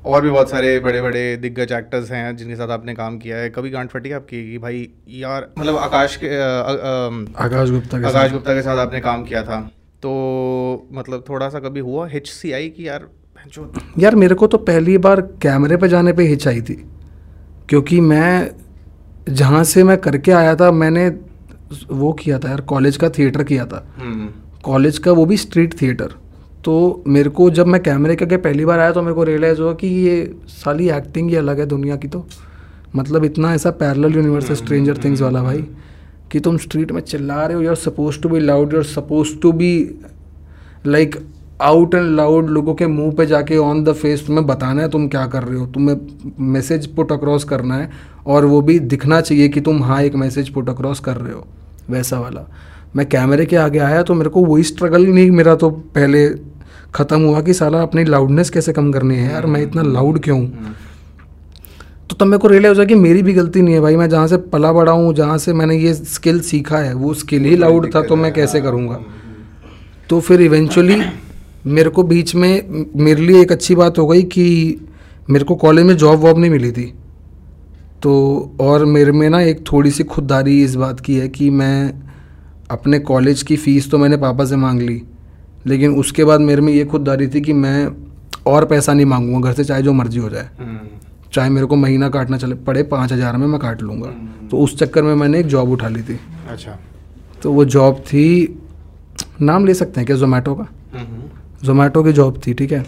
और 0.05 0.21
भी 0.21 0.29
बहुत 0.29 0.49
सारे 0.49 0.79
बड़े 0.79 1.01
बड़े 1.01 1.25
दिग्गज 1.37 1.71
एक्टर्स 1.71 2.11
हैं 2.11 2.35
जिनके 2.35 2.55
साथ 2.55 2.69
आपने 2.69 2.93
काम 2.93 3.17
किया 3.17 3.37
है। 3.37 3.49
कभी 3.49 3.69
गांठ 3.69 3.89
फटी 3.89 4.11
आपकी 4.11 4.41
कि 4.51 4.57
भाई 4.57 4.87
यार 5.09 5.49
मतलब 5.59 5.77
आकाश 5.77 6.15
के 6.23 6.35
आकाश 7.43 7.69
गुप्ता 7.69 7.99
के 7.99 8.07
आकाश 8.07 8.31
गुप्ता 8.31 8.53
के 8.53 8.61
साथ 8.61 8.77
आपने 8.77 8.99
काम 8.99 9.23
किया 9.23 9.43
था। 9.43 9.59
तो 10.01 10.11
मतलब 10.93 11.23
थोड़ा 11.29 11.49
सा 11.49 11.59
कभी 11.59 11.79
हुआ 11.79 12.07
हिच 12.07 12.27
सी 12.29 12.51
आई 12.51 12.69
कि 12.69 12.87
यार 12.87 13.07
यार 13.99 14.15
मेरे 14.15 14.35
को 14.35 14.47
तो 14.47 14.57
पहली 14.57 14.97
बार 14.97 15.21
कैमरे 15.41 15.77
पे 15.77 15.87
जाने 15.87 16.13
पे 16.13 16.23
हिच 16.23 16.47
आई 16.47 16.61
थी। 16.61 16.73
क्योंकि 17.69 17.99
मैं 18.01 18.51
जहाँ 19.29 19.63
से 19.63 19.83
मैं 19.83 19.97
करके 19.97 20.31
आया 20.31 20.55
था 20.55 20.71
मैंने 20.71 21.07
वो 21.89 22.11
किया 22.13 22.39
था 22.39 22.49
यार 22.49 22.61
कॉलेज 22.61 22.97
का 22.97 23.09
थिएटर 23.09 23.43
किया 23.43 23.65
था। 23.65 23.85
हम्म, 23.97 24.29
कॉलेज 24.63 24.97
का 24.97 25.11
वो 25.11 25.25
भी 25.25 25.37
स्ट्रीट 25.37 25.81
थिएटर। 25.81 26.13
तो 26.65 27.03
मेरे 27.07 27.29
को 27.29 27.49
जब 27.51 27.67
मैं 27.67 27.81
कैमरे 27.83 28.15
के 28.15 28.37
पहली 28.37 28.65
बार 28.65 28.79
आया 28.79 28.91
तो 28.91 29.01
मेरे 29.01 29.13
को 29.13 29.23
रियलाइज़ 29.23 29.61
हुआ 29.61 29.73
कि 29.73 29.87
ये 29.87 30.35
साली 30.49 30.89
एक्टिंग 30.91 31.29
ही 31.29 31.35
अलग 31.35 31.59
है 31.59 31.65
दुनिया 31.67 31.95
की 31.95 32.07
तो। 32.07 32.25
मतलब 32.95 33.25
इतना 33.25 33.53
ऐसा 33.53 33.71
पैरेलल 33.73 34.15
यूनिवर्स 34.15 34.49
है 34.49 34.55
स्ट्रेंजर 34.55 34.97
थिंग्स 35.03 35.21
वाला 35.21 35.43
भाई, 35.43 35.63
कि 36.31 36.39
तुम 36.39 36.57
स्ट्रीट 36.57 36.91
में 36.91 37.01
चिल्ला 37.01 37.45
रहे 37.45 37.55
हो 37.55 37.61
you're 37.61 37.75
suppose 37.77 38.21
to 38.21 38.29
be 38.29 38.39
loud 38.39 38.73
you're 38.73 38.83
suppose 38.85 39.37
to 39.41 39.51
be 39.51 39.73
like 40.87 41.15
out 41.61 41.95
and 41.95 42.15
loud 42.15 42.49
लोगों 42.49 42.73
के 42.75 42.87
मुँह 42.87 43.11
पे 43.15 43.25
जाके 43.25 43.57
ऑन 43.57 43.83
द 43.83 43.93
फेस 43.93 44.25
तुम्हें 44.27 44.45
बताना 44.47 44.81
है 44.81 44.89
तुम 44.89 45.07
क्या 45.07 45.25
कर 45.27 45.43
रहे 45.43 45.59
हो। 45.59 45.65
तुम्हें 45.67 45.97
मैसेज 46.51 46.85
पुट 46.95 47.11
अक्रॉस 47.11 47.43
करना 47.43 47.75
है 47.75 47.89
और 48.27 48.45
वो 48.45 48.61
भी 48.61 48.79
दिखना 48.79 49.19
चाहिए 49.21 49.49
कि 49.49 49.61
तुम 49.61 49.83
हाँ 49.83 50.01
एक 50.03 50.15
मैसेज 50.15 50.49
पुट 50.49 50.69
अक्रॉस 50.69 50.99
कर 50.99 51.17
रहे 51.17 51.33
हो, 51.33 51.45
वैसा 51.89 52.19
वाला। 52.19 52.47
मैं 52.95 53.05
कैमरे 53.09 53.45
के 53.45 53.55
आगे 53.55 53.79
आया 53.79 54.03
तो 54.03 54.13
मेरे 54.13 54.29
को 54.29 54.45
वही 54.45 54.63
स्ट्रगल 54.63 55.05
नहीं 55.05 55.31
मेरा 55.31 55.55
तो 55.55 55.69
पहले 55.69 56.29
ख़त्म 56.95 57.21
हुआ 57.21 57.41
कि 57.41 57.53
साला 57.53 57.81
अपनी 57.81 58.03
लाउडनेस 58.03 58.49
कैसे 58.49 58.73
कम 58.73 58.91
करनी 58.91 59.15
है 59.15 59.31
यार 59.31 59.45
मैं 59.45 59.61
इतना 59.61 59.81
लाउड 59.81 60.19
क्यों 60.19 60.39
हूँ? 60.39 60.75
तो 62.09 62.15
तब 62.15 62.25
मेरे 62.25 62.37
को 62.37 62.47
रियलाइज़ 62.47 62.77
हुआ 62.77 62.85
कि 62.85 62.95
मेरी 62.95 63.21
भी 63.23 63.33
गलती 63.33 63.61
नहीं 63.61 63.73
है 63.73 63.81
भाई 63.81 63.95
मैं 63.95 64.09
जहाँ 64.09 64.27
से 64.27 64.37
पला 64.37 64.71
बड़ा 64.73 64.91
हूँ 64.91 65.13
जहाँ 65.13 65.37
से 65.37 65.53
मैंने 65.53 65.77
ये 65.77 65.93
स्किल 65.93 66.39
सीखा 66.41 66.77
है 66.77 66.93
वो 66.93 67.13
स्किल 67.13 67.43
ही 67.43 67.55
लाउड 67.57 67.95
था 67.95 68.01
तो 68.01 68.15
मैं 68.15 68.33
कैसे 68.33 68.61
करूँगा? 68.61 68.99
तो 70.09 70.19
फिर 70.19 70.41
इवेंचुअली 70.41 71.01
मेरे 71.65 71.89
को 71.89 72.03
बीच 72.03 72.35
में 72.35 72.85
मेरे 72.95 73.21
लिए 73.21 73.41
एक 73.41 73.51
अच्छी 73.51 73.75
बात 73.75 73.99
हो 73.99 74.07
गई 74.07 74.23
कि 74.23 74.77
मेरे 75.29 75.45
को 75.45 75.55
कॉलेज 75.55 75.85
में 75.85 75.95
जॉब 75.97 76.19
वॉब 76.19 76.39
नहीं 76.39 76.51
मिली 76.51 76.71
थी। 76.71 76.93
तो 78.03 78.13
और 78.61 78.85
मेरे 78.85 79.11
में 79.11 79.29
ना 79.29 79.41
एक 79.41 79.63
थोड़ी 79.71 79.91
सी 79.91 80.03
खुददारी 80.03 80.63
इस 80.63 80.75
बात 80.75 80.99
की 80.99 81.15
है 81.15 81.27
कि 81.27 81.49
मैं 81.49 81.93
अपने 82.71 82.99
कॉलेज 82.99 83.43
की 83.43 83.55
फ़ीस 83.57 83.89
तो 83.91 83.97
मैंने 83.97 84.17
पापा 84.17 84.45
से 84.45 84.55
मांग 84.55 84.81
ली 84.81 85.01
लेकिन 85.67 85.95
उसके 85.95 86.23
बाद 86.23 86.39
मेरे 86.41 86.61
में 86.61 86.71
ये 86.73 86.85
खुददारी 86.85 87.27
थी 87.27 87.41
कि 87.41 87.53
मैं 87.53 87.87
और 88.47 88.65
पैसा 88.65 88.93
नहीं 88.93 89.05
मांगूँगा 89.05 89.49
घर 89.49 89.55
से 89.55 89.63
चाहे 89.63 89.81
जो 89.81 89.93
मर्ज़ी 89.93 90.19
हो 90.19 90.29
जाए। 90.29 90.49
हम्म, 90.59 90.79
चाहे 91.33 91.49
मेरे 91.49 91.65
को 91.65 91.75
महीना 91.75 92.09
काटना 92.09 92.37
चले 92.37 92.55
पड़े 92.55 92.83
पाँच 92.83 93.11
हज़ार 93.13 93.37
में 93.37 93.45
मैं 93.47 93.59
काट 93.59 93.81
लूँगा। 93.81 94.09
तो 94.49 94.57
उस 94.57 94.77
चक्कर 94.79 95.03
में 95.03 95.13
मैंने 95.15 95.39
एक 95.39 95.47
जॉब 95.47 95.69
उठा 95.69 95.87
ली 95.87 96.01
थी। 96.01 96.19
अच्छा। 96.49 96.77
तो 97.43 97.51
वो 97.53 97.65
जॉब 97.65 97.99
थी 98.07 98.25
नाम 99.41 99.65
ले 99.65 99.73
सकते 99.73 99.99
हैं 99.99 100.05
क्या 100.07 100.15
जोमेटो 100.17 100.55
का? 100.55 100.67
हम्म, 100.93 101.29
जोमेटो 101.63 102.03
की 102.03 102.13
जॉब 102.13 102.41
थी 102.47 102.53
ठीक 102.53 102.71
है? 102.71 102.81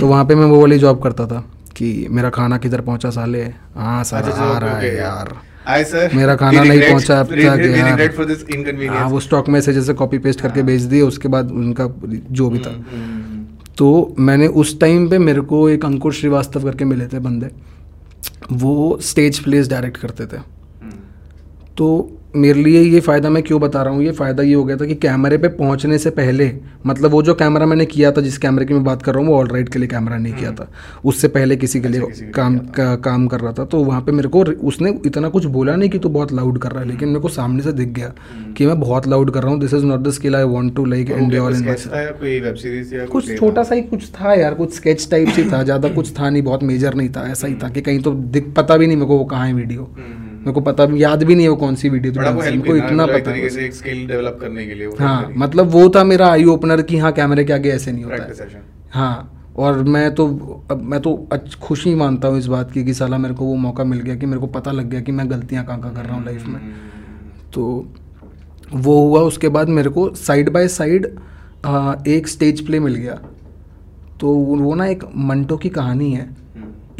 तो 0.00 0.06
वहाँ 0.06 0.24
पे 0.24 0.34
मैं 0.34 0.46
वो 0.46 0.60
वाली 0.60 0.78
जॉब 0.78 1.02
करता 1.02 1.26
था 1.26 1.44
कि 1.76 2.06
मेरा 2.10 2.30
खाना 2.30 2.58
किधर 2.58 2.80
पहुँचा 2.80 3.10
साले? 3.10 3.42
हाँ 3.76 4.02
सारा 4.04 4.28
अच्छा, 4.28 4.44
आ 4.44 4.58
रहा 4.58 4.76
है 4.78 4.96
यार। 4.96 5.34
मेरा 6.14 6.36
खाना 6.36 6.62
नहीं 6.64 6.80
पहुँचा 6.80 7.20
अब 7.20 7.26
तक 7.26 7.34
हाँ 8.86 9.08
वो 9.08 9.20
स्टॉक 9.20 9.48
मैसेज 9.48 9.86
से 9.86 9.94
कॉपी 9.94 10.18
पेस्ट 10.18 10.40
करके 10.40 10.62
भेज 10.62 10.82
दिए 10.82 11.00
उसके 11.00 11.28
बाद 11.28 11.50
उनका 11.50 11.88
जो 12.30 12.50
भी 12.50 12.58
था। 12.58 12.70
हम्म, 12.70 13.44
तो 13.78 14.14
मैंने 14.18 14.46
उस 14.46 14.80
टाइम 14.80 15.08
पे 15.08 15.18
मेरे 15.18 15.40
को 15.40 15.68
एक 15.68 15.84
अंकुर 15.84 16.12
श्रीवास्तव 16.12 16.64
करके 16.64 16.84
मिले 16.84 17.06
थे 17.06 17.18
बंदे। 17.18 17.50
वो 18.52 18.98
स्टेज 19.02 19.38
प्लेस 19.38 19.68
डायरेक्ट 19.68 19.96
करते 19.96 20.26
थे। 20.26 20.36
हम्म, 20.36 20.92
तो 21.78 22.18
मेरे 22.34 22.62
लिए 22.62 22.80
ये 22.82 23.00
फ़ायदा 23.00 23.30
मैं 23.30 23.42
क्यों 23.42 23.60
बता 23.60 23.82
रहा 23.82 23.92
हूँ? 23.94 24.02
ये 24.02 24.12
फ़ायदा 24.12 24.42
ये 24.42 24.54
हो 24.54 24.62
गया 24.64 24.76
था 24.76 24.86
कि 24.86 24.94
कैमरे 24.94 25.36
पे 25.38 25.48
पहुँचने 25.48 25.98
से 25.98 26.10
पहले 26.10 26.50
मतलब 26.86 27.10
वो 27.10 27.22
जो 27.22 27.34
कैमरा 27.34 27.66
मैंने 27.66 27.86
किया 27.86 28.10
था 28.12 28.20
जिस 28.20 28.38
कैमरे 28.38 28.64
की 28.64 28.74
मैं 28.74 28.82
बात 28.84 29.02
कर 29.02 29.14
रहा 29.14 29.22
हूँ 29.22 29.28
वो 29.28 29.38
ऑल 29.38 29.48
राइट 29.48 29.68
के 29.68 29.78
लिए 29.78 29.88
कैमरा 29.88 30.16
नहीं 30.18 30.32
किया 30.34 30.50
था। 30.52 30.68
उससे 31.04 31.28
पहले 31.28 31.56
किसी 31.56 31.80
के 31.80 31.88
लिए 31.88 32.00
अच्छा, 32.00 32.10
किसी 32.10 32.26
काम 32.32 32.58
का, 32.58 32.94
काम 32.96 33.26
कर 33.26 33.40
रहा 33.40 33.52
था 33.52 33.64
तो 33.64 33.82
वहाँ 33.84 34.00
पे 34.00 34.12
मेरे 34.12 34.28
को 34.28 34.42
उसने 34.42 34.90
इतना 35.06 35.28
कुछ 35.28 35.44
बोला 35.56 35.76
नहीं 35.76 35.90
कि 35.90 35.98
तू 35.98 36.08
बहुत 36.08 36.32
लाउड 36.32 36.58
कर 36.58 36.72
रहा 36.72 36.82
है 36.82 36.88
लेकिन 36.88 37.08
मेरे 37.08 37.20
को 37.20 37.28
सामने 37.28 37.62
से 37.62 37.72
दिख 37.72 37.88
गया 37.90 38.12
कि 38.56 38.66
मैं 38.66 38.78
बहुत 38.80 39.06
लाउड 39.08 39.30
कर 39.30 39.42
रहा 39.42 39.52
हूँ। 39.52 39.60
This 39.60 39.74
is 39.74 39.84
not 39.84 40.00
the 40.00 40.10
skill 40.10 40.36
I 40.36 40.44
want 40.44 40.74
to 40.76 40.84
like 40.84 41.10
या 41.10 43.06
कुछ 43.06 43.36
छोटा 43.38 43.62
सा 43.62 43.74
ही 43.74 43.82
कुछ 43.84 44.10
था 44.10 44.34
यार 44.34 44.54
कुछ 44.54 44.74
स्केच 44.74 45.08
टाइप 45.10 45.28
से 45.28 45.44
था 45.52 45.62
ज़्यादा 45.62 45.88
कुछ 45.90 46.12
था 46.18 46.30
नहीं 46.30 46.42
बहुत 46.42 46.62
मेजर 46.62 46.94
नहीं 46.94 47.08
था 47.08 47.26
ऐसा 47.30 47.46
ही 47.46 47.54
था 47.54 47.68
कि 47.68 47.80
कहीं 47.80 48.00
तो 48.02 48.12
दिख 48.36 48.52
पता 48.56 48.76
भी 48.76 48.86
नहीं 48.86 48.96
मेरे 48.96 49.08
को 49.08 49.18
वो 49.18 49.24
कहाँ 49.24 49.46
है 49.46 49.52
वीडियो 49.54 49.82
हम्म, 49.82 50.23
मेरे 50.44 50.52
को 50.52 50.60
पता 50.60 50.86
भी 50.86 51.02
याद 51.02 51.22
भी 51.22 51.34
नहीं 51.34 51.44
है 51.44 51.50
वो 51.50 51.56
कौन 51.56 51.74
सी 51.74 51.88
वीडियो 51.88 52.12
थी 52.12 52.60
को 52.60 52.76
इतना 52.76 53.06
पता 53.06 53.30
है 53.30 53.70
स्किल 53.70 54.06
डेवलप 54.06 54.38
करने 54.40 54.66
के 54.66 54.74
लिए 54.74 54.88
हाँ 54.98 55.32
मतलब 55.36 55.66
वो 55.66 55.88
था 55.88 56.04
मेरा 56.04 56.28
आई 56.28 56.44
ओपनर 56.44 56.82
कि 56.82 56.98
हाँ 56.98 57.12
कैमरे 57.12 57.44
के 57.44 57.52
आगे 57.52 57.70
ऐसे 57.70 57.92
नहीं 57.92 58.04
होता 58.04 58.44
है। 58.44 58.62
हाँ 58.90 59.30
और 59.56 59.82
मैं 59.84 60.14
तो 60.14 60.26
अब 60.70 60.82
मैं 60.82 61.00
तो 61.00 61.14
खुशी 61.62 61.94
मानता 61.94 62.28
हूँ 62.28 62.38
इस 62.38 62.46
बात 62.46 62.72
की 62.72 62.84
कि 62.84 62.94
साला 62.94 63.18
मेरे 63.18 63.34
को 63.34 63.44
वो 63.44 63.54
मौका 63.56 63.84
मिल 63.84 64.00
गया 64.00 64.14
कि 64.14 64.26
मेरे 64.26 64.40
को 64.40 64.46
पता 64.46 64.72
लग 64.72 64.88
गया 64.90 65.00
कि 65.00 65.12
मैं 65.12 65.30
गलतियाँ 65.30 65.64
कहाँ 65.64 65.80
कहाँ 65.80 65.94
कर 65.94 66.04
रहा 66.04 66.16
हूँ 66.16 66.24
लाइफ 66.24 66.46
में। 66.46 66.60
तो 67.52 67.92
वो 68.72 69.00
हुआ 69.00 69.20
उसके 69.22 69.48
बाद 69.48 69.68
मेरे 69.68 69.90
को 69.90 70.08
साइड 70.16 70.50
बाय 70.50 70.68
साइड 70.68 71.06
एक 72.08 72.28
स्टेज 72.28 72.66
प्ले 72.66 72.80
मिल 72.80 72.94
गया। 72.94 73.20
तो 74.20 74.34
वो 74.34 74.74
ना 74.74 74.86
एक 74.86 75.04
मंटो 75.16 75.56
की 75.56 75.68
कहानी 75.68 76.12
है। 76.12 76.28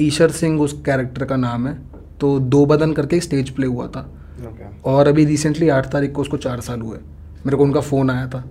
ईशर 0.01 0.31
सिंह 0.33 0.61
उस 0.61 0.73
कैरेक्टर 0.87 1.25
का 1.25 1.37
नाम 1.37 1.67
है। 1.69 1.75
तो 2.21 2.39
दो 2.41 2.65
बदन 2.67 2.93
करके 2.93 3.21
स्टेज 3.21 3.51
प्ले 3.51 3.67
हुआ 3.67 3.87
था। 3.87 4.01
ओके 4.47 4.65
और 4.91 5.09
अभी 5.09 5.25
रिसेंटली 5.25 5.69
आठ 5.69 5.91
तारीख 5.93 6.13
को 6.13 6.21
उसको 6.21 6.37
चार 6.37 6.61
साल 6.61 6.81
हुए। 6.81 6.99
मेरे 7.47 7.57
को 7.57 7.65
उनका 7.65 7.81
फ़ोन 7.81 8.11
आया 8.11 8.27
था। 8.29 8.45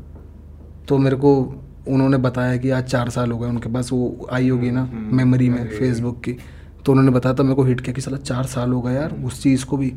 तो 0.88 0.98
मेरे 0.98 1.16
को 1.16 1.34
उन्होंने 1.88 2.18
बताया 2.18 2.58
कि 2.58 2.70
आज 2.70 2.84
चार 2.84 3.10
साल 3.10 3.32
हो 3.32 3.38
गए 3.40 3.48
उनके 3.50 3.70
पास 3.70 3.92
वो 3.92 4.28
आई 4.32 4.50
होगी 4.50 4.72
ना 4.72 4.82
हम्म, 4.82 5.16
मेमोरी 5.18 5.50
में 5.50 5.68
फेसबुक 5.70 6.22
की। 6.24 6.36
तो 6.86 6.92
उन्होंने 6.92 7.12
बताया 7.12 7.36
था 7.36 7.44
मेरे 7.44 7.56
को 7.56 7.64
हिट 7.64 7.82
किया 7.82 7.94
कि 7.94 8.02
साला 8.02 8.18
चार 8.18 8.44
साल 8.44 8.72
हो 8.72 8.82
गए 8.82 8.94
यार 8.94 9.16
उस 9.26 9.42
चीज़ 9.44 9.66
को 9.66 9.78
भी। 9.78 9.94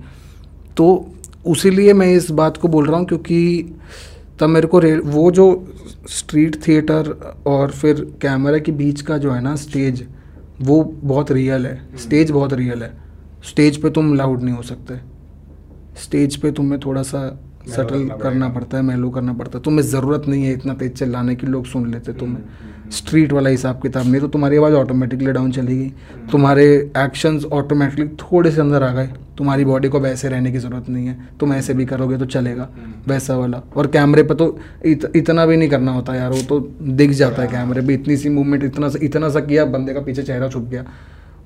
तो 0.76 1.14
उसीलिए 1.46 1.92
मैं 1.92 2.12
इस 2.14 2.30
बात 2.30 2.56
को 2.56 2.68
बोल 2.68 2.86
रहा 2.86 2.98
हूँ 2.98 3.06
क्योंकि 3.06 3.38
तब 4.40 4.48
मेरे 4.48 4.66
को 4.66 4.80
वो 5.10 5.30
जो 5.30 5.46
स्ट्रीट 6.10 6.56
थिएटर 6.68 7.10
और 7.46 7.70
फिर 7.70 8.00
कैमरा 8.22 8.58
के 8.58 8.72
बीच 8.72 9.00
का 9.00 9.18
जो 9.18 9.30
है 9.30 9.40
ना 9.40 9.54
स्टेज 9.56 10.06
वो 10.60 10.82
बहुत 10.84 11.30
रियल 11.32 11.66
है। 11.66 11.98
स्टेज 11.98 12.30
बहुत 12.30 12.52
रियल 12.52 12.82
है। 12.82 13.05
स्टेज 13.44 13.76
पे 13.76 13.90
तुम 13.90 14.14
लाउड 14.14 14.42
नहीं 14.42 14.54
हो 14.54 14.62
सकते। 14.62 14.94
स्टेज 16.02 16.36
पे 16.36 16.52
तुम्हें 16.52 16.80
थोड़ा 16.80 17.02
सा 17.02 17.40
सटल 17.68 18.08
करना 18.22 18.48
पड़ता 18.48 18.76
है 18.76 18.82
मेलो 18.82 19.10
करना 19.10 19.32
पड़ता 19.32 19.58
है। 19.58 19.64
तुम्हें 19.64 19.86
ज़रूरत 19.86 20.22
नहीं 20.28 20.44
है 20.44 20.52
इतना 20.52 20.74
तेज 20.74 20.92
चिल्लाने 20.92 21.34
की 21.34 21.46
लोग 21.46 21.66
सुन 21.66 21.90
लेते 21.90 22.10
हम्म, 22.12 22.20
तुम्हें। 22.20 22.90
स्ट्रीट 22.90 23.32
वाला 23.32 23.50
हिसाब 23.50 23.80
किताब। 23.82 24.06
नहीं 24.06 24.20
तो 24.20 24.28
तुम्हारी 24.28 24.56
आवाज़ 24.56 24.74
ऑटोमेटिकली 24.74 25.32
डाउन 25.32 25.50
चली 25.50 25.78
गई। 25.78 25.88
तुम्हारे 26.32 26.92
एक्शंस 26.98 27.44
ऑटोमेटिकली 27.44 28.08
थोड़े 28.08 28.50
से 28.50 28.60
अंदर 28.60 28.82
आ 28.82 28.92
गए। 28.92 29.06
तुम्हारी 29.38 29.64
बॉडी 29.64 29.88
को 29.88 30.00
वैसे 30.00 30.28
रहने 30.28 30.52
की 30.52 30.58
ज़रूरत 30.58 30.88
नहीं 30.88 31.06
है। 31.06 31.28
तुम 31.40 31.52
ऐसे 31.52 31.74
भी 31.74 31.86
करोगे 31.86 32.18
तो 32.18 32.24
चलेगा 32.24 32.68
वैसा 33.08 33.36
वाला। 33.36 33.62
और 33.76 33.86
कैमरे 33.86 34.22
पर 34.22 34.34
तो 34.34 34.58
इत, 34.84 35.12
इतना 35.16 35.46
भी 35.46 35.56
नहीं 35.56 35.68
करना 35.68 35.92
होता 35.92 36.14
यार 36.14 36.30
वो 36.30 36.42
तो 36.42 36.60
दिख 36.82 37.10
जाता 37.10 37.42
है 37.42 37.48
कैमरे 37.48 37.80
पर 37.80 37.90
इतनी 37.90 38.16
सी 38.16 38.28
मूवमेंट 38.28 38.64
इतना 38.64 38.88
सा 38.88 38.98
इतना 39.02 39.28
सा 39.28 39.40
किया 39.40 39.64
बंदे 39.64 39.94
का 39.94 40.00
पीछे 40.00 40.22
चेहरा 40.22 40.48
छुप 40.48 40.62
गया। 40.62 40.84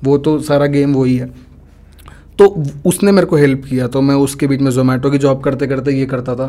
वो 0.05 0.19
तो 0.19 0.39
सारा 0.39 0.67
गेम 0.67 0.95
वही 0.95 1.17
है। 1.17 1.50
तो 2.41 2.65
उसने 2.87 3.13
मेरे 3.13 3.27
को 3.27 3.37
हेल्प 3.37 3.65
किया 3.65 3.87
तो 3.89 4.01
मैं 4.01 4.15
उसके 4.15 4.47
बीच 4.47 4.61
में 4.61 4.71
जोमेटो 4.71 5.11
की 5.11 5.19
जॉब 5.19 5.41
करते 5.41 5.67
करते 5.67 5.93
ये 5.93 6.07
करता 6.07 6.35
था। 6.35 6.47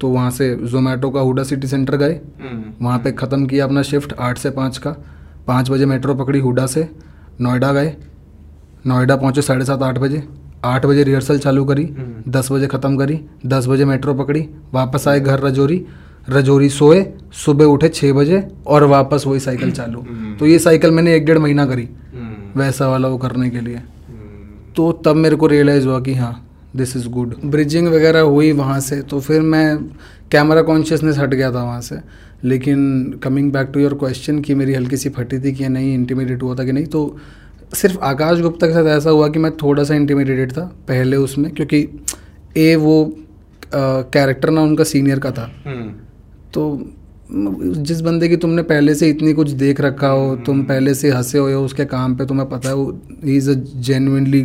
तो 0.00 0.08
वहाँ 0.08 0.30
से 0.30 0.54
जोमेटो 0.54 1.10
का 1.10 1.20
हुडा 1.20 1.42
सिटी 1.42 1.66
सेंटर 1.66 1.96
गए। 1.96 2.12
हम्म, 2.40 2.86
वहाँ 2.86 2.98
पे 2.98 3.12
ख़त्म 3.12 3.46
किया 3.46 3.64
अपना 3.64 3.82
शिफ्ट 3.82 4.12
आठ 4.18 4.38
से 4.38 4.50
पाँच 4.50 4.78
का। 4.78 4.90
पाँच 5.46 5.70
बजे 5.70 5.86
मेट्रो 5.86 6.14
पकड़ी 6.14 6.38
हुडा 6.38 6.66
से। 6.66 6.88
नोएडा 7.40 7.72
गए। 7.72 7.94
नोएडा 8.86 9.16
पहुँचे 9.16 9.42
साढ़े 9.42 9.64
सात 9.64 9.82
आठ 9.82 9.98
बजे। 9.98 10.22
आठ 10.64 10.86
बजे 10.86 11.02
रिहर्सल 11.02 11.38
चालू 11.38 11.64
करी। 11.64 11.84
हम्म। 11.84 12.32
दस 12.32 12.52
बजे 12.52 12.66
ख़त्म 12.66 12.96
करी। 12.96 13.20
दस 13.46 13.66
बजे 13.66 13.84
मेट्रो 13.84 14.14
पकड़ी। 14.14 14.48
वापस 14.72 15.08
आए 15.08 15.20
घर 15.20 15.40
रजौरी। 15.40 15.84
रजौरी 16.30 16.68
सोए। 16.68 17.12
सुबह 17.32 17.64
उठे 17.64 17.88
छः 17.88 18.12
बजे 18.12 18.42
और 18.66 18.84
वापस 18.84 19.24
वही 19.26 19.40
साइकिल 19.40 19.70
चालू। 19.70 20.00
हम्म। 20.00 20.36
तो 20.36 20.46
ये 20.46 20.58
साइकिल 20.58 20.90
मैंने 20.90 21.14
एक 21.16 21.24
डेढ़ 21.26 21.38
महीना 21.38 21.66
करी। 21.66 21.88
वैसा 22.56 22.88
वाला 22.88 23.08
वो 23.08 23.18
करने 23.18 23.50
के 23.50 23.60
लिए। 23.60 23.80
तो 24.76 24.90
तब 25.04 25.16
मेरे 25.16 25.36
को 25.36 25.46
रियलाइज़ 25.46 25.86
हुआ 25.86 26.00
कि 26.00 26.14
हाँ 26.14 26.34
दिस 26.76 26.96
इज़ 26.96 27.08
गुड 27.08 27.34
ब्रिजिंग 27.44 27.88
वगैरह 27.88 28.20
हुई 28.20 28.50
वहाँ 28.52 28.78
से 28.80 29.00
तो 29.02 29.20
फिर 29.20 29.40
मैं 29.42 29.76
कैमरा 30.32 30.62
कॉन्शियसनेस 30.62 31.18
हट 31.18 31.34
गया 31.34 31.50
था 31.52 31.62
वहाँ 31.64 31.80
से। 31.80 31.96
लेकिन 32.44 33.20
coming 33.22 33.50
back 33.52 33.70
to 33.74 33.80
your 33.80 33.94
question 33.94 34.40
कि 34.40 34.54
मेरी 34.54 34.74
हल्की 34.74 34.96
सी 34.96 35.08
फटी 35.08 35.38
थी 35.38 35.52
कि 35.52 35.68
नहीं 35.68 35.94
इंटीमीडिएट 35.94 36.42
हुआ 36.42 36.54
था 36.54 36.64
कि 36.64 36.72
नहीं 36.72 36.86
तो 36.86 37.16
सिर्फ़ 37.74 37.98
आकाश 38.02 38.40
गुप्ता 38.40 38.66
के 38.66 38.72
साथ 38.72 38.86
ऐसा 38.96 39.10
हुआ 39.10 39.28
कि 39.28 39.38
मैं 39.38 39.50
थोड़ा 39.56 39.84
सा 39.84 39.94
इंटीमिडेटेड 39.94 40.52
था 40.52 40.64
पहले 40.88 41.16
उसमें 41.16 41.50
क्योंकि 41.50 41.86
ए 42.56 42.74
वो 42.76 42.94
कैरेक्टर 43.74 44.50
ना 44.50 44.60
उनका 44.60 44.84
सीनियर 44.84 45.18
का 45.18 45.30
था। 45.30 45.50
हम्म, 45.66 45.90
तो 46.54 46.62
जिस 47.30 48.00
बंदे 48.00 48.28
की 48.28 48.36
तुमने 48.36 48.62
पहले 48.62 48.94
से 48.94 49.08
इतनी 49.08 49.32
कुछ 49.32 49.50
देख 49.50 49.80
रखा 49.80 50.08
हो 50.08 50.34
तुम 50.36 50.62
पहले 50.64 50.94
से 50.94 51.10
हंसे 51.10 51.38
हुए 51.38 51.52
हो 51.52 51.64
उसके 51.64 51.84
काम 51.84 52.14
पे 52.16 52.26
तुम्हें 52.26 52.48
पता 52.48 52.68
है 52.68 52.74
वो 52.74 53.00
he 53.24 53.36
is 53.36 53.50
a 53.50 53.54
genuinely 53.54 54.42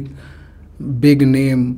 big 0.82 1.24
name 1.24 1.76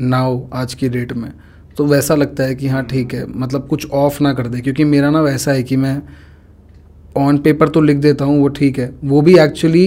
now 0.00 0.40
आज 0.52 0.74
की 0.74 0.88
डेट 0.88 1.12
में। 1.12 1.30
तो 1.76 1.86
वैसा 1.86 2.14
लगता 2.14 2.44
है 2.44 2.54
कि 2.54 2.68
हाँ 2.68 2.84
ठीक 2.86 3.14
है 3.14 3.26
मतलब 3.30 3.66
कुछ 3.68 3.90
ऑफ़ 3.90 4.22
ना 4.22 4.32
कर 4.34 4.46
दे 4.46 4.60
क्योंकि 4.60 4.84
मेरा 4.84 5.10
ना 5.10 5.20
वैसा 5.20 5.52
है 5.52 5.62
कि 5.62 5.76
मैं 5.76 6.02
ऑन 7.16 7.38
पेपर 7.38 7.68
तो 7.68 7.80
लिख 7.80 7.96
देता 7.96 8.24
हूँ 8.24 8.40
वो 8.40 8.48
ठीक 8.48 8.78
है। 8.78 8.92
वो 9.04 9.20
भी 9.20 9.38
एक्चुअली 9.38 9.86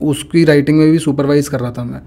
उसकी 0.00 0.44
राइटिंग 0.44 0.78
में 0.78 0.90
भी 0.90 0.98
सुपरवाइज 0.98 1.48
कर 1.48 1.60
रहा 1.60 1.70
था 1.70 1.84
मैं। 1.84 2.00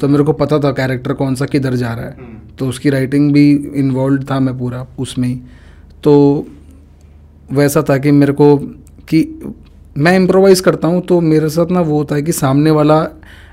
तो 0.00 0.08
मेरे 0.08 0.24
को 0.24 0.32
पता 0.32 0.58
था 0.58 0.70
कैरेक्टर 0.72 1.12
कौन 1.12 1.34
सा 1.34 1.46
किधर 1.46 1.74
जा 1.74 1.92
रहा 1.94 2.06
है। 2.06 2.30
तो 2.58 2.68
उसकी 2.68 2.90
राइटिंग 2.90 3.32
भी 3.32 3.50
इन्वॉल्व 3.74 4.22
था 4.22 4.40
मैं 4.40 4.58
पूरा 4.58 4.86
उसमें 4.98 5.28
ही। 5.28 5.34
तो 6.04 6.46
वैसा 7.52 7.82
था 7.82 7.96
कि 7.98 8.10
मेरे 8.10 8.32
को 8.32 8.56
कि 9.08 9.20
मैं 9.98 10.16
इम्प्रोवाइज 10.16 10.60
करता 10.60 10.88
हूँ 10.88 11.00
तो 11.06 11.20
मेरे 11.20 11.48
साथ 11.48 11.70
ना 11.70 11.80
वो 11.80 11.96
होता 11.98 12.14
है 12.14 12.22
कि 12.22 12.32
सामने 12.32 12.70
वाला 12.70 13.00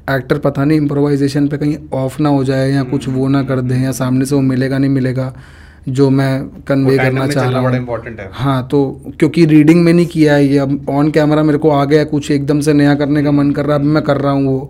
एक्टर 0.10 0.38
पता 0.38 0.64
नहीं 0.66 0.78
इम्प्रोवाइजेशन 0.78 1.48
पे 1.48 1.58
कहीं 1.58 1.78
ऑफ़ 1.94 2.22
ना 2.22 2.30
हो 2.30 2.44
जाए 2.44 2.70
या 2.72 2.84
कुछ 2.84 3.08
वो 3.08 3.28
ना 3.28 3.44
कर 3.44 3.62
दे 3.62 3.76
या 3.76 3.92
सामने 3.92 4.26
से 4.26 4.36
वो 4.36 4.42
मिलेगा 4.42 4.78
नहीं 4.78 4.90
मिलेगा 4.90 5.34
जो 5.90 6.10
मैं 6.10 6.32
कन्वे 6.68 6.98
करना 6.98 7.28
चाह 7.28 7.44
रहा 7.50 7.60
हूँ। 7.60 7.70
हाँ। 8.34 8.68
तो 8.68 9.02
क्योंकि 9.20 9.46
रीडिंग 9.46 9.84
में 9.86 9.92
नहीं 9.94 10.06
किया 10.06 10.34
है 10.36 10.46
ये 10.46 10.58
अब 10.58 10.90
ऑन 10.90 11.12
कैमरा 11.12 11.44
मेरे 11.44 11.58
को 11.58 11.70
आ 11.70 11.84
गया 11.86 12.04
कुछ 12.04 12.30
एकदम 12.32 12.60
से 12.62 12.74
नया 12.74 12.96
करने 12.96 13.24
का 13.24 13.32
मन 13.32 13.52
कर 13.52 13.66
रहा 13.66 13.78
है 13.78 13.84
अब 13.84 13.88
मैं 13.88 14.04
कर 14.04 14.18
रहा 14.18 14.32
हूँ 14.32 14.46
वो। 14.48 14.70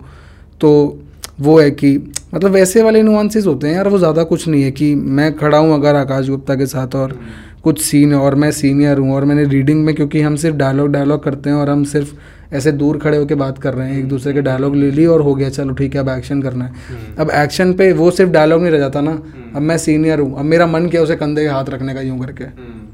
तो 0.60 0.98
वो 1.40 1.58
है 1.60 1.70
कि 1.70 1.96
मतलब 2.34 2.50
वैसे 2.50 2.82
वाले 2.82 3.02
नुआंसेस 3.02 3.46
होते 3.46 3.68
हैं 3.68 3.74
यार 3.74 3.88
वो 3.88 3.98
ज़्यादा 3.98 4.22
कुछ 4.24 4.46
नहीं 4.48 4.62
है 4.62 4.70
कि 4.70 4.94
मैं 4.94 5.32
खड़ा 5.36 5.58
हूँ 5.58 5.74
अगर 5.74 5.94
आकाश 5.96 6.28
गुप्ता 6.28 6.54
के 6.54 6.66
साथ 6.66 6.94
और 6.96 7.18
कुछ 7.64 7.80
सीन 7.80 8.14
और 8.14 8.34
मैं 8.34 8.50
सीनियर 8.52 8.98
हूँ 8.98 9.14
और 9.14 9.24
मैंने 9.24 9.44
रीडिंग 9.46 9.84
में 9.84 9.94
क्योंकि 9.94 10.20
हम 10.20 10.36
सिर्फ़ 10.36 10.56
डायलॉग 10.56 10.90
डायलॉग 10.92 11.22
करते 11.24 11.50
हैं 11.50 11.56
और 11.56 11.70
हम 11.70 11.82
सिर्फ़ 11.84 12.12
ऐसे 12.54 12.72
दूर 12.72 12.98
खड़े 12.98 13.16
होकर 13.16 13.34
बात 13.34 13.58
कर 13.58 13.74
रहे 13.74 13.88
हैं 13.88 13.98
एक 13.98 14.08
दूसरे 14.08 14.32
के 14.32 14.40
डायलॉग 14.42 14.76
ले 14.76 14.90
ली 14.90 15.04
और 15.06 15.20
हो 15.20 15.34
गया 15.34 15.50
चलो 15.50 15.74
ठीक 15.74 15.94
है 15.94 16.00
अब 16.00 16.08
एक्शन 16.08 16.42
करना 16.42 16.64
है 16.64 16.70
हम्म। 16.70 17.20
अब 17.20 17.30
एक्शन 17.34 17.72
पे 17.72 17.92
वो 17.94 18.10
सिर्फ़ 18.10 18.30
डायलॉग 18.32 18.62
नहीं 18.62 18.72
रह 18.72 18.78
जाता 18.78 19.00
ना 19.00 19.10
हम्म। 19.10 19.56
अब 19.56 19.62
मैं 19.62 19.76
सीनियर 19.78 20.20
हूँ 20.20 20.38
अब 20.38 20.44
मेरा 20.44 20.66
मन 20.66 20.88
क्या 20.88 21.02
उसे 21.02 21.16
कंधे 21.16 21.42
के 21.42 21.48
हाथ 21.48 21.68
रखने 21.68 21.94
का 21.94 22.00
यूँ 22.00 22.18
करके 22.20 22.44
हम्म। 22.44 22.86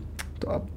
तो 0.43 0.49
अब 0.49 0.69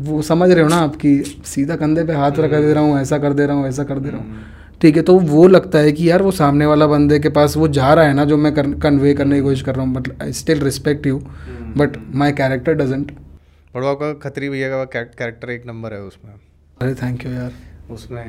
वो 0.00 0.20
समझ 0.22 0.50
रहे 0.50 0.62
हो 0.62 0.68
ना 0.68 0.76
आपकी 0.78 1.18
सीधा 1.46 1.76
कंधे 1.76 2.04
पे 2.04 2.12
हाथ 2.14 2.38
रख 2.38 2.50
दे 2.52 2.72
रहा 2.72 2.82
हूँ 2.82 3.00
ऐसा 3.00 3.18
कर 3.18 3.32
दे 3.32 3.46
रहा 3.46 3.56
हूँ 3.56 3.68
ऐसा 3.68 3.84
कर 3.84 3.98
दे 3.98 4.10
रहा 4.10 4.20
हूँ 4.20 4.42
ठीक 4.80 4.96
है 4.96 5.02
तो 5.02 5.18
वो 5.18 5.46
लगता 5.48 5.78
है 5.78 5.92
कि 5.92 6.10
यार 6.10 6.22
वो 6.22 6.30
सामने 6.30 6.66
वाला 6.66 6.86
बंदे 6.86 7.18
के 7.18 7.28
पास 7.28 7.56
वो 7.56 7.68
जा 7.68 7.92
रहा 7.94 8.04
है 8.04 8.14
ना 8.14 8.24
जो 8.24 8.36
मैं 8.36 8.52
कन्वे 8.80 9.14
करने 9.14 9.36
की 9.36 9.42
कोशिश 9.42 9.62
कर 9.62 9.74
रहा 9.74 9.84
हूँ 9.86 9.94
but 9.94 10.08
I 10.22 10.32
still 10.32 10.60
respect 10.60 11.06
you 11.06 11.18
but 11.76 11.96
my 12.14 12.32
character 12.32 12.74
doesn't 12.74 13.12
बड़वा 13.74 13.92
का 13.92 14.12
खतरी 14.22 14.48
भैया 14.48 14.68
का 14.68 14.84
कैरेक्टर 14.84 15.50
एक 15.50 15.66
नंबर 15.66 15.92
है 15.92 16.00
उसमें। 16.00 16.32
अरे 16.80 16.94
थैंक 16.94 17.24
यू 17.26 17.32
यार। 17.32 17.52
उसमें 17.90 18.24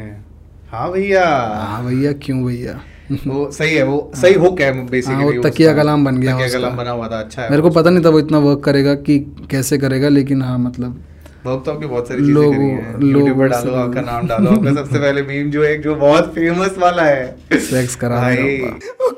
हाँ। 0.72 0.92
भैया। 0.92 1.26
हाँ 1.68 1.86
भैया 1.86 2.12
क्यों 2.14 2.44
भैया? 2.46 2.80
वो 3.28 3.52
सही 3.52 3.76
है 3.76 3.84
वो 3.84 4.12
सही 4.16 4.34
हो 4.34 4.50
क्या 4.52 4.72
बेसिकली 4.72 5.16
हाँ, 5.16 5.26
वो 5.26 5.42
तकिया 5.42 5.74
कलाम 5.74 6.06
बन 6.06 6.18
गया 6.18 6.36
तकिया 6.36 6.48
कलाम 6.50 6.78
बना 6.78 6.92
हुआ 6.92 7.08
था 7.08 7.20
अच्छा 7.20 7.42
है 7.42 7.50
मेरे 7.50 7.62
को 7.62 7.70
पता 7.70 7.90
नहीं 7.90 8.06
था 8.06 8.10
वो 8.10 8.20
इतना 8.20 8.38
वर्क 8.38 8.64
करेगा 8.64 8.96
कि 8.96 9.20
कैसे 9.52 9.78
करेगा 9.78 10.10
लेकिन 10.10 10.42
हाँ 10.42 10.58
मतलब 10.60 11.04
वर्क 11.46 11.64
तो 11.66 11.72
आपकी 11.72 11.86
बहुत 11.86 12.08
सारी 12.08 12.20
चीज़ें 12.20 12.34
लोग, 12.34 12.54
करी 12.54 12.66
हैं। 12.66 13.02
यूट्यूब 13.04 13.40
पे 13.40 13.48
डालो 13.48 13.74
आपका 13.76 14.02
नाम 14.02 14.28
डालो। 14.28 14.52
आपने 14.52 14.74
सबसे 14.76 15.00
पहले 15.00 15.22
मीम 15.24 15.50
जो 15.52 15.64
एक 15.64 15.82
जो 15.82 15.96
बहुत 15.96 16.34
फ़ेमस 16.36 16.78
वाला 16.78 17.04
है। 17.04 17.60
सेक्स 17.62 17.96
करा 17.96 18.20
भाई। 18.22 18.58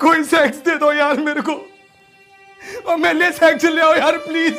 कोई 0.01 0.23
सेक्स 0.25 0.57
दे 0.65 0.77
दो 0.77 0.91
यार 0.93 1.19
मेरे 1.21 1.41
को। 1.41 1.53
और 2.87 2.97
मैं 2.97 3.13
ले 3.13 3.31
सेक्स 3.31 3.65
ले 3.65 3.81
आओ 3.81 3.93
यार 3.95 4.17
प्लीज़ 4.27 4.53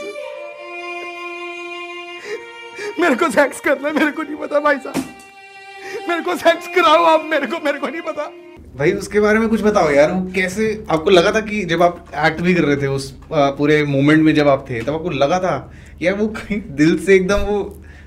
मेरे 3.00 3.14
को 3.14 3.30
सेक्स 3.30 3.60
करना 3.60 3.88
है 3.88 3.94
मेरे 3.94 4.10
को 4.10 4.22
नहीं 4.22 4.36
पता 4.36 4.60
भाई 4.60 4.76
साहब। 4.76 6.08
मेरे 6.08 6.22
को 6.22 6.36
सेक्स 6.36 6.68
कराओ 6.74 7.04
आप 7.04 7.24
मेरे 7.30 7.46
को 7.46 7.64
मेरे 7.64 7.78
को 7.78 7.88
नहीं 7.88 8.00
पता। 8.00 8.30
भाई 8.78 8.92
उसके 8.92 9.20
बारे 9.20 9.38
में 9.38 9.48
कुछ 9.48 9.62
बताओ 9.62 9.90
यार 9.90 10.12
वो 10.12 10.30
कैसे 10.34 10.66
आपको 10.90 11.10
लगा 11.10 11.32
था 11.32 11.40
कि 11.40 11.64
जब 11.64 11.82
आप 11.82 12.04
एक्ट 12.26 12.40
भी 12.40 12.54
कर 12.54 12.64
रहे 12.64 12.76
थे 12.76 12.86
उस 12.86 13.10
पूरे 13.32 13.82
मोमेंट 13.84 14.22
में 14.22 14.34
जब 14.34 14.48
आप 14.48 14.66
थे 14.70 14.80
तब 14.82 14.94
आपको 14.94 15.10
लगा 15.10 15.38
था 15.38 15.54
यार 16.02 16.14
वो 16.14 16.26
कहीं 16.36 16.60
दिल 16.76 16.98
से 16.98 17.14
एकदम 17.14 17.40
वो 17.40 17.58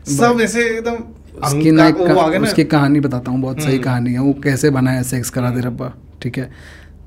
सब 0.07 0.41
ऐसे 0.41 0.63
एकदम 0.67 1.03
उसकी 1.47 1.71
ना 1.71 1.87
एक 1.87 1.97
उसकी 2.43 2.63
कहानी 2.63 2.99
बताता 2.99 3.31
हूँ 3.31 3.41
बहुत 3.41 3.61
सही 3.61 3.73
हम्म। 3.73 3.83
कहानी 3.83 4.13
है। 4.13 4.19
वो 4.19 4.33
कैसे 4.33 4.69
बना 4.69 4.91
है 4.91 5.03
सेक्स 5.03 5.29
करा 5.29 5.49
दे 5.49 5.61
रब्बा 5.61 5.93
ठीक 6.21 6.37
है? 6.37 6.49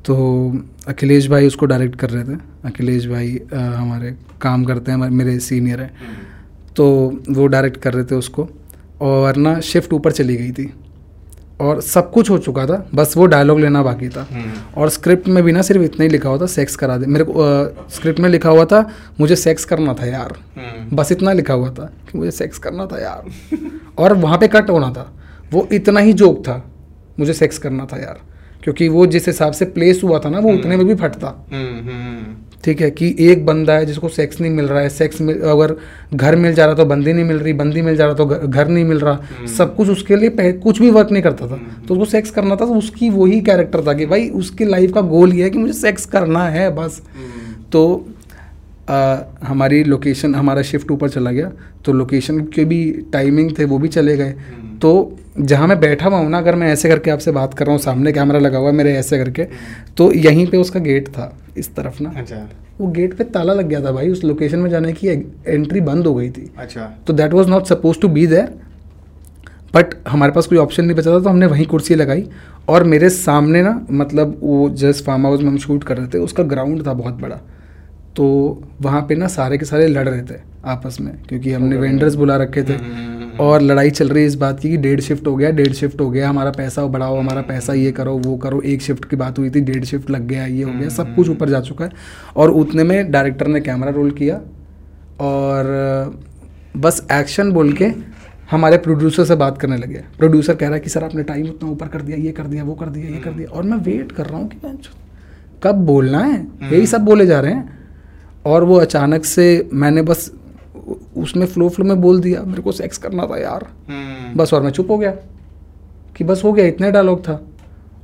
तो 0.04 0.14
अखिलेश 0.88 1.28
भाई 1.28 1.46
उसको 1.46 1.66
डायरेक्ट 1.66 1.96
कर 1.96 2.10
रहे 2.10 2.24
थे। 2.24 2.38
अखिलेश 2.64 3.06
भाई 3.06 3.40
आ, 3.54 3.58
हमारे 3.58 4.14
काम 4.40 4.64
करते 4.64 4.92
हैं 4.92 4.98
मेरे 4.98 5.38
सीनियर 5.40 5.80
हैं। 5.80 5.90
हम्म। 5.98 6.74
तो 6.76 6.86
वो 7.30 7.46
डायरेक्ट 7.46 7.76
कर 7.76 7.94
रहे 7.94 8.04
थे 8.04 8.14
उसको। 8.14 8.48
और 9.00 9.36
ना 9.36 9.60
शिफ्ट 9.60 9.92
ऊपर 9.92 10.12
चली 10.12 10.36
गई 10.36 10.50
थी। 10.52 10.72
और 11.60 11.80
सब 11.80 12.10
कुछ 12.10 12.30
हो 12.30 12.38
चुका 12.38 12.66
था 12.66 12.88
बस 12.94 13.16
वो 13.16 13.26
डायलॉग 13.26 13.60
लेना 13.60 13.82
बाकी 13.82 14.08
था। 14.08 14.28
हम्म। 14.32 14.52
और 14.76 14.88
स्क्रिप्ट 14.88 15.28
में 15.28 15.44
भी 15.44 15.52
ना 15.52 15.62
सिर्फ़ 15.62 15.82
इतना 15.82 16.02
ही 16.02 16.08
लिखा 16.08 16.28
हुआ 16.28 16.38
था 16.38 16.46
सेक्स 16.46 16.76
करा 16.76 16.96
दे। 16.96 17.06
मेरे 17.06 17.24
को 17.28 17.68
स्क्रिप्ट 17.90 18.20
में 18.20 18.28
लिखा 18.28 18.50
हुआ 18.50 18.64
था 18.64 18.90
मुझे 19.20 19.36
सेक्स 19.36 19.64
करना 19.64 19.94
था 19.94 20.06
यार। 20.06 20.36
हम्म। 20.56 20.96
बस 20.96 21.12
इतना 21.12 21.32
लिखा 21.32 21.54
हुआ 21.54 21.70
था 21.70 21.84
कि 22.12 22.18
मुझे 22.18 22.30
सेक्स 22.30 22.58
करना 22.58 22.86
था 22.86 23.00
यार। 23.00 23.24
और 23.98 24.12
वहाँ 24.12 24.38
पे 24.38 24.48
कट 24.48 24.70
होना 24.70 24.90
था। 24.90 25.14
वो 25.52 25.68
इतना 25.72 26.00
ही 26.00 26.12
जोक 26.12 26.40
था 26.40 26.70
मुझे 27.18 27.32
सेक्स 27.32 27.58
करना 27.58 27.86
था 27.92 27.96
यार। 27.96 28.20
क्योंकि 28.62 28.88
वो 28.88 29.06
जिस 29.06 29.26
हिसाब 29.26 29.52
से 29.52 29.64
प्लेस 29.64 30.00
हुआ 30.04 30.18
था 30.18 30.28
ना 30.30 30.38
वो 30.38 30.52
उतने 30.52 30.76
में 30.76 30.86
भी 30.86 30.94
फटता। 30.94 31.46
ठीक 32.64 32.80
है 32.80 32.90
कि 32.90 33.14
एक 33.20 33.44
बंदा 33.46 33.72
है 33.72 33.86
जिसको 33.86 34.08
सेक्स 34.08 34.40
नहीं 34.40 34.50
मिल 34.52 34.66
रहा 34.66 34.80
है 34.80 34.88
सेक्स 34.88 35.20
मिल 35.20 35.40
अगर 35.42 35.74
घर 36.14 36.36
मिल 36.36 36.54
जा 36.54 36.66
रहा 36.66 36.74
तो 36.74 36.84
बंदी 36.84 37.12
नहीं 37.12 37.24
मिल 37.24 37.38
रही 37.38 37.52
बंदी 37.52 37.82
मिल 37.82 37.96
जा 37.96 38.06
रहा 38.06 38.14
तो 38.14 38.26
घर 38.48 38.68
नहीं 38.68 38.84
मिल 38.84 39.00
रहा 39.00 39.14
हम्म। 39.30 39.46
सब 39.48 39.74
कुछ 39.76 39.88
उसके 39.88 40.16
लिए 40.16 40.52
कुछ 40.54 40.80
भी 40.80 40.90
वर्क 40.90 41.10
नहीं 41.10 41.22
करता 41.22 41.46
था 41.46 41.54
हम्म। 41.54 41.86
तो 41.86 41.94
उसको 41.94 42.04
सेक्स 42.06 42.30
करना 42.30 42.56
था 42.56 42.66
तो 42.66 42.74
उसकी 42.74 43.10
वही 43.10 43.40
कैरेक्टर 43.40 43.86
था 43.86 43.92
कि 43.92 44.06
भाई 44.06 44.28
उसकी 44.36 44.64
लाइफ 44.66 44.92
का 44.92 45.00
गोल 45.10 45.32
ये 45.32 45.42
है 45.44 45.50
कि 45.50 45.58
मुझे 45.58 45.72
सेक्स 45.74 46.06
करना 46.06 46.44
है 46.48 46.68
बस 46.74 47.00
हम्म। 47.14 47.52
तो 47.72 47.84
आ, 48.90 49.16
हमारी 49.44 49.82
लोकेशन 49.84 50.34
हमारा 50.34 50.62
शिफ्ट 50.62 50.90
ऊपर 50.90 51.08
चला 51.08 51.30
गया 51.32 51.50
तो 51.84 51.92
लोकेशन 51.92 52.40
के 52.54 52.64
भी 52.64 52.80
टाइमिंग 53.12 53.50
थे 53.58 53.64
वो 53.64 53.78
भी 53.78 53.88
चले 53.88 54.16
गए। 54.16 54.34
तो 54.82 55.16
जहाँ 55.40 55.66
मैं 55.68 55.78
बैठा 55.80 56.08
हुआ 56.08 56.18
हूँ 56.18 56.30
ना 56.30 56.38
अगर 56.38 56.54
मैं 56.54 56.68
ऐसे 56.72 56.88
करके 56.88 57.10
आपसे 57.10 57.30
बात 57.32 57.54
कर 57.54 57.66
रहा 57.66 57.74
हूँ 57.74 57.80
सामने 57.82 58.12
कैमरा 58.12 58.38
लगा 58.38 58.58
हुआ 58.58 58.68
है 58.68 58.74
मेरे 58.74 58.92
ऐसे 58.96 59.18
करके 59.18 59.46
तो 59.96 60.10
यहीं 60.14 60.46
पे 60.46 60.56
उसका 60.56 60.80
गेट 60.80 61.08
था 61.08 61.32
इस 61.56 61.74
तरफ़ 61.76 62.02
ना। 62.02 62.12
अच्छा। 62.16 62.36
वो 62.80 62.86
गेट 62.90 63.16
पे 63.16 63.24
ताला 63.24 63.52
लग 63.54 63.68
गया 63.68 63.80
था 63.84 63.92
भाई 63.92 64.10
उस 64.10 64.24
लोकेशन 64.24 64.58
में 64.58 64.68
जाने 64.70 64.92
की 64.92 65.08
एंट्री 65.08 65.80
बंद 65.80 66.06
हो 66.06 66.14
गई 66.14 66.30
थी। 66.30 66.50
अच्छा। 66.58 66.90
तो 67.06 67.12
that 67.12 67.32
was 67.32 67.48
not 67.48 67.66
suppose 67.66 68.00
to 68.00 68.08
be 68.08 68.26
there 68.26 68.52
but 69.74 69.94
हमारे 70.08 70.32
पास 70.32 70.46
कोई 70.46 70.58
ऑप्शन 70.58 70.84
नहीं 70.84 70.96
बचा 70.96 71.10
था 71.10 71.20
तो 71.20 71.28
हमने 71.28 71.46
वहीं 71.46 71.66
कुर्सी 71.66 71.94
लगाई 71.94 72.28
और 72.68 72.84
मेरे 72.84 73.10
सामने 73.10 73.62
ना 73.62 73.80
मतलब 73.90 74.38
वो 74.42 74.68
जस्ट 74.76 75.04
फार्म 75.04 75.26
हाउस 75.26 75.40
में 75.40 75.48
हम 75.48 75.58
शूट 75.58 75.84
कर 75.84 75.96
रहे 75.96 76.06
थे 76.08 76.18
उसका 76.18 76.42
ग्राउंड 76.44 76.86
था 76.86 76.92
बहुत 76.92 77.14
बड़ा। 77.14 77.40
तो 78.16 78.26
वहाँ 78.82 79.00
पे 79.02 79.14
ना 79.14 79.26
सारे 79.28 79.58
के 79.58 79.64
सारे 79.64 79.86
लड़ 79.88 80.08
रहे 80.08 80.22
थे 80.22 80.40
आपस 80.64 80.96
में 81.00 81.14
क्योंकि 81.28 81.52
हमने 81.52 81.76
वेंडर्स 81.76 82.14
बुला 82.14 82.36
रखे 82.36 82.62
थे। 82.62 82.72
हम्म, 82.72 82.84
हम्म, 82.86 83.22
हम्म, 83.22 83.38
और 83.40 83.62
लड़ाई 83.62 83.90
चल 83.90 84.08
रही 84.08 84.22
है 84.22 84.26
इस 84.26 84.34
बात 84.34 84.60
की 84.60 84.70
कि 84.70 84.76
डेढ़ 84.76 85.00
शिफ्ट 85.00 85.26
हो 85.26 85.34
गया 85.36 85.50
डेढ़ 85.50 85.72
शिफ्ट 85.72 86.00
हो 86.00 86.08
गया 86.10 86.28
हमारा 86.28 86.50
पैसा 86.50 86.84
बढ़ाओ 86.86 87.18
हमारा 87.18 87.42
पैसा 87.42 87.72
ये 87.72 87.92
करो 87.92 88.16
वो 88.18 88.36
करो 88.36 88.60
एक 88.62 88.82
शिफ्ट 88.82 89.04
की 89.04 89.16
बात 89.16 89.38
हुई 89.38 89.50
थी 89.50 89.60
डेढ़ 89.62 89.84
शिफ्ट 89.84 90.10
लग 90.10 90.26
गया 90.28 90.46
ये 90.46 90.62
हो 90.62 90.72
गया 90.72 90.88
सब 90.88 91.14
कुछ 91.16 91.28
ऊपर 91.28 91.50
जा 91.50 91.60
चुका 91.60 91.84
है। 91.84 91.90
और 92.36 92.50
उतने 92.52 92.84
में 92.84 93.10
डायरेक्टर 93.10 93.46
ने 93.46 93.60
कैमरा 93.60 93.90
रोल 93.90 94.10
किया 94.10 94.40
और 95.20 96.20
बस 96.76 97.06
एक्शन 97.12 97.52
बोल 97.52 97.72
के 97.72 97.92
हमारे 98.50 98.76
प्रोड्यूसर 98.78 99.24
से 99.24 99.34
बात 99.36 99.58
करने 99.58 99.76
लगे। 99.76 100.04
प्रोड्यूसर 100.18 100.54
कह 100.54 100.66
रहा 100.66 100.74
है 100.74 100.80
कि 100.80 100.90
सर 100.90 101.04
आपने 101.04 101.22
टाइम 101.22 101.48
उतना 101.48 101.70
ऊपर 101.70 101.88
कर 101.88 102.02
दिया 102.02 102.16
ये 102.18 102.32
कर 102.32 102.46
दिया 102.46 102.64
वो 102.64 102.74
कर 102.74 102.86
दिया 102.86 103.10
ये 103.10 103.20
कर 103.20 103.32
दिया। 103.32 103.48
और 103.48 103.62
मैं 103.62 103.78
वेट 103.82 104.12
कर 104.12 104.26
रहा 104.26 104.38
हूँ 104.38 104.48
कि 104.48 104.78
कब 105.62 105.74
बोलना 105.86 106.18
है? 106.18 106.46
यही 106.64 106.86
सब 106.86 107.00
बोले 107.00 107.26
जा 107.26 107.40
रहे 107.40 107.52
हैं। 107.52 107.73
और 108.46 108.64
वो 108.64 108.76
अचानक 108.76 109.24
से 109.24 109.68
मैंने 109.72 110.02
बस 110.02 110.32
उसमें 111.16 111.46
फ्लो 111.46 111.68
फ्लो 111.68 111.86
में 111.86 112.00
बोल 112.00 112.20
दिया 112.20 112.42
मेरे 112.42 112.62
को 112.62 112.72
सेक्स 112.72 112.98
करना 112.98 113.26
था 113.26 113.38
यार। 113.38 113.66
हम्म। 113.88 114.38
बस 114.38 114.54
और 114.54 114.62
मैं 114.62 114.70
चुप 114.70 114.90
हो 114.90 114.98
गया। 114.98 115.10
कि 116.16 116.24
बस 116.24 116.42
हो 116.44 116.52
गया 116.52 116.66
इतना 116.66 116.90
डायलॉग 116.90 117.20
था। 117.20 117.44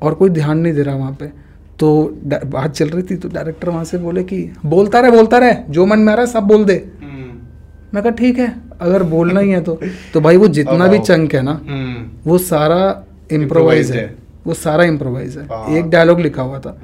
और 0.03 0.15
कोई 0.15 0.31
ध्यान 0.31 0.59
नहीं 0.59 0.73
दे 0.73 0.83
रहा 0.83 0.97
वहाँ 0.97 1.13
पे। 1.13 1.27
तो 1.79 2.19
बात 2.47 2.71
चल 2.71 2.89
रही 2.89 3.03
थी 3.03 3.17
तो 3.17 3.29
डायरेक्टर 3.29 3.69
वहाँ 3.69 3.85
से 3.85 3.99
बोले 3.99 4.23
कि 4.23 4.53
बोलता 4.67 5.01
रहे 5.01 5.11
बोलता 5.11 5.39
रहे 5.39 5.55
जो 5.71 5.87
मन 5.87 5.99
में 5.99 6.13
आ 6.13 6.17
रहा 6.17 6.27
है 6.27 6.33
सब 6.33 6.41
बोल 6.41 6.65
दे। 6.65 6.91
हम्म। 7.03 7.39
मैं 7.95 8.03
कहा 8.03 8.11
ठीक 8.11 8.39
है 8.39 8.55
अगर 8.81 9.03
बोलना 9.03 9.41
ही 9.41 9.51
है 9.51 9.61
तो। 9.61 9.81
तो 10.15 10.21
भाई 10.21 10.37
वो 10.37 10.49
जितना 10.49 10.87
भी 10.87 10.99
चंक 10.99 11.35
है 11.35 11.43
ना 11.43 11.61
हम्म। 11.69 12.31
वो 12.31 12.39
सारा 12.39 13.05
इम्प्रोवाइज 13.33 13.93
है। 13.93 14.17
वो 14.47 14.55
सारा 14.55 14.85
इम्प्रोवाइज 14.85 15.39
है। 15.39 15.77
एक 15.79 15.91
डायलॉग 15.91 16.21
लिखा 16.21 16.43
हुआ 16.43 16.59
था। 16.59 16.79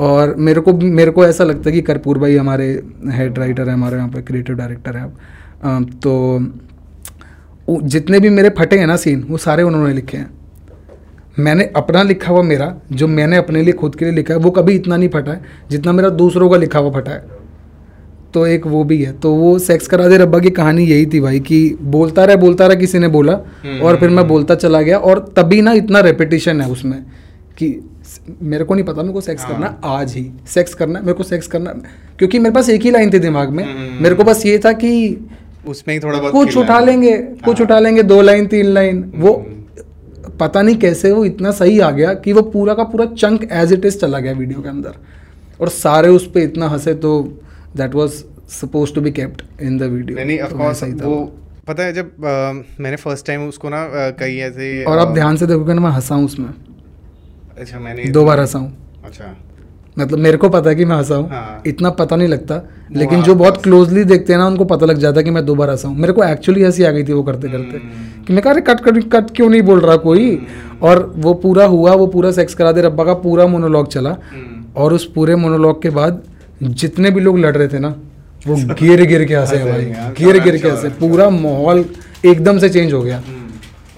और 0.00 0.34
मेरे 0.38 0.60
को 0.60 0.72
मेरे 0.72 1.10
को 1.10 1.24
ऐसा 1.24 1.44
लगता 1.44 1.70
है 1.70 1.72
कि 1.72 1.80
कर्पूर 1.82 2.18
भाई 2.18 2.36
हमारे 2.36 2.66
हेड 3.08 3.38
राइटर 3.38 3.68
हैं 3.68 3.74
हमारे 3.74 3.96
यहाँ 3.96 4.08
पे 4.08 4.22
क्रिएटिव 4.22 4.56
डायरेक्टर 4.56 4.96
हैं। 4.96 5.84
तो 5.96 7.82
जितने 7.86 8.20
भी 8.20 8.28
मेरे 8.30 8.50
फटे 8.58 8.78
हैं 8.78 8.86
ना 8.86 8.96
सीन 8.96 9.24
वो 9.28 9.38
सारे 9.38 9.62
उन्होंने 9.62 9.94
लिखे 9.94 10.16
हैं। 10.16 10.30
मैंने 11.38 11.64
अपना 11.76 12.02
लिखा 12.02 12.32
हुआ 12.32 12.42
मेरा 12.42 12.74
जो 12.92 13.06
मैंने 13.08 13.36
अपने 13.36 13.62
लिए 13.62 13.72
खुद 13.72 13.94
के 13.96 14.04
लिए 14.04 14.14
लिखा 14.14 14.34
है 14.34 14.40
वो 14.40 14.50
कभी 14.50 14.74
इतना 14.74 14.96
नहीं 14.96 15.08
फटा 15.08 15.32
है 15.32 15.40
जितना 15.70 15.92
मेरा 15.92 16.08
दूसरों 16.12 16.48
का 16.50 16.56
लिखा 16.56 16.78
हुआ 16.78 16.90
फटा 16.92 17.12
है। 17.12 17.36
तो 18.34 18.46
एक 18.46 18.66
वो 18.66 18.82
भी 18.84 19.02
है। 19.02 19.12
तो 19.12 19.32
वो 19.34 19.58
सेक्स 19.58 19.86
करा 19.88 20.08
दे 20.08 20.16
रब्बा 20.18 20.38
की 20.38 20.50
कहानी 20.50 20.84
यही 20.84 21.06
थी 21.06 21.20
भाई 21.20 21.40
कि 21.40 21.76
बोलता 21.82 22.24
रहा 22.24 22.36
बोलता 22.36 22.66
रहा 22.66 22.76
किसी 22.76 22.98
ने 22.98 23.08
बोला 23.08 23.32
और 23.82 23.96
फिर 23.96 24.10
मैं 24.10 24.26
बोलता 24.28 24.54
चला 24.54 24.80
गया 24.82 24.98
और 24.98 25.18
तभी 25.36 25.60
ना 25.62 25.72
इतना 25.72 26.00
रेपिटेशन 26.00 26.60
है 26.60 26.68
उसमें 26.70 27.02
कि 27.58 27.68
मेरे 28.44 28.64
को 28.64 28.74
नहीं 28.74 28.84
पता 28.84 29.02
मेरे 29.02 29.12
को 29.12 29.20
सेक्स 29.20 29.42
हाँ। 29.42 29.52
करना 29.52 29.78
आज 29.86 30.14
ही 30.14 30.30
सेक्स 30.46 30.74
करना 30.74 31.00
मेरे 31.00 31.12
को 31.12 31.22
सेक्स 31.24 31.46
करना 31.46 31.72
क्योंकि 32.18 32.38
मेरे 32.38 32.54
पास 32.54 32.68
एक 32.70 32.82
ही 32.82 32.90
लाइन 32.90 33.12
थी 33.12 33.18
दिमाग 33.20 33.50
में 33.50 33.64
हम्म। 33.64 34.02
मेरे 34.02 34.14
को 34.14 34.24
बस 34.24 34.44
ये 34.46 34.58
था 34.58 34.72
कि 34.74 34.92
उसमें 35.66 35.94
ही 35.94 36.00
थोड़ा 36.00 36.18
बहुत 36.18 36.32
कुछ 36.32 36.56
उठा 36.56 36.78
लेंगे 36.80 37.16
कुछ 37.16 37.56
हाँ। 37.56 37.64
उठा 37.66 37.78
लेंगे 37.78 38.02
दो 38.04 38.20
लाइन 38.22 38.46
तीन 38.46 38.66
लाइन 38.68 39.02
वो 39.16 39.32
हम्म। 39.34 40.36
पता 40.38 40.62
नहीं 40.62 40.76
कैसे 40.78 41.10
वो 41.12 41.24
इतना 41.24 41.50
सही 41.52 41.78
आ 41.80 41.90
गया 41.90 42.12
कि 42.16 42.32
वो 42.32 42.42
पूरा 42.50 42.74
का 42.74 42.84
पूरा 42.86 43.06
चंक 43.14 43.48
एज 43.54 43.72
इट 43.72 43.84
इज़ 43.84 43.98
चला 43.98 44.18
गया 44.18 44.32
वीडियो 44.34 44.62
के 44.62 44.68
अंदर 44.68 44.94
और 45.60 45.68
सारे 45.76 46.08
उस 46.10 46.30
पे 46.32 46.42
इतना 46.42 46.68
हंसे 46.68 46.94
तो 46.96 47.12
that 47.76 47.94
was 47.94 48.24
suppose 48.50 48.94
to 48.94 49.00
be 49.00 49.10
kept 49.12 49.42
in 49.62 49.78
the 49.78 49.82
video 49.90 50.16
नहीं 50.16 50.26
नहीं 50.26 50.40
ऑफ़ 50.40 50.52
कोर्स 50.54 50.82
वो 51.02 51.20
पता 51.68 51.82
है 51.82 51.92
जब 51.92 52.24
अ, 52.24 52.52
मैंने 52.80 52.96
फ़र्स्ट 52.96 53.26
टाइम 53.26 53.48
उसको 53.48 53.68
ना 53.68 53.84
कई 54.18 54.36
ऐसे 54.42 54.84
और 54.84 54.98
आप 54.98 55.08
ध्यान 55.14 55.36
से 55.36 55.46
देखोगे 55.46 55.74
ना 55.74 55.80
मैं 55.80 55.90
हंसा 55.90 56.14
हूँ 56.14 56.24
उसमें 56.24 56.48
अच्छा 57.60 57.78
मैंने 57.78 58.04
दो 58.12 58.24
बार 58.24 58.40
हंसा 58.40 58.58
हूँ 58.58 58.76
अच्छा। 59.04 59.34
मतलब 59.98 60.18
मेरे 60.18 60.36
को 60.38 60.48
पता 60.48 60.70
है 60.70 60.76
कि 60.76 60.84
मैं 60.84 60.96
हंसा 60.96 61.14
हूँ। 61.14 61.28
हाँ। 61.30 61.62
इतना 61.66 61.90
पता 61.90 62.16
नहीं 62.16 62.28
लगता 62.28 62.60
लेकिन 62.96 63.22
जो 63.22 63.34
बहुत 63.34 63.62
क्लोजली 63.62 64.04
देखते 64.04 64.32
हैं 64.32 64.38
ना 64.40 64.46
उनको 64.46 64.64
पता 64.64 64.86
लग 64.86 64.98
जाता 64.98 65.20
है 65.20 65.24
कि 65.24 65.30
मैं 65.30 65.44
दो 65.46 65.54
बार 65.54 65.70
हंसा 65.70 65.88
हूँ। 65.88 65.96
मेरे 65.96 66.12
को 66.12 66.24
एक्चुअली 66.24 66.62
हँसी 66.62 66.84
आ 66.84 66.90
गई 66.90 67.04
थी 67.04 67.12
वो 67.12 67.22
करते 67.22 67.48
करते। 67.48 67.76
हम्म। 67.76 68.24
कि 68.24 68.32
मैं 68.32 68.42
कह 68.42 68.50
रहे 68.50 68.60
कट 68.60 68.80
कट 68.80 69.02
कट 69.12 69.30
क्यों 69.36 69.48
नहीं 69.50 69.62
बोल 69.62 69.80
रहा 69.80 69.96
कोई? 69.96 70.38
और 70.82 71.02
वो 71.16 71.32
पूरा 71.34 71.64
हुआ 71.66 71.92
वो 71.94 72.06
पूरा 72.06 72.30
सेक्स 72.32 72.54
करा 72.54 72.72
दे 72.72 72.82
रब्बा 72.82 73.04
का 73.04 73.14
पूरा 73.24 73.46
मोनोलॉग 73.46 73.88
चला। 73.92 74.10
हम्म। 74.32 74.64
और 74.82 74.92
उस 74.92 75.10
पूरे 75.12 75.36
मोनोलॉग 75.36 75.82
के 75.82 75.90
बाद 75.90 76.22
जितने 76.62 77.10
भी 77.10 77.20
लोग 77.20 77.38
लड़ 77.38 77.56
रहे 77.56 77.68
थे 77.68 77.78
ना 77.78 77.94
वो 78.46 78.56
गिर 78.80 79.04
गिर 79.06 79.24
के 79.24 79.34
हंसे 79.34 79.56
भाई। 79.64 79.90
हाँ, 79.90 80.12
गिर 80.18 80.38
गिर 80.42 80.56
के 80.62 80.68
हंसे। 80.68 80.88
पूरा 81.00 81.28
माहौल 81.30 81.84
एकदम 82.26 82.58
से 82.58 82.68
चेंज 82.68 82.92
हो 82.92 83.02
गया। 83.02 83.16
हम्म। 83.18 83.37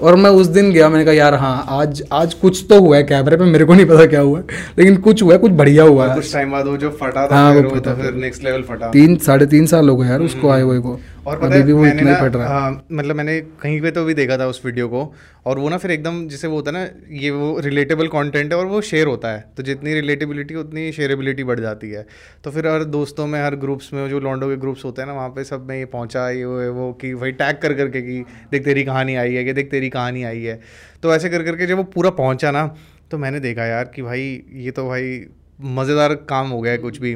और 0.02 0.16
मैं 0.16 0.30
उस 0.30 0.46
दिन 0.46 0.70
गया 0.72 0.88
मैंने 0.88 1.04
कहा 1.04 1.14
यार 1.14 1.34
हाँ 1.34 1.64
आज 1.80 2.02
आज 2.12 2.34
कुछ 2.34 2.64
तो 2.68 2.80
हुआ 2.80 2.96
है 2.96 3.02
कैमरे 3.02 3.36
पे 3.36 3.44
मेरे 3.44 3.64
को 3.64 3.74
नहीं 3.74 3.86
पता 3.86 4.06
क्या 4.06 4.20
हुआ 4.20 4.38
है 4.38 4.44
लेकिन 4.78 4.96
कुछ 5.06 5.22
हुआ 5.22 5.32
है 5.32 5.38
कुछ 5.38 5.52
बढ़िया 5.52 5.84
हुआ 5.84 6.06
है। 6.08 6.14
कुछ 6.14 6.32
टाइम 6.32 6.50
बाद 6.52 6.66
वो 6.66 6.76
जो 6.76 6.90
फटा 7.00 7.26
था 7.26 7.36
हाँ, 7.36 7.54
फिर 7.54 7.64
वो 7.66 7.70
फटा 7.70 7.94
तो 7.94 8.02
फिर 8.02 8.14
नेक्स्ट 8.14 8.44
लेवल 8.44 8.62
फटा। 8.62 8.90
तीन 8.90 9.16
साढ़े 9.26 9.46
तीन 9.46 9.66
साल 9.66 9.88
हो 9.88 9.96
गए 9.96 10.08
यार 10.08 10.20
उसको 10.20 10.50
आए 10.50 10.62
हुए 10.62 10.78
को। 10.78 10.88
हम्म। 10.88 11.19
और 11.26 11.38
पता 11.38 11.54
है 11.54 11.72
मैंने 11.74 12.02
ना 12.02 12.12
ही। 12.12 12.96
मतलब 12.96 13.16
मैंने 13.16 13.40
कहीं 13.62 13.80
पे 13.80 13.90
तो 13.90 14.04
भी 14.04 14.14
देखा 14.14 14.36
था 14.38 14.46
उस 14.46 14.60
वीडियो 14.64 14.88
को 14.88 15.02
और 15.46 15.58
वो 15.58 15.68
ना 15.68 15.76
फिर 15.78 15.90
एकदम 15.90 16.26
जैसे 16.28 16.48
वो 16.48 16.56
होता 16.56 16.70
है 16.70 16.76
ना 16.76 17.16
ये 17.16 17.30
वो 17.30 17.58
रिलेटेबल 17.60 18.08
कंटेंट 18.08 18.52
है 18.52 18.58
और 18.58 18.66
वो 18.66 18.80
शेयर 18.82 19.06
होता 19.06 19.28
है। 19.28 19.44
तो 19.56 19.62
जितनी 19.62 19.94
रिलेटेबिलिटी 19.94 20.54
उतनी 20.54 20.90
शेयरेबिलिटी 20.92 21.44
बढ़ 21.44 21.60
जाती 21.60 21.90
है। 21.90 22.06
तो 22.44 22.50
फिर 22.50 22.66
हर 22.66 22.84
दोस्तों 22.86 23.26
में 23.26 23.40
हर 23.42 23.56
ग्रुप्स 23.56 23.92
में 23.94 24.08
जो 24.10 24.20
लॉन्डो 24.20 24.48
के 24.48 24.56
ग्रुप्स 24.56 24.84
होते 24.84 25.02
हैं 25.02 25.08
ना 25.08 25.14
वहाँ 25.14 25.28
पे 25.28 25.44
सब 25.44 25.66
में 25.68 25.76
ये 25.78 25.84
पहुँचा 25.86 26.28
ये 26.30 26.44
वो 26.44 26.72
वो 26.72 26.92
कि 26.92 27.14
भाई 27.14 27.32
टैग 27.32 27.58
कर 27.62 27.74
करके 27.74 28.02
कि 28.02 28.24
देख 28.52 28.64
तेरी 28.64 28.84
कहानी 28.84 29.14
आई 29.16 29.34
है 29.34 29.44
कि 29.44 29.52
देख 29.52 29.70
तेरी 29.70 29.90
कहानी 29.90 30.22
आई 30.24 30.42
है। 30.42 30.60
तो 31.02 31.14
ऐसे 31.14 31.28
कर 31.28 31.42
करके 31.42 31.66
जब 31.66 31.76
वो 31.76 31.84
पूरा 31.90 32.10
पहुँचा 32.12 32.50
ना 32.50 32.66
तो 33.10 33.18
मैंने 33.18 33.40
देखा 33.40 33.64
यार 33.66 33.92
कि 33.94 34.02
भाई 34.02 34.42
ये 34.54 34.70
तो 34.70 34.88
भाई 34.88 35.20
मज़ेदार 35.60 36.14
काम 36.28 36.50
हो 36.50 36.60
गया 36.60 36.72
है 36.72 36.78
कुछ 36.78 36.98
भी। 36.98 37.14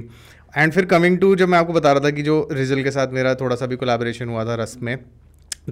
एंड 0.54 0.72
फिर 0.72 0.84
कमिंग 0.84 1.18
टू 1.18 1.34
जब 1.36 1.48
मैं 1.48 1.58
आपको 1.58 1.72
बता 1.72 1.92
रहा 1.92 2.04
था 2.04 2.10
कि 2.10 2.22
जो 2.22 2.48
रिजल 2.52 2.82
के 2.82 2.90
साथ 2.90 3.08
मेरा 3.12 3.34
थोड़ा 3.34 3.56
सा 3.56 3.66
भी 3.66 3.76
कोलाब्रेशन 3.76 4.28
हुआ 4.28 4.44
था 4.44 4.54
रस्म 4.54 4.84
में 4.84 4.96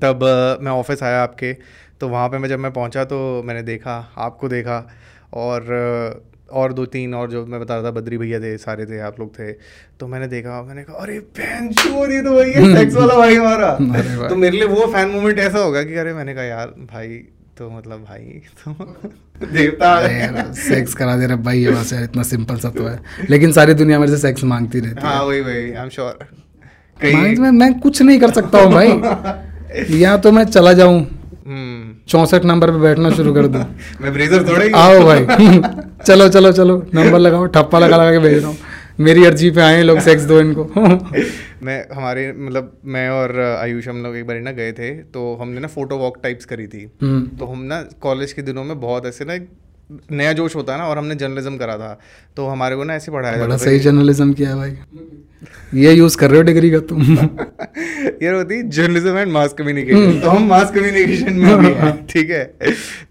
तब 0.02 0.24
अ, 0.24 0.62
मैं 0.62 0.72
ऑफ़िस 0.72 1.02
आया 1.02 1.22
आपके 1.22 1.52
तो 2.00 2.08
वहाँ 2.08 2.28
पे 2.28 2.38
मैं 2.38 2.48
जब 2.48 2.58
मैं 2.58 2.72
पहुँचा 2.72 3.04
तो 3.04 3.42
मैंने 3.42 3.62
देखा 3.62 3.94
आपको 4.18 4.48
देखा 4.48 4.86
और 5.34 5.72
अ, 5.72 6.54
और 6.54 6.72
दो 6.72 6.84
तीन 6.86 7.14
और 7.14 7.30
जो 7.30 7.44
मैं 7.46 7.60
बता 7.60 7.74
रहा 7.74 7.84
था 7.84 7.90
बद्री 7.90 8.16
भैया 8.18 8.40
थे 8.40 8.56
सारे 8.58 8.86
थे 8.86 8.98
आप 9.00 9.20
लोग 9.20 9.38
थे 9.38 9.52
तो 10.00 10.06
मैंने 10.06 10.26
देखा 10.28 10.62
मैंने 10.62 10.82
कहा 10.84 10.96
अरे 10.96 11.18
बहन 11.38 11.72
चोर 11.72 12.12
ये 12.12 12.22
तो 12.22 12.34
भाई 12.34 12.50
है 12.50 12.74
सेक्स 12.76 12.94
वाला 12.94 13.14
भाई 13.14 13.34
हमारा। 13.34 13.70
तो 14.28 14.36
मेरे 14.36 14.56
लिए 14.56 14.66
वो 14.68 14.86
फ़ैन 14.86 15.08
मोमेंट 15.08 15.38
ऐसा 15.38 15.58
होगा 15.58 15.82
कि 15.82 15.94
अरे 15.94 16.14
मैंने 16.14 16.34
कहा 16.34 16.44
यार 16.44 16.74
भाई 16.92 17.08
तो 17.58 17.68
मतलब 17.70 18.04
भाई 18.08 18.40
तो 18.64 18.72
देवता 19.52 20.52
सेक्स 20.58 20.94
करा 20.94 21.16
दे 21.16 21.26
रहा 21.26 21.36
भाई 21.48 21.58
ये 21.58 21.70
बस 21.70 21.92
यार 21.92 22.02
इतना 22.04 22.22
सिंपल 22.22 22.56
सा 22.58 22.68
तो 22.76 22.86
है। 22.86 22.98
लेकिन 23.30 23.52
सारी 23.52 23.74
दुनिया 23.74 23.98
मेरे 23.98 24.12
से 24.12 24.18
सेक्स 24.18 24.44
मांगती 24.52 24.80
रहती 24.80 25.06
है 25.06 25.12
हाँ। 25.12 25.22
वही 25.24 25.40
वही 25.40 25.72
आई 25.72 25.82
एम 25.82 25.88
श्योर 25.88 26.26
मांग 27.14 27.38
मैं 27.38 27.50
मैं 27.50 27.72
कुछ 27.80 28.00
नहीं 28.02 28.18
कर 28.20 28.30
सकता 28.32 28.62
हूँ 28.62 28.72
भाई। 28.72 29.98
या 30.00 30.16
तो 30.24 30.32
मैं 30.32 30.44
चला 30.44 30.72
जाऊँ। 30.72 31.00
चौसठ 32.08 32.44
नंबर 32.44 32.70
पे 32.70 32.78
बैठना 32.78 33.10
शुरू 33.10 33.32
कर 33.34 33.46
दूँ। 33.46 33.64
मैं 34.00 34.12
ब्रेजर 34.12 34.46
थोड़े 34.48 34.70
आओ 34.76 35.02
भाई। 35.04 35.24
चलो 36.06 36.28
चलो 36.28 36.52
चलो 36.52 36.76
नंबर 36.94 37.18
लगाओ 37.18 37.46
ठप्पा 37.56 37.78
लगा 37.78 37.96
लगा 37.96 38.10
के 38.12 38.18
भेज 38.18 38.38
रहा 38.38 38.48
हूँ। 38.48 38.56
मेरी 39.00 39.24
अर्जी 39.24 39.50
पे 39.50 39.60
आए 39.60 39.82
लोग 39.82 39.98
सेक्स 40.00 40.22
दो 40.24 40.40
इनको। 40.40 40.64
मैं 41.64 41.78
हमारे 41.94 42.32
मतलब 42.32 42.76
मैं 42.84 43.08
और 43.08 43.38
आयुष 43.40 43.88
हम 43.88 44.02
लोग 44.02 44.16
एक 44.16 44.26
बार 44.26 44.40
ना 44.40 44.52
गए 44.52 44.72
थे 44.72 44.90
तो 45.14 45.34
हमने 45.34 45.60
ना 45.60 45.68
फ़ोटो 45.68 45.96
वॉक 45.96 46.18
टाइप्स 46.22 46.44
करी 46.44 46.66
थी। 46.66 46.84
हम्म, 47.02 47.26
तो 47.36 47.46
हम 47.46 47.62
ना 47.62 47.80
कॉलेज 48.00 48.32
के 48.32 48.42
दिनों 48.42 48.64
में 48.64 48.80
बहुत 48.80 49.06
ऐसे 49.06 49.24
ना 49.24 49.38
नया 50.10 50.32
जोश 50.32 50.56
होता 50.56 50.72
है 50.72 50.78
ना 50.78 50.86
और 50.86 50.98
हमने 50.98 51.14
जर्नलिज्म 51.14 51.56
करा 51.56 51.76
था। 51.78 51.98
तो 52.36 52.46
हमारे 52.46 52.76
को 52.76 52.84
ना 52.84 52.94
ऐसे 52.94 53.12
पढ़ाया 53.12 53.38
बड़ा 53.38 53.56
सही 53.56 53.78
जर्नलिज्म 53.78 54.32
किया 54.32 54.56
भाई। 54.56 54.76
ये 55.74 55.92
यूज़ 55.92 56.16
कर 56.18 56.30
रहे 56.30 56.38
हो 56.38 56.42
डिग्री 56.42 56.70
का 56.70 56.78
तुम? 56.78 57.02
ये 58.22 58.28
होती 58.28 58.62
जर्नलिज्म 58.62 59.16
एंड 59.18 59.32
मास 59.32 59.52
कम्युनिकेशन 59.52 60.20
तो 60.20 60.30
हम 60.30 60.46
मास 60.48 60.70
कम्युनिकेशन 60.70 61.32
में 61.32 61.58
भी 61.58 61.72
हैं 61.72 62.06
ठीक 62.10 62.30
है? 62.30 62.44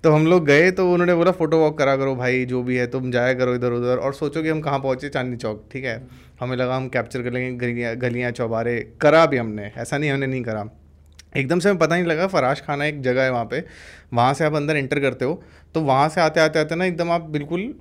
तो 0.03 0.11
हम 0.11 0.25
लोग 0.27 0.45
गए 0.45 0.71
तो 0.71 0.91
उन्होंने 0.91 1.15
बोला 1.15 1.31
फ़ोटो 1.31 1.57
वॉक 1.57 1.77
करा 1.77 1.95
करो 1.97 2.15
भाई 2.15 2.45
जो 2.45 2.63
भी 2.63 2.75
है 2.75 2.87
तुम 2.87 3.11
जाया 3.11 3.33
करो 3.33 3.55
इधर 3.55 3.71
उधर 3.71 3.97
और 3.97 4.13
सोचो 4.13 4.43
कि 4.43 4.49
हम 4.49 4.61
कहाँ 4.61 4.79
पहुँचे 4.79 5.09
चांदनी 5.09 5.37
चौक 5.37 5.63
ठीक 5.71 5.83
है? 5.83 5.97
हमें 6.41 6.55
लगा 6.57 6.75
हम 6.75 6.87
कैप्चर 6.89 7.21
कर 7.21 7.31
लेंगे, 7.31 7.57
गलियाँ 7.57 7.95
गलियाँ, 7.95 8.31
चौबारे, 8.31 8.79
करा 9.01 9.25
भी 9.25 9.37
हमने। 9.37 9.71
ऐसा 9.77 9.97
नहीं, 9.97 10.09
हमने 10.11 10.27
नहीं 10.27 10.41
करा। 10.43 10.65
एकदम 11.37 11.59
से 11.59 11.69
हमें 11.69 11.79
पता 11.79 11.95
नहीं 11.95 12.05
लगा 12.05 12.27
फराश 12.27 12.61
खाना 12.61 12.85
एक 12.85 13.01
जगह 13.01 13.23
है 13.23 13.31
वहाँ 13.31 13.45
पे। 13.45 13.63
वहाँ 14.13 14.33
से 14.33 14.45
आप 14.45 14.55
अंदर 14.55 14.77
एंटर 14.77 14.99
करते 14.99 15.25
हो 15.25 15.41
तो 15.75 15.81
वहाँ 15.81 16.09
से 16.09 16.21
आते 16.21 16.39
आते 16.39 16.59
आते 16.59 16.75
ना 16.75 16.85
एकदम 16.85 17.11
आप 17.11 17.29
बिल्कुल 17.29 17.73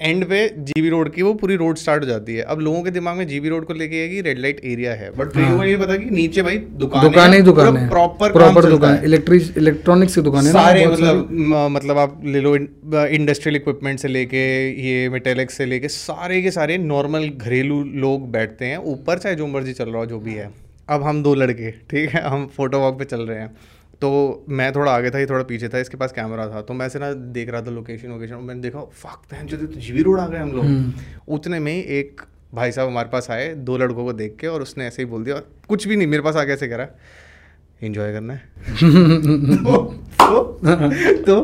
एंड 0.00 0.24
पे 0.28 0.38
जीबी 0.60 0.88
रोड 0.88 1.10
की 1.12 1.22
वो 1.22 1.32
पूरी 1.34 1.54
रोड 1.56 1.76
स्टार्ट 1.78 2.02
हो 2.02 2.08
जाती 2.08 2.34
है। 2.36 2.42
अब 2.44 2.60
लोगों 2.60 2.82
के 2.82 2.90
दिमाग 2.90 3.16
में 3.16 3.26
जीबी 3.28 3.48
रोड 3.48 3.64
को 3.66 3.74
लेके 3.74 3.96
है 3.96 4.08
कि 4.08 4.20
रेड 4.20 4.38
लाइट 4.38 4.60
एरिया 4.64 4.92
है। 4.94 5.10
बट 5.10 5.28
को 5.28 5.64
ये 5.64 5.76
पता 5.76 5.96
कि 5.96 6.10
नीचे 6.10 6.42
भाई 6.42 6.58
दुकान 6.82 7.02
दुकान 7.02 7.34
ही 7.34 7.40
दुकान 7.42 7.76
है। 7.76 7.88
प्रॉपर 7.88 8.32
प्रॉपर 8.32 8.68
दुकान 8.70 8.98
इलेक्ट्रिक 9.04 9.56
इलेक्ट्रॉनिक्स 9.58 10.14
की 10.14 10.20
दुकान 10.22 10.46
है 10.46 10.52
सारे 10.52 10.86
मतलब 10.86 11.28
मतलब 11.72 11.98
आप 11.98 12.20
ले 12.24 12.40
लो 12.40 12.54
इंडस्ट्रियल 12.56 13.56
इक्विपमेंट 13.56 13.98
से 13.98 14.08
लेके 14.08 14.44
ये 14.82 15.08
मेटेलिक्स 15.08 15.56
से 15.56 15.66
लेके 15.66 15.88
सारे 15.90 16.42
के 16.42 16.50
सारे 16.50 16.78
नॉर्मल 16.84 17.28
घरेलू 17.28 17.82
लोग 17.96 18.30
बैठते 18.32 18.64
हैं। 18.64 18.78
ऊपर 18.86 19.18
चाहे 19.18 19.34
जो 19.34 19.46
मर्ज़ी 19.46 19.72
चल 19.72 19.88
रहा 19.88 19.98
हो 19.98 20.06
जो 20.06 20.18
भी 20.20 20.34
है। 20.34 20.50
अब 20.88 21.02
हम 21.02 21.22
दो 21.22 21.34
लड़के 21.34 21.70
ठीक 21.90 22.10
है? 22.10 22.22
हम 22.22 22.46
फ़ोटो 22.56 22.78
वॉक 22.78 22.98
पे 22.98 23.04
चल 23.06 23.20
रहे 23.20 23.38
हैं। 23.38 23.50
तो 24.00 24.44
मैं 24.48 24.72
थोड़ा 24.74 24.92
आगे 24.92 25.10
था 25.10 25.18
ये 25.18 25.26
थोड़ा 25.26 25.44
पीछे 25.44 25.68
था 25.68 25.78
इसके 25.78 25.96
पास 25.96 26.12
कैमरा 26.12 26.46
था 26.46 26.60
तो 26.60 26.74
मैं 26.74 26.86
ऐसे 26.86 26.98
ना 26.98 27.12
देख 27.12 27.50
रहा 27.50 27.62
था 27.62 27.70
लोकेशन 27.70 28.08
वोकेशन 28.08 28.34
मैंने 28.34 28.60
देखा 28.60 28.80
फक 28.80 29.22
पहन 29.30 29.46
जो 29.46 29.56
तो 29.56 29.66
जीवी 29.66 30.02
रोड 30.02 30.20
आ 30.20 30.26
गए 30.26 30.38
हम 30.38 30.52
लोग. 30.52 30.92
उतने 31.28 31.58
में 31.58 31.72
ही 31.72 31.80
एक 31.80 32.20
भाई 32.54 32.72
साहब 32.72 32.88
हमारे 32.88 33.08
पास 33.08 33.30
आए 33.30 33.54
दो 33.54 33.76
लड़कों 33.78 34.04
को 34.04 34.12
देख 34.12 34.36
के 34.40 34.46
और 34.46 34.62
उसने 34.62 34.86
ऐसे 34.86 35.02
ही 35.02 35.06
बोल 35.06 35.24
दिया 35.24 35.40
कुछ 35.68 35.88
भी 35.88 35.96
नहीं 35.96 36.06
मेरे 36.06 36.22
पास 36.22 36.36
आके 36.36 36.52
ऐसे 36.52 36.68
कह 36.68 36.76
रहा 36.76 36.86
इंजॉय 37.82 38.12
करना 38.12 38.34
है. 38.34 38.40
तो, 39.56 39.86
तो, 40.20 40.44
तो 41.26 41.40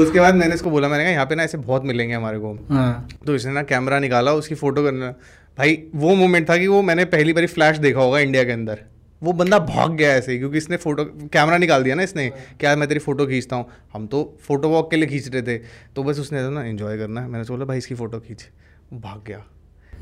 उसके 0.00 0.20
बाद 0.20 0.34
मैंने 0.34 0.54
इसको 0.54 0.70
बोला 0.70 0.88
मैंने 0.88 1.04
कहा 1.04 1.12
यहाँ 1.12 1.26
पे 1.26 1.34
ना 1.34 1.42
ऐसे 1.42 1.58
बहुत 1.58 1.84
मिलेंगे 1.84 2.14
हमारे 2.14 2.38
को. 2.38 2.52
हाँ। 2.68 3.08
तो 3.26 3.34
इसने 3.34 3.52
ना 3.52 3.62
कैमरा 3.62 3.98
निकाला 3.98 4.32
उसकी 4.32 4.54
फ़ोटो 4.54 4.82
करना 4.82 5.10
भाई 5.58 5.82
वो 5.94 6.14
मोमेंट 6.14 6.50
था 6.50 6.56
कि 6.56 6.66
वो 6.66 6.82
मैंने 6.82 7.04
पहली 7.04 7.32
बारी 7.32 7.46
फ्लैश 7.46 7.78
देखा 7.78 8.00
होगा 8.00 8.18
इंडिया 8.18 8.44
के 8.44 8.52
अंदर। 8.52 8.78
वो 9.22 9.32
बंदा 9.32 9.58
भाग 9.58 9.92
गया 9.92 10.10
ऐसे 10.10 10.32
ही, 10.32 10.38
क्योंकि 10.38 10.58
इसने 10.58 10.76
फ़ोटो 10.76 11.04
कैमरा 11.32 11.58
निकाल 11.58 11.82
दिया 11.82 11.94
ना 11.94 12.02
इसने 12.02 12.28
क्या 12.60 12.74
मैं 12.76 12.88
तेरी 12.88 13.00
फ़ोटो 13.00 13.26
खींचता 13.26 13.56
हूँ। 13.56 13.66
हम 13.94 14.06
तो 14.06 14.22
फ़ोटो 14.46 14.68
वॉक 14.68 14.90
के 14.90 14.96
लिए 14.96 15.06
खींच 15.08 15.28
रहे 15.34 15.42
थे। 15.42 15.58
तो 15.96 16.02
बस 16.02 16.18
उसने 16.18 16.48
ना 16.50 16.64
एंजॉय 16.64 16.98
करना 16.98 17.20
है। 17.20 17.28
मैंने 17.28 17.44
बोला 17.50 17.64
भाई 17.64 17.78
इसकी 17.78 17.94
फ़ोटो 17.94 18.18
खींच। 18.20 18.48
भाग 18.94 19.24
गया। 19.26 19.42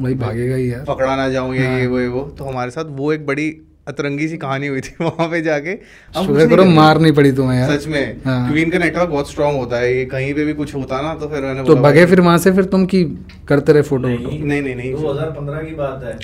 भाई 0.01 0.15
भागेगा 0.15 0.55
ही 0.55 0.73
यार। 0.73 0.85
पकड़ा 0.85 1.17
ना 1.17 1.29
जाऊँ 1.29 1.55
ये 1.57 1.67
हाँ। 1.67 1.79
ये 1.81 1.87
वो 1.87 2.01
ये 2.01 2.07
वो। 2.09 2.23
तो 2.39 2.45
हमारे 2.45 2.71
साथ 2.71 2.85
वो 2.91 3.13
एक 3.13 3.27
बड़ी 3.27 3.51
अतरंगी 3.89 4.29
सी 4.29 4.37
कहानी 4.37 4.67
हुई 4.67 4.81
थी 4.81 4.95
वहाँ 5.01 5.29
पे 5.29 5.41
जाके। 5.43 5.75
नहीं 5.75 6.27
करो 6.27 6.57
करते। 6.57 6.65
मार 6.75 7.01
नहीं 7.01 7.13
पड़ी 7.13 7.33
तुम्हें 7.33 7.59
यार। 7.61 7.77
सच 7.79 7.87
में। 7.87 8.21
हाँ। 8.25 8.45
क्योंकि 8.45 8.63
इनका 8.63 8.79
नेटवर्क 8.79 9.09
बहुत 9.09 9.31
स्ट्रांग 9.31 9.57
होता 9.57 9.77
है 9.77 9.95
ये 9.97 10.05
कहीं 10.05 10.35
पे 10.35 10.45
भी 10.45 10.53
कुछ 10.55 10.75
होता 10.75 11.01
ना 11.03 11.15
तो 11.15 11.29
फिर 11.29 11.43
मैंने 11.43 11.65
तो 11.65 11.77
बगे 11.77 12.07
फिर 12.07 12.21
वहाँ 12.21 12.39
से 12.39 12.53
फिर 12.53 12.65
तुम 12.65 12.87
की 12.87 13.05
करते 13.49 13.73
रहे 13.73 13.83
फ़ोटो 13.83 14.09
नहीं 14.09 14.43
नहीं 14.63 14.75
नहीं 14.77 14.95
2015 14.95 15.65
की 15.69 15.75
बात 15.75 16.03
है। 16.05 16.19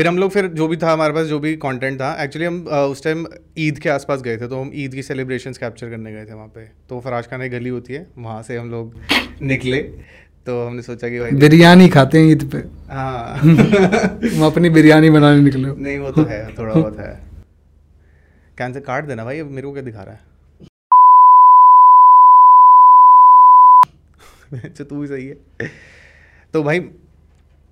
फिर 0.00 0.08
हम 0.08 0.18
लोग 0.18 0.30
फिर 0.30 0.46
जो 0.48 0.66
भी 0.68 0.76
था 0.76 0.92
हमारे 0.92 1.12
पास 1.12 1.26
जो 1.26 1.38
भी 1.38 1.54
कंटेंट 1.56 2.00
था 2.00 2.22
एक्चुअली 2.22 2.46
हम 2.46 2.60
उस 2.66 3.02
टाइम 3.04 3.26
ईद 3.58 3.78
के 3.78 3.88
आसपास 3.88 4.22
गए 4.22 4.36
थे 4.36 4.46
तो 4.48 4.60
हम 4.60 4.70
ईद 4.74 4.94
की 4.94 5.02
सेलिब्रेशंस 5.02 5.58
कैप्चर 5.58 5.90
करने 5.90 6.12
गए 6.12 6.24
थे 6.24 6.34
वहाँ 6.34 6.46
पे। 6.48 6.64
तो 6.88 7.00
फराज 7.00 7.26
खान 7.26 7.42
एक 7.42 7.52
गली 7.52 7.68
होती 7.68 7.94
है 7.94 8.06
वहाँ 8.18 8.42
से 8.42 8.56
हम 8.56 8.70
लोग 8.70 8.94
निकले। 9.42 9.82
तो 10.46 10.66
हमने 10.66 10.82
सोचा 10.82 11.08
कि 11.08 11.18
भाई 11.20 11.30
बिरयानी 11.30 11.88
खाते 11.88 12.18
हैं 12.18 12.30
ईद 12.32 12.48
पे। 12.52 12.58
हाँ। 12.92 13.40
तुम 14.24 14.46
अपनी 14.46 14.70
बिरयानी 14.70 15.10
बनाने 15.10 15.40
निकले। 15.40 15.74
नहीं 15.82 15.98
वो 15.98 16.10
तो 16.10 16.24
है 16.24 16.40
थोड़ा 16.58 16.74
बहुत 16.74 16.98
है। 16.98 17.12
कैंसर 18.58 18.80
काट 18.80 19.04
देना 19.04 19.24
भाई 19.24 19.40
अब 19.40 19.50
मेरे 19.50 19.66
को 19.66 19.72
क्या 19.72 19.82
दिखा 19.82 20.02
रहा 20.02 20.14
है? 20.14 20.20
अच्छा 24.64 24.84
तू 24.84 25.02
ही 25.02 25.08
सही 25.08 25.26
है। 25.26 25.36
तो 26.52 26.62
भाई 26.62 26.80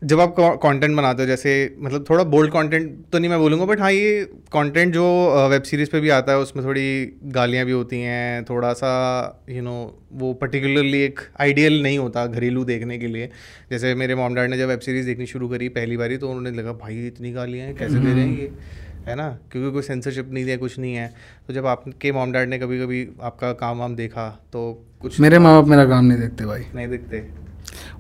जब 0.02 0.20
आप 0.20 0.34
कंटेंट 0.62 0.96
बनाते 0.96 1.22
हो 1.22 1.26
जैसे 1.26 1.52
मतलब 1.78 2.04
थोड़ा 2.10 2.24
बोल्ड 2.24 2.52
कंटेंट 2.52 3.04
तो 3.12 3.18
नहीं 3.18 3.30
मैं 3.30 3.38
बोलूँगा 3.38 3.64
बट 3.64 3.80
हाँ 3.80 3.90
ये 3.92 4.24
कंटेंट 4.52 4.92
जो 4.94 5.04
वेब 5.50 5.62
सीरीज़ 5.62 5.90
पे 5.90 6.00
भी 6.00 6.08
आता 6.08 6.32
है 6.32 6.38
उसमें 6.38 6.64
थोड़ी 6.66 7.12
गालियाँ 7.24 7.64
भी 7.66 7.72
होती 7.72 8.00
हैं 8.00 8.44
थोड़ा 8.44 8.72
सा 8.72 8.90
यू 9.48 9.56
you 9.56 9.64
नो 9.64 9.70
know, 9.70 10.20
वो 10.22 10.32
पर्टिकुलरली 10.34 11.00
एक 11.00 11.20
आइडियल 11.40 11.82
नहीं 11.82 11.98
होता 11.98 12.26
घरेलू 12.26 12.64
देखने 12.64 12.98
के 12.98 13.06
लिए। 13.06 13.30
जैसे 13.70 13.94
मेरे 13.94 14.14
मॉम 14.14 14.34
डैड 14.34 14.50
ने 14.50 14.58
जब 14.58 14.68
वेब 14.68 14.80
सीरीज़ 14.80 15.06
देखनी 15.06 15.26
शुरू 15.26 15.48
करी 15.48 15.68
पहली 15.68 15.96
बारी 15.96 16.16
तो 16.16 16.28
उन्होंने 16.28 16.50
लगा 16.50 16.72
भाई 16.72 17.06
इतनी 17.06 17.32
गालियाँ 17.32 17.66
हैं 17.66 17.76
कैसे 17.76 17.94
दे 17.94 18.12
रहे 18.12 18.24
हैं 18.24 18.38
ये? 18.38 18.50
है 19.08 19.14
ना? 19.14 19.28
क्योंकि 19.52 19.72
कोई 19.72 19.82
सेंसरशिप 19.82 20.30
नहीं 20.32 20.44
दिया 20.44 20.56
कुछ 20.56 20.78
नहीं 20.78 20.94
है। 20.94 21.12
तो 21.46 21.54
जब 21.54 21.66
आपके 21.66 22.12
मॉम 22.12 22.32
डैड 22.32 22.48
ने 22.48 22.58
कभी 22.58 22.80
कभी 22.80 23.08
आपका 23.22 23.52
काम 23.52 23.78
वाम 23.78 23.96
देखा 23.96 24.28
तो 24.52 24.86
कुछ 25.02 25.20
मेरे 25.20 25.38
माँ 25.38 25.54
बाप 25.54 25.68
मेरा 25.68 25.84
काम 25.84 26.04
नहीं 26.04 26.18
देखते 26.18 26.44
भाई। 26.44 26.64
नहीं 26.74 26.88
देखते? 26.88 27.47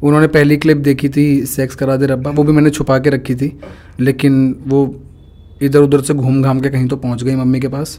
उन्होंने 0.02 0.26
पहली 0.28 0.56
क्लिप 0.56 0.76
देखी 0.78 1.08
थी 1.08 1.24
सेक्स 1.46 1.74
करा 1.74 1.96
दे 1.96 2.06
रब्बा 2.06 2.30
वो 2.30 2.42
भी 2.44 2.52
मैंने 2.52 2.70
छुपा 2.70 2.98
के 2.98 3.10
रखी 3.10 3.34
थी 3.34 3.52
लेकिन 4.00 4.54
वो 4.66 4.80
इधर 5.62 5.80
उधर 5.80 6.00
से 6.00 6.14
घूम 6.14 6.42
घाम 6.42 6.60
के 6.60 6.68
कहीं 6.68 6.86
तो 6.88 6.96
पहुँच 6.96 7.22
गई 7.22 7.34
मम्मी 7.34 7.60
के 7.60 7.68
पास 7.68 7.98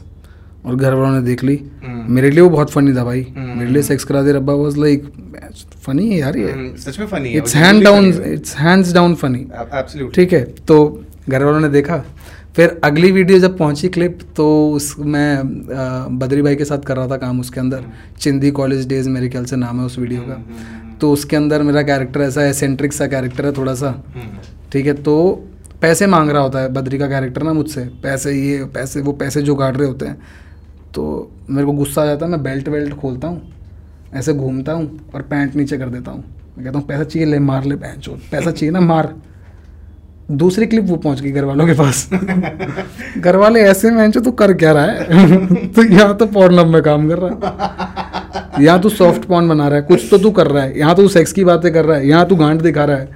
और 0.66 0.76
घर 0.76 0.94
वालों 0.94 1.14
ने 1.14 1.20
देख 1.26 1.42
ली। 1.44 1.54
हम्म। 1.84 2.12
मेरे 2.14 2.30
लिए 2.30 2.40
वो 2.40 2.48
बहुत 2.50 2.70
फनी 2.70 2.94
था 2.94 3.04
भाई। 3.04 3.26
मेरे 3.36 3.70
लिए 3.70 3.82
सेक्स 3.82 4.04
करा 4.04 4.22
दे 4.22 4.32
रब्बा 4.32 4.52
वाज 4.54 4.76
लाइक 4.78 5.04
फनी 5.86 6.08
है 6.08 6.18
यार 6.18 6.36
ये। 6.36 6.50
हम्म, 6.52 6.74
सच 6.76 6.98
में 6.98 7.06
फनी 7.06 7.28
है। 7.28 7.36
It's 7.36 7.56
hand 7.56 7.84
down 7.84 8.08
it's 8.24 8.56
hands 8.56 8.92
down 8.94 9.14
funny 9.14 9.46
ठीक 10.14 10.32
है 10.32 10.42
तो 10.68 11.04
घर 11.28 11.44
वालों 11.44 11.60
ने 11.60 11.68
देखा। 11.68 12.02
फिर 12.56 12.80
अगली 12.84 13.10
वीडियो 13.12 13.38
जब 13.38 13.56
पहुँची 13.58 13.88
क्लिप 13.88 14.18
तो 14.36 14.46
उस 14.72 14.94
मैं 14.98 16.18
बद्री 16.18 16.42
भाई 16.42 16.56
के 16.56 16.64
साथ 16.64 16.84
कर 16.86 16.96
रहा 16.96 17.06
था 17.08 17.16
काम 17.16 17.40
उसके 17.40 17.60
अंदर। 17.60 17.84
चिंदी 18.20 18.50
कॉलेज 18.50 18.86
डेज़ 18.88 19.08
मेरे 19.08 19.28
ख्याल 19.28 19.44
से 19.44 19.56
नाम 19.56 19.80
है 19.80 19.86
उस 19.86 19.98
वीडियो 19.98 20.20
का। 20.20 20.44
तो 21.00 21.12
उसके 21.12 21.36
अंदर 21.36 21.62
मेरा 21.62 21.82
कैरेक्टर 21.82 22.20
ऐसा 22.20 22.44
एसेंट्रिक 22.46 22.92
सा 22.92 23.06
कैरेक्टर 23.06 23.46
है 23.46 23.52
थोड़ा 23.52 23.74
सा। 23.74 23.88
हम्म, 24.14 24.38
ठीक 24.72 24.86
है 24.86 24.92
तो 25.02 25.14
पैसे 25.80 26.06
मांग 26.06 26.30
रहा 26.30 26.42
होता 26.42 26.60
है 26.60 26.72
बद्री 26.72 26.98
का 26.98 27.06
कैरेक्टर 27.08 27.42
ना 27.42 27.52
मुझसे। 27.52 27.84
पैसे 28.02 28.32
ये 28.32 28.64
पैसे 28.64 29.00
वो 29.00 29.12
पैसे 29.12 29.42
जो 29.42 29.54
काट 29.54 29.76
रहे 29.76 29.88
होते 29.88 30.06
हैं। 30.06 30.16
तो 30.94 31.30
मेरे 31.50 31.66
को 31.66 31.72
गुस्सा 31.72 32.02
आ 32.02 32.06
जाता 32.06 32.26
है 32.26 32.30
मैं 32.32 32.42
बेल्ट 32.42 32.68
वेल्ट 32.68 32.94
खोलता 32.94 33.28
हूँ 33.28 33.52
ऐसे 34.14 34.32
घूमता 34.34 34.72
हूँ 34.72 35.10
और 35.14 35.22
पैंट 35.22 35.56
नीचे 35.56 35.78
कर 35.78 35.88
देता 35.88 36.10
हूँ। 36.10 36.24
मैं 36.56 36.64
कहता 36.64 36.78
हूँ 36.78 36.86
पैसा 36.86 37.04
चाहिए 37.04 37.28
ले 37.28 37.38
मार 37.38 37.64
ले 37.64 37.76
पैंट 37.76 37.98
चोट 37.98 38.30
पैसा 38.30 38.50
चाहिए 38.50 38.70
ना 38.70 38.80
मार। 38.80 39.14
दूसरी 40.30 40.66
क्लिप 40.66 40.84
वो 40.84 40.96
पहुँच 40.96 41.20
गई 41.20 41.30
घर 41.30 41.44
वालों 41.44 41.66
के 41.66 41.72
पास। 41.72 42.08
घर 43.18 43.36
वाले 43.36 43.60
ऐसे 43.60 43.90
में 43.90 44.10
तू 44.12 44.30
कर 44.32 44.52
क्या 44.54 44.72
रहा 44.72 44.84
है? 44.84 45.66
तो 45.72 45.82
यहाँ 45.82 46.16
तो 46.16 46.26
पॉर्न 46.26 46.68
में 46.68 46.82
काम 46.82 47.08
कर 47.08 47.18
रहा 47.18 47.30
है। 47.30 48.09
यहाँ 48.60 48.80
तू 48.82 48.88
सॉफ्ट 48.90 49.24
पॉन 49.24 49.48
बना 49.48 49.68
रहा 49.68 49.78
है 49.78 49.84
कुछ 49.84 50.06
तो 50.10 50.18
तू 50.18 50.30
कर 50.30 50.46
रहा 50.46 50.62
है 50.64 50.78
यहाँ 50.78 50.94
तू 50.96 51.08
सेक्स 51.08 51.32
की 51.32 51.44
बातें 51.44 51.72
कर 51.72 51.84
रहा 51.84 51.96
है 51.96 52.08
यहाँ 52.08 52.26
तू 52.28 52.36
गांड 52.36 52.62
दिखा 52.62 52.84
रहा 52.84 52.96
है 52.96 53.08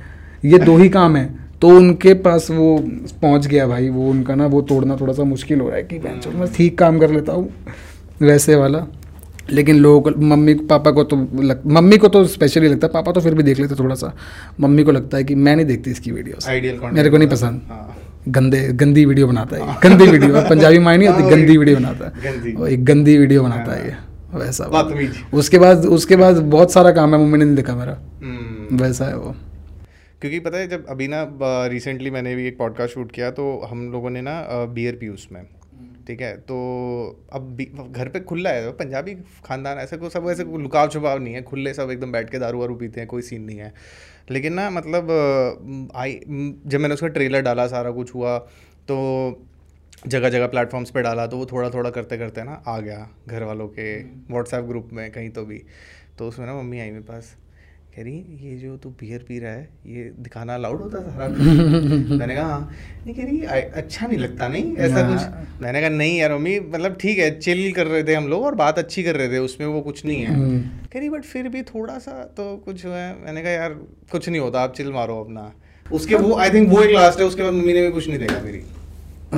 ये 0.45 0.59
दो 0.59 0.77
ही 0.77 0.89
काम 0.89 1.17
है। 1.17 1.29
तो 1.61 1.69
उनके 1.69 2.13
पास 2.23 2.51
वो 2.51 2.77
पहुँच 3.23 3.47
गया 3.47 3.67
भाई 3.67 3.89
वो 3.89 4.09
उनका 4.11 4.35
ना 4.35 4.47
वो 4.47 4.61
तोड़ना 4.65 4.97
थोड़ा 4.97 5.13
सा 5.13 5.25
मुश्किल 5.25 5.61
हो 5.61 5.69
रहा 5.69 5.77
है 5.77 5.83
कि 5.85 5.99
मैं 5.99 6.53
ठीक 6.55 6.79
काम 6.79 6.99
कर 6.99 7.11
लेता 7.11 7.33
हूँ 7.33 7.49
वैसे 8.23 8.57
वाला। 8.57 8.87
लेकिन 9.51 9.77
लोगों 9.77 10.01
को 10.03 10.21
मम्मी 10.23 10.55
पापा 10.67 10.91
को 10.91 11.03
तो 11.05 11.17
लग, 11.17 11.63
मम्मी 11.69 11.97
को 11.99 12.09
तो 12.09 12.25
स्पेशली 12.27 12.69
लगता 12.69 12.87
है 12.87 12.93
पापा 12.93 13.13
तो 13.13 13.21
फिर 13.21 13.35
भी 13.35 13.43
देख 13.43 13.59
लेते 13.61 13.75
थोड़ा 13.75 13.95
सा। 13.95 14.13
मम्मी 14.61 14.85
को 14.85 14.93
लगता 14.93 15.17
है 15.17 15.25
कि 15.25 15.35
मैं 15.37 15.57
नहीं 15.57 15.67
देखती 15.67 15.91
इसकी 15.91 16.13
वीडियोस 16.13 16.47
कंटेंट 16.47 16.93
मेरे 16.93 17.11
को 17.11 17.19
नहीं 17.19 17.29
पसंद। 17.29 17.61
हाँ। 17.69 17.97
गंदे 18.29 18.63
गंदी 18.75 19.05
वीडियो 19.05 19.27
बनाता 19.27 19.57
है 19.57 19.77
गंदी 19.83 20.07
वीडियो 20.07 20.41
पंजाबी 20.41 20.79
मायने 20.79 20.99
नहीं 20.99 21.09
हाँ, 21.09 21.23
होती 21.23 21.37
गंदी 21.37 21.57
वीडियो 21.57 21.77
बनाता 21.77 22.05
है। 22.07 22.73
एक 22.73 22.85
गंदी 22.85 23.17
वीडियो 23.19 23.43
बनाता 23.43 23.73
है। 23.73 23.87
ये। 23.87 23.97
वैसा 24.35 24.65
बदतमीज 24.67 25.23
उसके 25.35 25.59
बाद 25.59 25.87
उसके 25.89 26.17
बाद 26.17 26.39
बहुत 26.51 26.73
सारा 26.73 26.91
काम 26.93 27.15
है 27.15 27.21
मम्मी 27.21 27.39
ने 27.39 27.45
नहीं 27.45 27.57
देखा 27.57 27.75
मेरा। 27.77 27.99
हम्म, 28.23 28.79
वैसा 28.79 29.05
है 29.05 29.17
वो। 29.17 29.35
क्योंकि 30.21 30.39
पता 30.41 30.59
है 30.59 30.69
जब 30.69 30.87
अभी 30.87 31.09
ना 31.09 31.27
रिसेंटली 31.69 32.11
मैंने 32.11 32.35
भी 32.35 32.47
एक 32.49 32.59
पॉडकास्ट 32.59 32.95
शूट 32.95 33.13
किया 33.13 33.31
तो 33.31 33.61
हम 33.71 33.91
लोगों 33.93 34.11
ने 34.11 34.21
ना 34.23 34.41
बियर 34.75 34.95
पी 34.95 35.09
उसमें। 35.09 35.43
ठीक 36.07 36.21
है? 36.21 36.37
तो 36.37 36.57
अब 37.33 37.59
घर 37.93 38.09
पे 38.09 38.21
खुला 38.21 38.51
है 38.51 38.71
पंजाबी 38.73 39.15
खानदान 39.45 39.79
ऐसे 39.79 39.97
को 39.97 40.09
सब 40.09 40.27
ऐसे 40.31 40.45
लुकाव 40.59 40.89
छुपाव 40.89 41.19
नहीं 41.19 41.35
है। 41.35 41.43
खुले 41.43 41.75
सब 41.75 41.91
एकदम 41.91 42.13
बैठ 42.13 42.31
के 42.31 42.39
दारू 42.39 42.61
वारू 42.61 42.75
पीते 42.75 43.01
हैं 43.01 43.09
कोई 43.09 43.23
सीन 43.23 43.43
नहीं 43.43 43.59
है। 43.59 43.73
लेकिन 44.31 44.55
ना 44.55 44.69
मतलब 44.71 45.11
आई 45.97 46.21
जब 46.67 46.81
मैंने 46.81 46.95
उसका 46.95 47.09
ट्रेलर 47.09 47.43
डाला 47.43 47.67
सारा 47.67 47.91
कुछ 47.91 48.15
हुआ 48.15 48.39
तो 48.89 48.97
जगह 50.07 50.29
जगह 50.29 50.47
प्लेटफॉर्म्स 50.47 50.91
पे 50.91 51.03
डाला 51.03 51.27
तो 51.27 51.37
वो 51.37 51.47
थोड़ा 51.47 51.71
थोड़ा 51.71 51.91
करते 51.91 52.19
करते 52.19 52.43
ना 52.43 52.63
आ 52.69 52.79
गया 52.81 53.09
घर 53.29 53.43
वालों 53.43 53.69
के 53.69 53.95
व्हाट्सएप 54.31 54.65
ग्रुप 54.65 54.89
में 54.93 55.11
कहीं 55.13 55.31
तो 55.31 55.45
भी। 55.45 55.63
तो 56.19 56.29
उसमें 56.29 56.47
ना 56.47 56.55
मम्मी 56.55 56.81
आई 56.81 56.91
मेरे 56.91 57.03
पास 57.03 57.35
कह 57.97 58.03
रही 58.03 58.39
ये 58.41 58.57
जो 58.57 58.77
तू 58.77 58.89
बियर 58.91 59.25
पी 59.29 59.39
रहा 59.39 59.53
है 59.53 59.69
ये 59.87 60.05
दिखाना 60.19 60.55
अलाउड 60.55 60.81
होता 60.81 60.99
है 60.99 61.11
सारा 61.11 61.29
मैंने 62.19 62.35
कहा 62.35 62.45
हाँ। 62.45 62.71
नहीं 63.07 63.15
कह 63.15 63.25
रही 63.25 63.41
अच्छा 63.63 64.07
नहीं 64.07 64.19
लगता 64.19 64.49
नहीं? 64.49 64.77
ऐसा 64.77 65.05
हाँ। 65.05 65.13
कुछ? 65.13 65.63
मैंने 65.63 65.81
कहा 65.81 65.89
नहीं 65.89 66.19
यार 66.19 66.35
मम्मी 66.35 66.59
मतलब 66.61 66.97
ठीक 67.01 67.19
है 67.19 67.31
चिल 67.39 67.73
कर 67.73 67.87
रहे 67.87 68.05
थे 68.05 68.15
हम 68.15 68.29
लोग 68.29 68.45
और 68.45 68.55
बात 68.55 68.79
अच्छी 68.79 69.03
कर 69.03 69.17
रहे 69.17 69.29
थे 69.29 69.39
उसमें 69.39 69.67
वो 69.67 69.81
कुछ 69.81 70.05
नहीं 70.05 70.21
है। 70.23 70.35
हम्म। 70.35 70.61
कह 70.93 70.99
रही 70.99 71.09
बट 71.09 71.25
फिर 71.25 71.49
भी 71.49 71.63
थोड़ा 71.63 71.99
सा 71.99 72.23
तो 72.37 72.57
कुछ 72.57 72.85
है। 72.85 73.25
मैंने 73.25 73.43
कहा 73.43 73.53
यार 73.53 73.73
कुछ 74.13 74.29
नहीं 74.29 74.41
होता 74.41 74.61
आप 74.61 74.75
चिल 74.75 74.93
मारो 74.93 75.21
अपना। 75.25 75.53
उसके 75.87 76.15
वो 76.15 76.35
आई 76.37 76.51
थिंक 76.51 76.69
वो 76.69 76.83
एक 76.83 76.95
लास्ट 76.95 77.21
है 77.21 77.27
उसके 77.27 77.43
बाद 77.43 77.53
मम्मी 77.53 77.73
ने 77.73 77.83
भी 77.83 77.91
कुछ 77.93 78.09
नहीं 78.09 78.19
देखा 78.19 78.41
मेरी। 78.41 78.63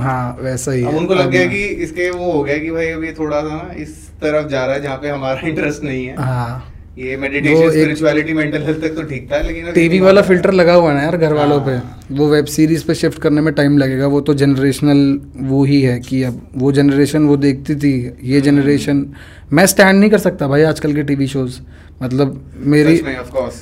हाँ 0.00 0.36
वैसा 0.40 0.72
ही 0.72 0.84
अब 0.84 0.94
उनको 0.96 1.14
लग 1.14 1.30
गया 1.30 1.46
कि 1.46 1.64
इसके 1.86 2.10
वो 2.10 2.30
हो 2.32 2.42
गया 2.42 2.56
कि 2.58 2.70
भाई 2.70 2.86
अभी 2.90 3.12
थोड़ा 3.18 3.40
सा 3.40 3.54
ना 3.56 3.74
इस 3.82 3.94
तरफ़ 4.22 4.48
जा 4.48 4.64
रहा 4.66 4.74
है 4.74 4.82
जहाँ 4.82 4.96
पे 4.96 5.08
हमारा 5.08 5.46
इंटरेस्ट 5.48 5.82
नहीं 5.84 6.06
है। 6.06 6.14
हाँ। 6.18 6.72
ये 6.98 7.16
मेडिटेशन 7.16 7.70
स्पिरिचुअलिटी 7.70 8.32
मेंटल 8.32 8.62
हेल्थ 8.62 8.80
तक 8.82 8.94
तो 8.96 9.02
ठीक 9.08 9.30
था 9.32 9.40
लेकिन 9.42 9.72
टीवी 9.72 9.98
वाला 10.00 10.22
फ़िल्टर 10.22 10.52
लगा 10.52 10.74
हुआ 10.74 10.90
है 10.90 10.96
ना 10.96 11.02
यार 11.02 11.16
घर 11.16 11.32
वालों 11.32 11.60
पे। 11.60 11.72
हाँ। 11.72 12.00
वो 12.12 12.28
वेब 12.30 12.44
सीरीज़ 12.54 12.84
पे 12.86 12.94
शिफ्ट 12.94 13.20
करने 13.22 13.40
में 13.40 13.52
टाइम 13.54 13.76
लगेगा। 13.78 14.06
वो 14.06 14.20
तो 14.20 14.34
जनरेशनल 14.34 15.02
वो 15.48 15.64
ही 15.64 15.80
है 15.82 15.98
कि 16.00 16.22
अब 16.22 16.40
वो 16.56 16.72
जनरेशन 16.72 17.26
वो 17.26 17.36
देखती 17.36 17.74
थी 17.76 17.92
ये 18.32 18.40
जनरेशन 18.40 19.06
मैं 19.52 19.66
स्टैंड 19.66 19.98
नहीं 20.00 20.10
कर 20.10 20.18
सकता 20.18 20.48
भाई 20.48 20.62
आजकल 20.62 20.94
के 20.94 21.02
टीवी 21.10 21.26
शोज़ 21.28 21.60
मतलब 22.02 22.40
मेरी 22.64 23.00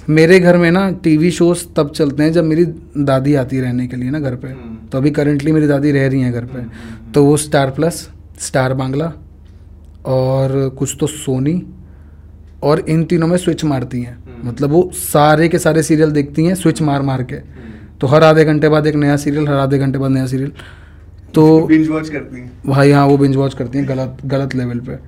मेरे 0.09 0.39
घर 0.41 0.57
में 0.57 0.70
ना 0.70 0.91
टीवी 1.03 1.30
शोज़ 1.30 1.64
तब 1.76 1.91
चलते 1.91 2.22
हैं 2.22 2.32
जब 2.32 2.45
मेरी 2.45 2.64
दादी 2.99 3.35
आती 3.35 3.61
रहने 3.61 3.87
के 3.87 3.97
लिए 3.97 4.11
ना 4.11 4.20
घर 4.20 4.35
पे। 4.37 4.49
हम्म। 4.49 4.89
तो 4.89 4.99
अभी 4.99 5.11
करेंटली 5.11 5.53
मेरी 5.53 5.66
दादी 5.66 5.93
रह 5.93 6.09
रही 6.09 6.20
हैं 6.20 6.32
घर 6.32 6.45
पे। 6.45 6.64
तो 7.12 7.24
वो 7.24 7.37
स्टार 7.37 7.70
प्लस 7.70 8.09
स्टार 8.41 8.74
बांग्ला 8.74 9.12
और 10.07 10.68
कुछ 10.78 10.97
तो 11.01 11.07
सोनी 11.07 11.62
और 12.62 12.80
इन 12.80 13.05
तीनों 13.05 13.26
में 13.26 13.37
स्विच 13.37 13.64
मारती 13.64 14.03
हैं। 14.03 14.16
हम्म। 14.16 14.49
मतलब 14.49 14.70
वो 14.70 14.91
सारे 14.95 15.49
के 15.49 15.59
सारे 15.59 15.82
सीरियल 15.82 16.11
देखती 16.11 16.45
हैं 16.45 16.55
स्विच 16.55 16.82
मार 16.82 17.03
मार 17.03 17.22
के। 17.22 17.37
तो 18.01 18.07
हर 18.07 18.24
आधे 18.24 18.45
घंटे 18.45 18.68
बाद 18.68 18.87
एक 18.87 18.95
नया 18.95 19.16
सीरियल 19.16 19.49
हर 19.49 19.55
आधे 19.55 19.78
घंटे 19.78 19.99
बाद 19.99 20.11
नया 20.11 20.26
सीरियल 20.26 20.53
तो 21.35 21.61
बिंज 21.66 21.89
वॉच 21.89 22.09
करती 22.09 22.41
हैं। 22.41 22.53
भाई 22.66 22.91
हाँ 22.91 23.07
वो 23.07 23.16
बिंज 23.18 23.37
वॉच 23.37 23.55
करती 23.55 23.78
हैं 23.78 23.89
गलत 23.89 24.16
गलत 24.26 24.55
लेवल 24.55 24.78
पे। 24.80 24.99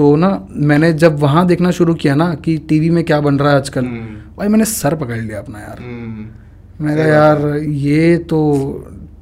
तो 0.00 0.14
ना 0.16 0.28
मैंने 0.64 0.92
जब 0.94 1.18
वहाँ 1.18 1.46
देखना 1.46 1.70
शुरू 1.70 1.94
किया 1.94 2.14
ना 2.14 2.34
कि 2.34 2.56
टीवी 2.68 2.88
में 2.90 3.02
क्या 3.04 3.20
बन 3.20 3.38
रहा 3.38 3.50
है 3.50 3.56
आजकल 3.56 3.84
हम्म। 3.84 4.14
भाई 4.36 4.48
मैंने 4.48 4.64
सर 4.64 4.94
पकड़ 4.94 5.16
लिया 5.16 5.38
अपना 5.38 5.58
यार 5.58 5.80
हम्म। 5.80 6.84
मैं 6.84 6.96
कहा 6.96 7.06
यार 7.06 7.44
ये 7.56 8.16
तो 8.30 8.38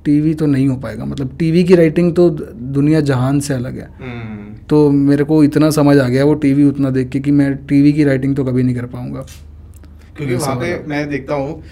टीवी 0.04 0.34
तो 0.34 0.46
नहीं 0.46 0.68
हो 0.68 0.76
पाएगा 0.76 1.04
मतलब 1.04 1.36
टीवी 1.38 1.64
की 1.64 1.74
राइटिंग 1.74 2.14
तो 2.14 2.28
दुनिया 2.76 3.00
जहान 3.00 3.40
से 3.40 3.54
अलग 3.54 3.78
है 3.78 3.88
हम्म। 4.00 4.54
तो 4.68 4.90
मेरे 4.90 5.24
को 5.24 5.42
इतना 5.44 5.70
समझ 5.70 5.96
आ 5.98 6.08
गया 6.08 6.24
वो 6.24 6.34
टीवी 6.38 6.64
उतना 6.64 6.90
देख 6.90 7.08
के 7.08 7.20
कि 7.20 7.30
मैं 7.32 7.54
टीवी 7.66 7.92
की 7.92 8.04
राइटिंग 8.04 8.36
तो 8.36 8.44
कभी 8.44 8.62
नहीं 8.62 8.74
कर 8.74 8.86
पाऊँगा 8.86 9.26
क्योंकि 10.16 10.34
वहाँ 10.34 10.56
पे 10.56 10.76
मैं 10.86 11.08
देखता 11.08 11.34
हूँ 11.34 11.62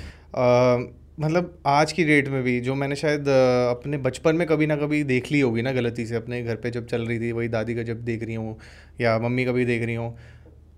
मतलब 1.21 1.59
आज 1.67 1.93
की 1.93 2.05
डेट 2.05 2.29
में 2.29 2.43
भी 2.43 2.61
जो 2.61 2.75
मैंने 2.75 2.97
शायद 2.97 3.29
अपने 3.29 3.99
बचपन 3.99 4.37
में 4.37 4.47
कभी 4.47 4.67
ना 4.67 4.77
कभी 4.77 5.03
देख 5.05 5.31
ली 5.33 5.41
होगी 5.41 5.63
ना 5.63 5.73
गलती 5.73 6.07
से 6.07 6.17
अपने 6.17 6.43
घर 6.43 6.55
पे 6.55 6.71
जब 6.71 6.87
चल 6.87 7.03
रही 7.03 7.19
थी 7.21 7.33
वही 7.33 7.49
दादी 7.49 7.75
का 7.75 7.83
जब 7.83 8.05
देख 8.05 8.25
रही 8.25 8.35
हूँ 8.35 8.57
या 9.01 9.19
मम्मी 9.19 9.45
का 9.45 9.53
भी 9.53 9.65
देख 9.65 9.85
रही 9.85 9.95
हूँ 9.95 10.15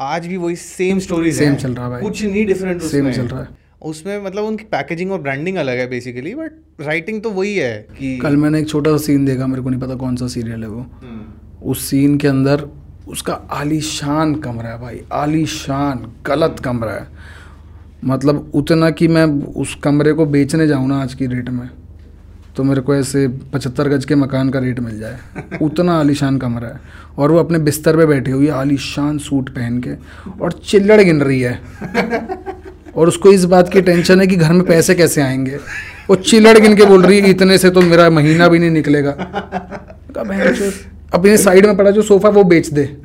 आज 0.00 0.26
भी 0.26 0.36
वही 0.36 0.56
सेम 0.56 0.98
स्टोरीज 0.98 1.42
Same 1.42 1.56
चल 1.56 1.74
रहा 1.74 1.96
है 1.96 2.02
कुछ 2.02 2.22
नहीं 2.24 2.46
डिफरेंट 2.46 2.82
Same 2.82 3.10
चल 3.12 3.26
रहा 3.26 3.42
है। 3.42 3.48
उसमें 3.82 4.22
मतलब 4.24 4.44
उनकी 4.44 4.64
पैकेजिंग 4.64 5.12
और 5.12 5.20
ब्रांडिंग 5.20 5.56
अलग 5.56 5.78
है 5.78 5.86
बेसिकली 5.90 6.34
बट 6.34 6.52
राइटिंग 6.80 7.22
तो 7.22 7.30
वही 7.30 7.56
है 7.56 7.76
कि 7.98 8.16
कल 8.18 8.36
मैंने 8.36 8.60
एक 8.60 8.68
छोटा 8.68 8.90
सा 8.90 8.96
सीन 8.96 9.24
देखा 9.24 9.46
मेरे 9.46 9.62
को 9.62 9.70
नहीं 9.70 9.80
पता 9.80 9.94
कौन 9.94 10.16
सा 10.16 10.26
सीरियल 10.26 10.62
है 10.62 10.68
वो। 10.68 10.80
हम्म, 10.80 11.68
उस 11.70 11.84
सीन 11.90 12.16
के 12.18 12.28
अंदर 12.28 12.64
उसका 13.08 13.34
आलीशान 13.34 14.34
कमरा 14.34 14.70
है 14.70 14.80
भाई 14.80 15.00
आलीशान 15.12 16.12
गलत 16.26 16.60
कमरा 16.64 16.92
है। 16.92 17.06
मतलब 18.04 18.50
उतना 18.54 18.90
कि 18.90 19.08
मैं 19.08 19.24
उस 19.44 19.78
कमरे 19.82 20.12
को 20.12 20.26
बेचने 20.26 20.66
जाऊँ 20.66 20.88
ना 20.88 21.02
आज 21.02 21.14
की 21.14 21.26
रेट 21.26 21.50
में 21.50 21.70
तो 22.56 22.64
मेरे 22.64 22.80
को 22.80 22.94
ऐसे 22.94 23.28
पचहत्तर 23.28 23.88
गज 23.88 24.04
के 24.04 24.14
मकान 24.14 24.50
का 24.50 24.58
रेट 24.58 24.80
मिल 24.80 24.98
जाए। 24.98 25.18
उतना 25.62 26.00
आलीशान 26.00 26.38
कमरा 26.38 26.68
है। 26.68 26.80
और 27.18 27.32
वो 27.32 27.38
अपने 27.38 27.58
बिस्तर 27.58 27.96
पे 27.96 28.06
बैठी 28.06 28.30
हुई 28.30 28.46
है 28.46 28.52
आलीशान 28.52 29.18
सूट 29.18 29.50
पहन 29.50 29.80
के 29.80 29.90
और 30.40 30.52
चिल्लड़ 30.52 31.00
गिन 31.00 31.20
रही 31.20 31.40
है। 31.40 31.60
और 32.96 33.08
उसको 33.08 33.32
इस 33.32 33.44
बात 33.44 33.72
की 33.72 33.82
टेंशन 33.82 34.20
है 34.20 34.26
कि 34.26 34.36
घर 34.36 34.52
में 34.52 34.66
पैसे 34.66 34.94
कैसे 34.94 35.22
आएँगे? 35.22 35.58
वो 36.10 36.16
चिल्लड़ 36.16 36.58
गिन 36.58 36.76
के 36.76 36.84
बोल 36.84 37.02
रही 37.02 37.20
है 37.20 37.30
इतने 37.30 37.58
से 37.58 37.70
तो 37.70 37.80
मेरा 37.80 38.10
महीना 38.10 38.48
भी 38.48 38.58
नहीं 38.58 38.70
निकलेगा। 38.70 39.10
कहा, 39.10 40.22
"बहन 40.22 40.72
अपने 41.14 41.36
साइड 41.36 41.66
में 41.66 41.76
पड़ा 41.76 41.90
जो 41.90 42.02
सोफा 42.02 42.28
वो 42.28 42.44
बेच 42.44 42.68
दे। 42.68 42.96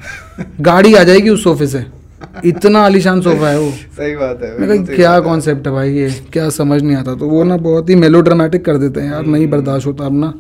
गाड़ी 0.61 0.93
आ 0.93 1.03
जाएगी 1.03 1.29
उस 1.29 1.43
सोफे 1.43 1.67
से। 1.67 2.02
इतना 2.45 2.80
आलिशान 2.82 3.21
सोफा 3.21 3.49
है 3.49 3.59
वो। 3.59 3.69
सही 3.71 4.15
बात 4.15 4.41
है 4.43 4.57
मैं 4.59 4.84
क्या 4.86 5.19
कॉन्सेप्ट 5.21 5.67
है। 5.67 5.74
भाई 5.74 5.93
ये? 5.93 6.09
क्या 6.34 6.49
समझ 6.51 6.82
नहीं 6.82 6.95
आता। 6.97 7.15
तो 7.15 7.30
वो 7.30 7.43
ना 7.43 7.57
बहुत 7.59 7.89
ही 7.89 7.95
मेलो 7.97 8.21
ड्रामेटिक 8.21 8.65
कर 8.65 8.78
देते 8.78 9.01
हैं 9.01 9.11
यार 9.11 9.26
नहीं 9.26 9.47
बर्दाश्त 9.49 9.88
होता 9.88 10.05
अब 10.05 10.19
ना। 10.19 10.34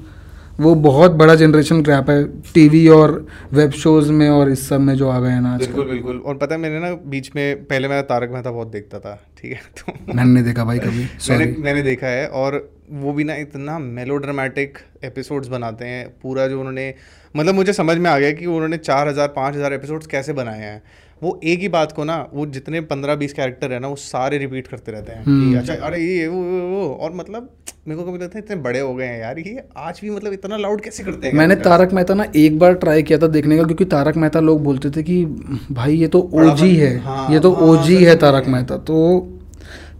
वो 0.59 0.73
बहुत 0.77 1.11
बड़ा 1.11 1.33
जनरेशन 1.35 1.81
क्रैप 1.83 2.09
है 2.09 2.23
टीवी 2.53 2.87
और 2.89 3.11
वेब 3.53 3.71
शोज़ 3.73 4.11
में 4.11 4.29
और 4.29 4.49
इस 4.49 4.67
सब 4.69 4.79
में 4.79 4.93
जो 4.95 5.09
आ 5.09 5.19
गए 5.19 5.29
हैं 5.29 5.41
ना 5.41 5.55
बिल्कुल 5.57 5.85
बिल्कुल। 5.85 6.17
और 6.17 6.35
पता 6.37 6.55
है 6.55 6.61
मैंने 6.61 6.79
ना 6.79 6.91
बीच 7.07 7.31
में 7.35 7.63
पहले 7.63 7.87
मैं 7.87 8.01
तारक 8.03 8.31
मेहता 8.31 8.51
बहुत 8.51 8.71
देखता 8.71 8.99
था 8.99 9.15
ठीक 9.37 9.51
है? 9.51 9.59
तो 9.77 10.13
मैंने 10.13 10.31
नहीं 10.31 10.43
देखा 10.43 10.63
भाई 10.63 10.79
कभी 10.79 11.07
मैंने 11.29 11.55
मैंने 11.59 11.81
देखा 11.83 12.07
है 12.07 12.27
और 12.27 12.57
वो 12.93 13.13
भी 13.13 13.23
ना 13.23 13.35
इतना 13.37 13.79
मेलोड्रामेटिक 13.79 14.77
एपिसोड्स 15.03 15.47
बनाते 15.47 15.85
हैं 15.85 16.07
पूरा 16.23 16.47
जो 16.47 16.59
उन्होंने 16.59 16.93
मतलब 17.35 17.55
मुझे 17.55 17.73
समझ 17.73 17.97
में 17.97 18.09
आ 18.11 18.17
गया 18.19 18.31
कि 18.31 18.45
उन्होंने 18.47 18.77
चार 18.79 19.07
हज़ार 19.07 19.27
पाँच 19.35 19.55
हज़ार 19.55 19.73
एपिसोड्स 19.73 20.07
कैसे 20.07 20.33
बनाए 20.33 20.59
हैं। 20.61 20.81
वो 21.23 21.39
एक 21.43 21.59
ही 21.59 21.67
बात 21.69 21.91
को 21.91 22.03
ना 22.03 22.15
वो 22.33 22.45
जितने 22.53 22.81
पंद्रह 22.87 23.15
बीस 23.15 23.33
कैरेक्टर 23.33 23.73
है 23.73 23.79
ना 23.79 23.87
वो 23.87 23.95
सारे 23.95 24.37
रिपीट 24.37 24.67
करते 24.67 24.91
रहते 24.91 25.11
हैं। 25.11 25.23
कि 25.23 25.55
अच्छा 25.57 25.73
अरे 25.87 26.01
ये 26.01 26.27
वो 26.27 26.41
वो 26.41 26.61
वो 26.69 26.87
और 26.95 27.13
मतलब 27.15 27.49
मेरे 27.87 28.01
को 28.01 28.07
कभी 28.07 28.17
लगता 28.17 28.37
है 28.37 28.43
इतने 28.45 28.55
बड़े 28.63 28.79
हो 28.79 28.93
गए 28.95 29.05
हैं 29.05 29.19
यार 29.19 29.39
ये 29.39 29.63
आज 29.77 29.99
भी 30.03 30.09
मतलब 30.09 30.33
इतना 30.33 30.57
लाउड 30.57 30.81
कैसे 30.81 31.03
करते 31.03 31.27
हैं? 31.27 31.33
मैंने 31.35 31.55
तारक 31.61 31.93
मेहता 31.93 32.13
ना 32.13 32.25
एक 32.35 32.59
बार 32.59 32.73
ट्राई 32.73 33.03
किया 33.03 33.17
था 33.19 33.27
देखने 33.27 33.57
का 33.57 33.63
क्योंकि 33.63 33.85
तारक 33.85 34.17
मेहता 34.17 34.39
लोग 34.39 34.63
बोलते 34.63 34.89
थे 34.89 35.03
कि 35.03 35.23
भाई 35.71 35.95
ये 35.95 36.07
तो 36.07 36.19
ओजी 36.33 36.75
है। 36.75 36.97
हाँ, 36.97 37.31
ये 37.33 37.39
तो 37.39 37.53
हाँ, 37.53 37.67
ओजी 37.67 38.03
है 38.03 38.15
तारक 38.15 38.47
मेहता। 38.47 38.77
तो 38.77 38.97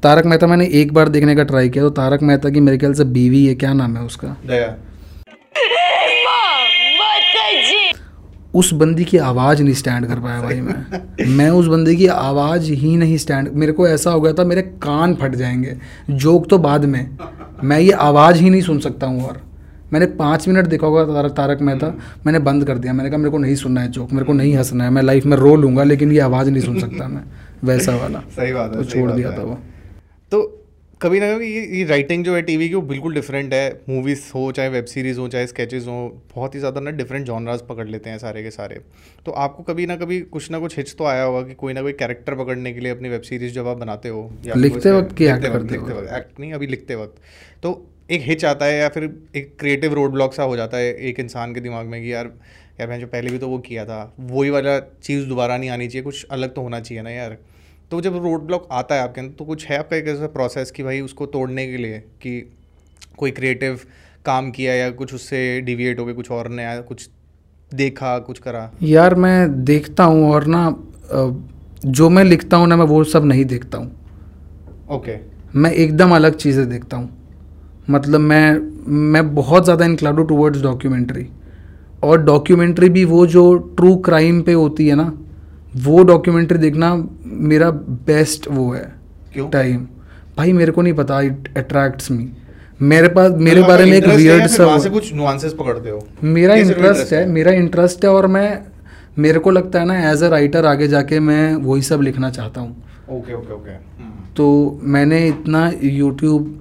तारक 0.04 0.26
मेहता 0.26 0.48
मैंने 0.48 0.66
एक 0.74 0.94
बार 0.94 1.10
देखने 1.10 1.36
का 1.36 1.44
ट्राई 1.44 1.70
किया 1.70 1.84
तो 1.84 1.90
तारक 1.90 2.22
मेहता 2.22 2.50
की 2.50 2.60
मेरे 2.60 2.78
ख्याल 2.78 2.94
से 2.94 3.04
बीवी 3.18 3.46
है 3.46 3.56
क्या 3.56 3.74
नाम 3.74 3.98
है 3.98 4.04
उसका? 4.04 4.36
दया। 4.48 4.76
उस 8.54 8.74
बंदी 8.74 9.06
की 9.06 9.18
आवाज़ 9.18 9.64
नहीं 9.64 9.74
स्टैंड 9.74 10.06
कर 10.06 10.20
पाया 10.20 10.42
भाई 10.42 10.62
मैं। 10.62 10.86
मैं 11.28 11.50
उस 11.50 11.68
बंदी 11.68 11.96
की 11.96 12.08
आवाज़ 12.08 12.72
ही 12.72 12.98
नहीं 12.98 13.18
स्टैंड 13.18 13.50
मेरे 13.54 13.72
को 13.72 13.88
ऐसा 13.88 14.12
हो 14.12 14.22
गया 14.22 14.34
था 14.34 14.44
मेरे 14.44 14.62
कान 14.62 15.16
फट 15.16 15.36
जाएँगे। 15.36 15.78
जोक 16.10 16.50
तो 16.50 16.58
बाद 16.58 16.86
में। 16.86 17.18
मैं 17.64 17.80
ये 17.80 17.92
आवाज़ 17.92 18.36
ही 18.36 18.50
नहीं 18.50 18.62
सुन 18.62 18.80
सकता 18.80 19.08
हूँ 19.08 19.24
और। 19.24 19.42
मैंने 19.94 20.06
पाँच 20.06 20.48
मिनट 20.48 20.68
देखा 20.68 20.88
होगा 20.88 21.06
तारक 21.06 21.32
तारक 21.32 21.62
मेहता। 21.62 21.88
मैंने 22.26 22.40
बंद 22.40 22.66
कर 22.66 22.78
दिया। 22.78 22.94
मैंने 22.94 23.10
कहा 23.10 23.18
मेरे 23.18 23.30
को 23.30 23.38
नहीं 23.38 23.56
सुनना 23.56 23.82
है 23.82 23.92
जोक 23.92 24.12
मेरे 24.12 24.26
को 24.26 24.34
नहीं 24.34 24.56
हंसना 24.56 24.84
है। 24.84 24.90
मैं 24.90 25.02
लाइफ 25.02 25.26
में 25.26 25.38
रो 25.38 25.56
लूँगा 25.56 25.84
लेकिन 25.84 26.12
ये 26.12 26.20
आवाज़ 26.20 26.50
नहीं 26.50 26.64
सुन 26.64 26.80
सकता 26.80 27.08
मैं। 27.08 27.22
वैसा 27.64 27.96
वाला। 27.96 28.20
सही 28.20 28.54
बात 28.54 28.72
है 28.72 28.78
तो 28.78 28.84
छोड़ 28.84 29.12
दिया 29.12 29.32
था 29.32 29.42
वो। 29.42 29.60
तो 30.32 30.63
कभी 31.04 31.20
ना 31.20 31.32
कभी 31.34 31.48
ये 31.48 31.62
ये 31.78 31.84
राइटिंग 31.86 32.24
जो 32.26 32.36
है 32.36 32.42
टीवी 32.42 32.68
की 32.70 32.76
वो 32.76 32.82
बिल्कुल 32.82 33.14
डिफरेंट 33.14 33.54
है। 33.54 33.82
मूवीज़ 33.90 34.22
हो 34.36 34.52
चाहे 34.52 34.70
वेब 34.70 34.86
सीरीज़ 34.86 35.20
हो 35.20 35.28
चाहे 35.28 35.48
स्केचेस 35.48 35.88
हो 35.88 35.96
बहुत 36.36 36.56
ही 36.56 36.60
ज़्यादा 36.60 36.82
ना 36.82 36.92
डिफरेंट 36.92 37.26
जॉनराज 37.26 37.62
पकड़ 37.62 37.88
लेते 37.88 38.10
हैं 38.10 38.18
सारे 38.18 38.44
के 38.44 38.52
सारे। 38.52 38.80
तो 39.26 39.32
आपको 39.46 39.64
कभी 39.64 39.86
ना 39.86 39.96
कभी 39.96 40.20
कुछ 40.36 40.50
ना 40.52 40.60
कुछ 40.60 40.78
हिच 40.78 40.96
तो 40.98 41.06
आया 41.06 41.24
होगा 41.24 41.42
कि 41.48 41.54
कोई 41.54 41.74
ना 41.74 41.82
कोई 41.82 41.94
कैरेक्टर 41.94 42.36
पकड़ने 42.36 42.74
के 42.74 42.80
लिए 42.80 42.92
अपनी 42.92 43.10
वेब 43.10 43.22
सीरीज़ 43.22 43.54
जब 43.54 43.68
आप 43.68 43.78
बनाते 43.78 44.10
हो 44.10 44.30
या 44.46 44.56
लिखते 44.56 44.92
वक्त 44.92 45.22
लिखते 45.22 45.50
वक्त 45.50 45.72
लिखते 45.72 45.94
वक्त? 45.94 46.04
वक्त 46.04 46.18
एक्ट 46.18 46.40
नहीं 46.40 46.54
अभी 46.54 46.68
लिखते 46.68 46.96
वक्त। 46.96 47.22
तो 47.64 47.82
एक 48.12 48.22
हिच 48.22 48.46
आता 48.46 48.66
है 48.66 48.78
या 48.80 48.90
फिर 48.90 49.04
एक 49.36 49.56
क्रिएटिव 49.60 49.94
रोड 49.94 50.12
ब्लॉक 50.12 50.34
सा 50.34 50.44
हो 50.44 50.56
जाता 50.56 50.78
है 50.78 50.94
एक 51.10 51.20
इंसान 51.20 51.54
के 51.54 51.62
दिमाग 51.62 51.86
में 51.86 52.02
कि 52.02 52.14
यार 52.14 52.32
यार 52.80 52.88
मैंने 52.88 53.02
जो 53.02 53.08
पहले 53.08 53.32
भी 53.32 53.38
तो 53.38 53.48
वो 53.48 53.58
किया 53.60 53.86
था 53.86 54.02
वही 54.20 54.50
वाला 54.50 54.80
चीज़ 54.80 55.28
दोबारा 55.28 55.58
नहीं 55.58 55.70
आनी 55.70 55.88
चाहिए 55.88 56.04
कुछ 56.04 56.26
अलग 56.32 56.54
तो 56.54 56.62
होना 56.62 56.80
चाहिए 56.80 57.04
ना 57.04 57.10
यार। 57.10 57.38
तो 57.94 58.00
जब 58.02 58.16
रोड 58.24 58.42
ब्लॉक 58.42 58.68
आता 58.72 58.96
है 58.96 59.02
आपके 59.02 59.22
अंदर 59.22 59.34
तो 59.38 59.46
कुछ 59.46 59.66
है 59.68 59.78
आपका 59.80 59.96
एक 59.96 60.08
ऐसा 60.08 60.28
प्रोसेस 60.28 60.72
कि 60.72 60.84
भाई 60.84 61.00
उसको 61.02 61.26
तोड़ने 61.26 61.66
के 61.68 61.78
लिए 61.78 61.98
कि 62.22 62.32
कोई 63.18 63.32
क्रिएटिव 63.32 63.80
काम 64.26 64.50
किया 64.52 64.74
या 64.74 64.90
कुछ 64.92 65.14
उससे 65.14 65.42
डिविएट 65.62 66.00
हो 66.00 66.06
गया 66.06 66.16
कुछ 66.16 66.32
और 66.32 66.50
नया 66.50 66.80
कुछ 66.82 67.08
देखा 67.72 68.18
कुछ 68.20 68.40
करा? 68.40 68.72
यार 68.84 69.16
मैं 69.16 69.64
देखता 69.66 70.04
हूँ 70.04 70.32
और 70.32 70.46
ना 70.48 70.64
जो 71.86 72.10
मैं 72.10 72.24
लिखता 72.24 72.58
हूँ 72.58 72.68
ना 72.68 72.78
मैं 72.78 72.86
वो 72.86 73.04
सब 73.04 73.26
नहीं 73.26 73.46
देखता 73.46 73.78
हूँ। 73.78 73.88
Okay 74.90 75.16
okay. 75.16 75.56
मैं 75.56 75.72
एकदम 75.74 76.16
अलग 76.16 76.36
चीज़ें 76.36 76.68
देखता 76.70 76.98
हूँ। 76.98 77.10
मतलब 77.90 78.20
मैं 78.22 78.58
मैं 79.12 79.34
बहुत 79.36 79.64
ज़्यादा 79.64 79.86
इंक्लाउड 79.86 80.28
टूवर्ड्स 80.28 80.62
डॉक्यूमेंट्री 80.62 81.28
और 82.04 82.24
डॉक्यूमेंट्री 82.24 82.90
भी 82.90 83.06
वो 83.06 83.26
जो 83.28 83.54
ट्रू 83.78 83.96
क्राइम 84.06 84.42
पे 84.42 84.54
होती 84.54 84.88
है 84.88 84.96
ना 84.96 85.12
वो 85.76 86.04
डॉक्यूमेंट्री 86.04 86.58
देखना 86.58 86.96
मेरा 87.26 87.70
बेस्ट 87.72 88.48
वो 88.52 88.72
है. 88.74 88.92
क्यों? 89.34 89.50
टाइम 89.50 89.86
भाई 90.38 90.54
मेरे 90.54 90.72
को 90.72 90.82
नहीं 90.82 90.94
पता 90.94 91.22
इट 91.22 91.58
अट्रैक्ट्स 91.58 92.12
मी 92.12 92.30
मेरे 92.82 93.08
पास 93.08 93.32
मेरे 93.32 93.56
मतलब 93.56 93.70
बारे 93.70 93.86
में 93.86 93.98
एक 93.98 94.08
वियर्ड 94.08 94.48
सा 94.48 94.78
से 94.80 94.90
कुछ 94.90 95.14
नुआंसेस 95.14 95.54
पकड़ते 95.54 95.90
हो? 95.90 96.08
मेरा 96.24 96.56
इंटरेस्ट 96.56 97.14
है 97.14 97.26
मेरा 97.30 97.52
इंटरेस्ट 97.52 98.06
है 98.06 98.12
और 98.12 98.28
मैं 98.28 98.60
मेरे 99.20 99.40
को 99.40 99.52
लगता 99.52 99.80
है 99.80 99.86
ना 99.86 100.12
एज 100.12 100.24
अ 100.24 100.28
राइटर 100.28 100.66
आगे 100.66 100.88
जाके 100.88 101.20
मैं 101.20 101.56
वही 101.56 101.82
सब 101.82 102.02
लिखना 102.02 102.30
चाहता 102.30 102.62
हूँ. 102.62 102.84
ओके 103.10 103.34
ओके 103.34 103.54
ओके 103.54 103.76
तो 104.36 104.80
मैंने 104.84 105.28
इतना 105.28 105.72
यूट्यूब 105.84 106.60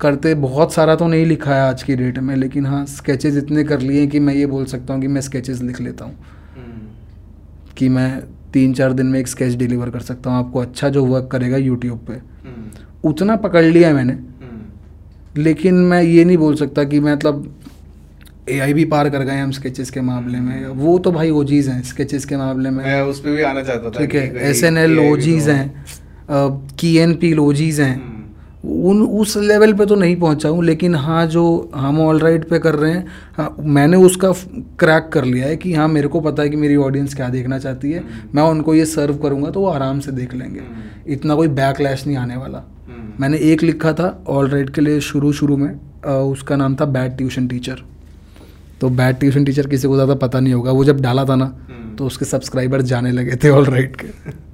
करते 0.00 0.34
बहुत 0.34 0.72
सारा 0.72 0.94
तो 0.94 1.06
नहीं 1.08 1.26
लिखा 1.26 1.54
है 1.54 1.60
आज 1.60 1.82
की 1.82 1.96
डेट 1.96 2.18
में 2.18 2.34
लेकिन 2.36 2.66
हाँ 2.66 2.86
स्केचेस 2.86 3.36
इतने 3.36 3.64
कर 3.64 3.80
लिए 3.80 4.06
कि 4.06 4.20
मैं 4.20 4.34
ये 4.34 4.46
बोल 4.46 4.64
सकता 4.64 4.94
हूँ 4.94 5.00
कि 5.02 5.08
मैं 5.08 5.20
स्केचेस 5.20 5.62
लिख 5.62 5.80
लेता 5.80 6.04
हूँ. 6.04 6.14
कि 7.76 7.88
मैं 7.88 8.22
तीन 8.52 8.72
चार 8.72 8.92
दिन 8.92 9.06
में 9.06 9.18
एक 9.20 9.28
स्केच 9.28 9.54
डिलीवर 9.54 9.90
कर 9.90 10.00
सकता 10.00 10.30
हूँ 10.30 10.38
आपको 10.38 10.58
अच्छा 10.60 10.88
जो 10.88 11.04
वर्क 11.04 11.28
करेगा 11.32 11.56
यूट्यूब 11.56 11.98
पे। 12.08 12.20
उतना 13.08 13.36
पकड़ 13.36 13.64
लिया 13.64 13.88
है 13.88 13.94
मैंने। 13.94 14.18
लेकिन 15.36 15.74
मैं 15.84 16.02
ये 16.02 16.24
नहीं 16.24 16.36
बोल 16.36 16.54
सकता 16.56 16.84
कि 16.84 17.00
मतलब 17.00 17.54
एआई 18.50 18.72
भी 18.72 18.84
पार 18.84 19.08
कर 19.10 19.22
गए 19.24 19.36
हम 19.36 19.50
स्केचेस 19.50 19.90
के 19.90 20.00
मामले 20.00 20.38
में। 20.40 20.66
वो 20.66 20.98
तो 20.98 21.12
भाई 21.12 21.30
ओजीज 21.32 21.68
हैं 21.68 21.82
स्केचेस 21.82 22.24
के 22.24 22.36
मामले 22.36 22.70
में। 22.70 22.84
मैं 22.84 23.00
उस 23.02 23.20
पर 23.20 23.30
भी 23.30 23.42
आना 23.42 23.62
चाहता 23.62 23.90
था 23.90 23.98
ठीक 23.98 24.14
है 24.14 24.50
एस 24.50 24.62
एन 24.64 24.78
एल 24.78 24.98
ओ 24.98 25.02
जीज 25.02 25.12
ओजीज 25.12 25.48
हैं 25.48 26.76
की 26.80 26.96
एन 26.98 27.14
पी 27.14 27.32
लोजीज 27.34 27.80
हैं। 27.80 27.94
हम्म, 27.94 28.17
उन 28.64 29.02
उस 29.02 29.36
लेवल 29.36 29.72
पे 29.72 29.84
तो 29.86 29.94
नहीं 29.94 30.14
पहुँचा 30.20 30.48
हूँ 30.48 30.64
लेकिन 30.64 30.94
हाँ 30.94 31.26
जो 31.26 31.42
हम 31.74 32.00
ऑल 32.00 32.18
राइट 32.18 32.48
पे 32.48 32.58
कर 32.58 32.74
रहे 32.74 32.92
हैं 32.92 33.04
हाँ, 33.36 33.56
मैंने 33.60 33.96
उसका 33.96 34.32
क्रैक 34.78 35.08
कर 35.12 35.24
लिया 35.24 35.46
है 35.46 35.56
कि 35.56 35.74
हाँ 35.74 35.86
मेरे 35.88 36.08
को 36.08 36.20
पता 36.20 36.42
है 36.42 36.48
कि 36.48 36.56
मेरी 36.56 36.76
ऑडियंस 36.76 37.14
क्या 37.14 37.28
देखना 37.28 37.58
चाहती 37.58 37.92
है। 37.92 38.02
मैं 38.34 38.42
उनको 38.42 38.74
ये 38.74 38.86
सर्व 38.86 39.16
करूँगा 39.18 39.50
तो 39.50 39.60
वो 39.60 39.68
आराम 39.68 40.00
से 40.00 40.12
देख 40.12 40.34
लेंगे। 40.34 40.60
इतना 41.12 41.34
कोई 41.34 41.48
बैकलैश 41.50 42.06
नहीं 42.06 42.16
आने 42.16 42.36
वाला। 42.36 42.58
हम्म, 42.88 43.12
मैंने 43.20 43.38
एक 43.52 43.62
लिखा 43.62 43.92
था 43.92 44.08
ऑल 44.28 44.48
राइट 44.50 44.70
के 44.70 44.80
लिए 44.80 45.00
शुरू 45.02 45.32
शुरू 45.32 45.56
में 45.56 45.68
अ, 46.04 46.10
उसका 46.10 46.56
नाम 46.56 46.74
था 46.76 46.84
बैड 46.86 47.16
ट्यूशन 47.16 47.48
टीचर 47.48 47.82
तो 48.80 48.88
बैड 48.90 49.18
ट्यूशन 49.20 49.44
टीचर 49.44 49.66
किसी 49.66 49.88
को 49.88 49.94
ज़्यादा 49.94 50.14
पता 50.16 50.40
नहीं 50.40 50.54
होगा 50.54 50.72
वो 50.72 50.84
जब 50.84 51.00
डाला 51.00 51.24
था 51.24 51.36
ना 51.36 51.44
हम्म। 51.44 51.94
तो 51.96 52.06
उसके 52.06 52.24
सब्सक्राइबर 52.24 52.82
जाने 52.92 53.12
लगे 53.12 53.36
थे 53.44 53.50
ऑल 53.50 53.64
राइट 53.66 53.96
के। 53.96 54.06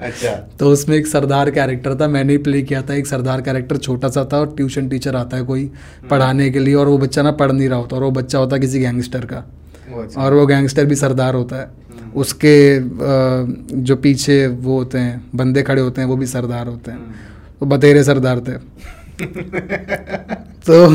अच्छा। 0.00 0.30
तो 0.58 0.70
उसमें 0.70 0.96
एक 0.96 1.06
सरदार 1.06 1.50
कैरेक्टर 1.50 1.94
था 1.94 2.06
मैंने 2.08 2.32
ही 2.32 2.38
प्ले 2.38 2.62
किया 2.62 2.82
था। 2.82 2.94
एक 2.94 3.06
सरदार 3.06 3.40
कैरेक्टर 3.40 3.76
छोटा 3.76 4.08
सा 4.08 4.24
था 4.32 4.38
और 4.40 4.54
ट्यूशन 4.56 4.88
टीचर 4.88 5.16
आता 5.16 5.36
है 5.36 5.42
कोई 5.44 5.70
पढ़ाने 6.10 6.50
के 6.50 6.58
लिए 6.58 6.74
और 6.74 6.88
वो 6.88 6.98
बच्चा 6.98 7.22
ना 7.22 7.30
पढ़ 7.32 7.52
नहीं 7.52 7.68
रहा 7.68 7.78
होता 7.78 7.96
और 7.96 8.02
वो 8.02 8.10
बच्चा 8.10 8.38
होता 8.38 8.56
है 8.56 8.60
किसी 8.60 8.80
गैंगस्टर 8.80 9.24
का। 9.24 9.44
अच्छा। 9.98 10.20
और 10.22 10.34
वो 10.34 10.46
गैंगस्टर 10.46 10.84
भी 10.84 10.94
सरदार 10.94 11.34
होता 11.34 11.56
है। 11.56 11.68
उसके 12.16 12.56
जो 13.82 13.96
पीछे 13.96 14.46
वो 14.46 14.78
होते 14.78 14.98
हैं 14.98 15.22
बंदे 15.34 15.62
खड़े 15.62 15.82
होते 15.82 16.00
हैं 16.00 16.08
वो 16.08 16.16
भी 16.16 16.26
सरदार 16.26 16.66
होते 16.66 16.90
हैं। 16.90 17.14
तो 17.60 17.66
बतेरे 17.66 18.04
सरदार 18.04 18.40
थे। 18.40 18.52
तो 20.66 20.88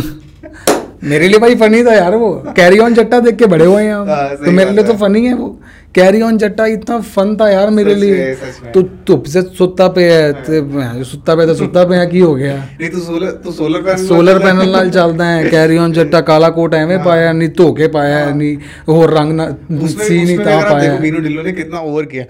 मेरे 1.03 1.27
लिए 1.27 1.39
भाई 1.39 1.55
फनी 1.55 1.83
था 1.85 1.93
यार 1.93 2.15
वो। 2.15 2.33
कैरी 2.55 2.79
ऑन 2.79 2.93
जट्टा 2.93 3.19
देख 3.19 3.35
के 3.35 3.45
बड़े 3.45 3.65
हुए 3.65 3.83
हैं 3.83 3.93
हाँ, 3.93 4.35
तो 4.35 4.51
मेरे 4.51 4.71
लिए 4.71 4.83
तो 4.83 4.93
फनी 4.97 5.25
है 5.25 5.33
वो। 5.33 5.47
कैरी 5.94 6.20
ऑन 6.22 6.36
जट्टा 6.38 6.66
इतना 6.68 6.98
फन 7.06 7.34
था 7.36 7.48
यार 7.50 7.70
मेरे 7.72 7.94
सच 7.94 8.00
लिए 8.00 8.16
में, 8.16 8.34
सच 8.36 8.62
में। 8.62 8.72
तो 8.72 8.82
तुप 9.06 9.24
से 9.26 9.42
सुत्ता 9.54 9.88
पे 9.90 10.04
है 10.04 10.32
ते 10.44 10.60
मैं 10.68 11.02
सुत्ता 11.04 11.34
पे 11.34 11.46
तो 11.46 11.54
सुत्ता 11.56 11.84
पे 11.84 11.96
है 11.96 12.06
की 12.06 12.20
हो 12.20 12.34
गया 12.34 12.54
नहीं 12.74 12.90
तू 12.90 13.00
सोलर 13.00 13.30
तू 13.44 13.52
सोलर 13.52 13.82
पैनल 13.82 14.06
सोलर 14.06 14.38
पैनल 14.40 14.70
ਨਾਲ 14.72 14.90
ਚੱਲਦਾ 14.90 15.24
ਹੈ 15.26 15.42
ਕੈਰੀ 15.48 15.78
ਔਨ 15.78 15.92
ਜੱਟਾ 15.92 16.20
ਕਾਲਾ 16.30 16.50
ਕੋਟ 16.50 16.74
ਐਵੇਂ 16.74 16.98
ਪਾਇਆ 17.04 17.32
ਨਹੀਂ 17.32 17.48
ਧੋ 17.56 17.72
ਕੇ 17.74 17.88
ਪਾਇਆ 17.90 18.24
ਨਹੀਂ 18.32 18.56
ਹੋਰ 18.88 19.12
ਰੰਗ 19.12 19.32
ਨਾ 19.32 19.48
उसमें 19.48 20.04
ਸੀ 20.06 20.16
ਨਹੀਂ 20.16 20.36
उसमें 20.36 20.44
ਤਾਂ 20.44 20.52
अगर 20.52 20.64
आप 20.64 20.72
पाया 20.72 20.86
देखो 20.86 21.02
बीनू 21.02 21.20
ढिल्लो 21.20 21.42
ने 21.44 21.52
कितना 21.54 21.80
ओवर 21.90 22.06
किया 22.06 22.24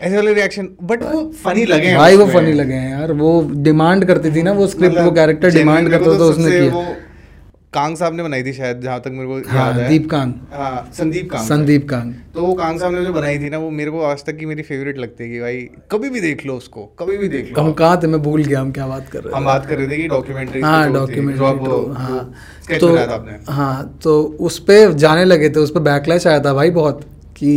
ऐसे 0.00 0.16
वाले 0.16 0.32
रिएक्शन 0.34 0.66
बट 0.84 1.02
वो 1.08 1.20
फनी 1.44 1.64
लगे 1.66 1.88
हैं 1.88 1.98
भाई 1.98 2.16
वो 2.16 2.24
उसमें। 2.24 2.34
फनी 2.36 2.54
लगे 2.54 2.78
हैं 2.78 2.90
यार 2.92 3.12
वो 3.18 3.30
डिमांड 3.66 4.04
करती 4.06 4.32
थी 4.32 4.42
ना 4.44 4.54
वो 4.54 4.66
स्क्रिप्ट 4.68 4.94
मतलब 4.94 5.06
वो 5.06 5.12
कैरेक्टर 5.18 5.50
genuine 5.50 5.62
डिमांड 5.62 5.88
मेरे 5.88 5.98
करता 5.98 6.06
को 6.06 6.14
था 6.14 6.18
तो 6.20 6.30
उसने 6.30 6.44
सबसे 6.46 6.60
किया 6.60 6.72
वो 6.74 6.82
कांग 7.73 7.95
साहब 7.97 8.13
ने 8.15 8.23
बनाई 8.23 8.43
थी 8.43 8.51
शायद 8.53 8.79
जहाँ 8.81 8.99
तक 8.99 9.11
मेरे 9.11 9.25
को 9.27 9.49
हाँ 9.49 9.65
याद 9.65 9.77
है। 9.79 9.87
दीप 9.89 10.09
कांग। 10.09 10.31
हाँ 10.53 10.89
संदीप 10.93 11.29
कांग। 11.31 11.47
संदीप 11.47 11.87
कांग। 11.89 12.13
तो 12.33 12.41
वो 12.41 12.53
कांग 12.53 12.79
साहब 12.79 12.93
ने 12.93 13.03
जो 13.05 13.13
बनाई 13.13 13.37
थी 13.39 13.49
ना 13.49 13.57
वो 13.57 13.69
मेरे 13.69 13.91
को 13.91 14.01
आज 14.01 14.23
तक 14.25 14.37
की 14.37 14.45
मेरी 14.45 14.61
फेवरेट 14.61 14.97
लगती 14.97 15.23
है 15.23 15.29
कि 15.29 15.39
भाई 15.39 15.59
कभी 15.91 16.09
भी 16.09 16.21
देख 16.21 16.45
लो 16.45 16.55
उसको 16.57 16.85
कभी 16.99 17.17
भी 17.17 17.27
देख 17.27 17.51
लो। 17.51 17.61
हम 17.61 17.71
कहाँ 17.73 17.99
थे? 18.03 18.07
मैं 18.07 18.21
भूल 18.23 18.43
गया 18.43 18.61
हम 18.61 18.71
क्या 18.71 18.87
बात 18.87 19.09
कर 19.09 19.23
रहे 19.23 19.35
हम 19.35 19.45
बात 19.45 19.65
कर 19.65 19.77
रहे 19.77 19.87
थे 19.87 19.97
कि 19.97 20.07
डॉक्यूमेंट्री 20.07 20.61
हाँ 20.61 20.91
डॉक्यूमेंट्री 20.93 21.45
हाँ। 21.45 22.33
तो 22.79 22.87
बनाया 22.87 23.07
था 23.07 23.13
आपने। 23.13 23.53
हाँ 23.53 23.99
तो 24.03 24.21
उस 24.39 24.59
पे 24.59 24.93
जाने 24.95 25.25
लगे 25.25 25.49
थे 25.49 25.59
उस 25.59 25.71
पर 25.71 25.79
बैकलैश 25.81 26.27
आया 26.27 26.39
था 26.39 26.53
भाई 26.53 26.69
बहुत 26.71 27.01
कि 27.37 27.53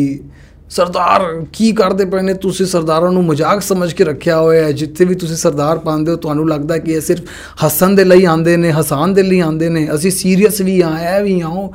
ਸਰਦਾਰ 0.72 1.24
ਕੀ 1.54 1.72
ਕਰਦੇ 1.72 2.06
ਪਏ 2.06 2.22
ਨੇ 2.22 2.34
ਤੁਸੀਂ 2.34 2.66
ਸਰਦਾਰਾਂ 2.66 3.12
ਨੂੰ 3.12 3.24
ਮਜ਼ਾਕ 3.26 3.62
ਸਮਝ 3.62 3.92
ਕੇ 3.94 4.04
ਰੱਖਿਆ 4.04 4.40
ਹੋਇਆ 4.40 4.64
ਹੈ 4.66 4.72
ਜਿੱਥੇ 4.72 5.06
ਵੀ 5.06 5.16
ਤੁਸੀਂ 5.16 5.36
ਸਰਦਾਰ 5.36 5.78
ਪਾਉਂਦੇ 5.78 6.12
ਹੋ 6.12 6.16
ਤੁਹਾਨੂੰ 6.18 6.48
ਲੱਗਦਾ 6.50 6.78
ਕਿ 6.78 6.94
ਇਹ 6.94 7.02
ਸਿਰਫ 7.02 7.30
ਹੱਸਣ 7.64 7.96
ਦੇ 7.96 8.04
ਲਈ 8.04 8.26
ਆਉਂਦੇ 8.26 8.58
ਨੇ 8.58 8.72
ਹਸਾਨ 8.72 9.14
ਦੇ 9.14 9.24
ਲਈ 9.24 9.40
ਆਉਂਦੇ 9.40 9.70
ਨੇ 9.70 9.88
ਅਸੀਂ 9.96 10.12
ਸੀਰੀਅਸ 10.12 10.62
ਵੀ 10.62 10.80
ਆ 10.82 10.98
ਐ 11.00 11.22
ਵੀ 11.22 11.40
ਆਓ 11.42 11.72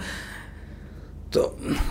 तो 1.34 1.42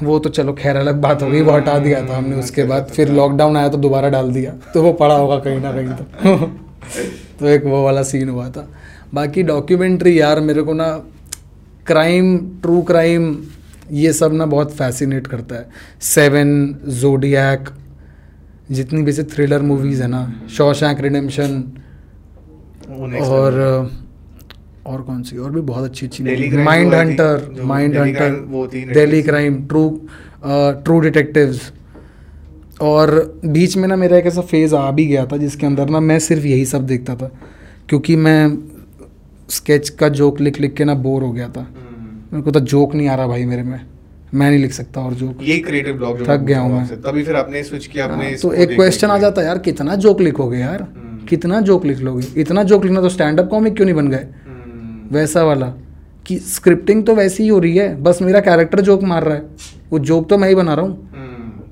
वो 0.03 0.17
तो 0.19 0.30
चलो 0.30 0.53
खैर 0.53 0.76
अलग 0.76 0.97
बात 1.01 1.24
हो 1.24 1.30
गई 1.30 1.41
वो 1.41 1.51
हटा 1.51 1.78
दिया 1.80 2.01
था 2.01 2.17
हमने 2.17 2.36
उसके 2.39 2.63
बाद 2.63 2.91
फिर 2.91 3.11
लॉकडाउन 3.11 3.55
आया 3.57 3.69
तो 3.69 3.78
दोबारा 3.78 4.09
डाल 4.09 4.30
दिया 4.32 4.51
तो 4.74 4.82
वो 4.82 4.91
पड़ा 4.93 5.15
होगा 5.15 5.38
कहीं 5.39 5.61
ना 5.61 5.72
कहीं 5.72 5.95
तो 5.95 6.36
तो 7.39 7.47
एक 7.47 7.65
वो 7.65 7.84
वाला 7.84 8.03
सीन 8.05 8.30
हुआ 8.30 8.47
था 8.49 8.67
बाकी 9.13 9.43
डॉक्यूमेंट्री 9.43 10.13
यार 10.13 10.39
मेरे 10.41 10.61
को 10.61 10.74
ना 10.76 10.89
क्राइम 11.88 12.38
ट्रू 12.61 12.82
क्राइम 12.84 13.26
ये 13.93 14.12
सब 14.12 14.32
ना 14.32 14.47
बहुत 14.47 14.72
फैसिनेट 14.76 15.26
करता 15.26 15.55
है। 15.55 15.68
सेवन 16.01 16.49
जोडियक 17.01 17.68
जितनी 18.70 19.03
भी 19.03 19.12
से 19.12 19.24
थ्रिलर 19.24 19.62
मूवीज़ 19.62 20.03
है 20.03 20.09
ना 20.09 20.22
शॉशैंक 20.57 21.01
रिडेम्पशन 21.01 21.62
और 23.20 23.61
और 24.87 25.03
कौन 25.03 25.22
सी? 25.22 25.37
और 25.37 25.51
भी 25.51 25.61
बहुत 25.61 25.84
अच्छी 25.84 26.07
अच्छी 26.07 26.24
mindhunter 26.95 27.62
mindhunter 27.97 28.30
Delhi 28.95 29.22
crime 29.22 29.62
true 29.66 29.89
true 30.45 30.99
detectives 31.01 31.72
और 32.82 33.11
बीच 33.45 33.76
में 33.76 33.87
ना 33.89 33.97
मेरा 33.97 34.16
एक 34.16 34.26
ऐसा 34.26 34.41
फ़ेज़ 34.43 34.74
आ 34.74 34.91
भी 34.91 35.07
गया 35.07 35.24
था 35.26 35.37
जिसके 35.37 35.66
अंदर 35.66 35.89
ना 35.89 36.01
मैं 36.01 36.18
सिर्फ़ 36.18 36.47
यही 36.47 36.64
सब 36.66 36.87
देखता 36.87 37.14
था 37.16 37.30
क्योंकि 37.89 38.16
मैं 38.16 38.57
स्केच 39.49 39.89
का 39.89 40.09
जोक 40.18 40.41
लिख 40.41 40.61
लिख 40.61 40.74
के 40.74 40.84
ना 40.84 40.95
बोर 40.95 41.22
हो 41.22 41.32
गया 41.32 41.49
था। 41.49 41.61
हम्म। 41.61 41.86
मेरे 42.33 42.43
को 42.43 42.51
तो 42.51 42.61
जोक 42.62 42.95
नहीं 42.95 43.09
आ 43.09 43.14
रहा 43.14 43.27
भाई 43.27 43.45
मेरे 43.45 43.62
में। 43.62 43.81
मैं 44.35 44.49
नहीं 44.51 44.59
लिख 44.59 44.72
सकता 44.72 45.01
और 45.01 45.14
जोक 45.14 45.43
यही 45.43 45.59
क्रिएटिव 45.59 45.97
ब्लॉग 45.97 46.20
थक 46.29 46.41
गया 46.41 46.61
हूँ 46.61 46.72
मैं। 46.72 47.01
तभी 47.03 47.22
फिर 47.22 47.37
आपने 47.37 47.62
स्विच 47.62 47.87
किया 47.87 48.05
अपने 48.05 48.24
हाँ, 48.24 48.35
तो 48.35 48.53
एक 48.53 48.74
क्वेश्चन 48.74 49.09
आ 49.09 49.18
जाता 49.18 49.41
है 49.41 49.47
यार 49.47 49.59
कितना 49.59 49.95
जोक 49.97 50.20
लिखोगे 50.20 50.59
यार? 50.59 50.83
हम्म। 50.83 51.27
कितना 51.27 51.61
जोक 51.61 51.85
लिख 51.87 51.99
लोगे? 51.99 52.27
इतना 52.41 52.62
जोक 52.62 52.85
लिखना 52.85 53.01
तो 53.01 53.09
स्टैंड 53.09 53.41
अप 53.41 53.49
कॉमिक 53.49 53.74
क्यों 53.77 53.87
नहीं 53.87 53.97
बन 53.97 54.09
गए? 54.09 54.27
हम्म। 54.47 55.14
वैसा 55.14 55.43
वाला। 55.45 55.72
कि 56.27 56.39
स्क्रिप्टिंग 56.39 57.05
तो 57.07 57.14
वैसी 57.14 57.43
ही 57.43 57.49
हो 57.49 57.59
रही 57.59 57.77
है 57.77 57.95
बस 58.03 58.22
मेरा 58.22 58.41
कैरेक्टर 58.41 58.81
जोक 58.81 59.03
मार 59.03 59.24
रहा 59.24 59.35
है। 59.35 59.43
वो 59.91 59.99
जोक 59.99 60.29
तो 60.29 60.39
मैं 60.39 60.49
ही 60.49 60.55
बना 60.55 60.74
रहा 60.74 60.87
हूँ। 60.87 61.11
हम्म। 61.16 61.62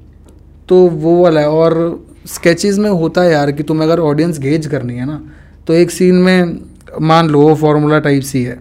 तो 0.68 0.76
वो 0.88 1.22
वाला 1.22 1.40
है 1.40 1.48
और 1.48 2.04
स्केचेस 2.26 2.78
में 2.78 2.90
होता 2.90 3.22
है 3.22 3.32
यार 3.32 3.52
कि 3.52 3.62
तुम्हें 3.62 3.88
अगर 3.88 4.00
ऑडियंस 4.00 4.38
गेज 4.38 4.66
करनी 4.66 4.94
है 4.94 5.06
ना 5.06 5.20
तो 5.66 5.72
एक 5.72 5.90
सीन 5.90 6.14
में 6.14 6.58
मान 7.00 7.28
लो 7.28 7.40
वो 7.40 7.54
फॉर्मूला 7.54 7.98
टाइप 7.98 8.22
सी 8.22 8.42
है। 8.44 8.58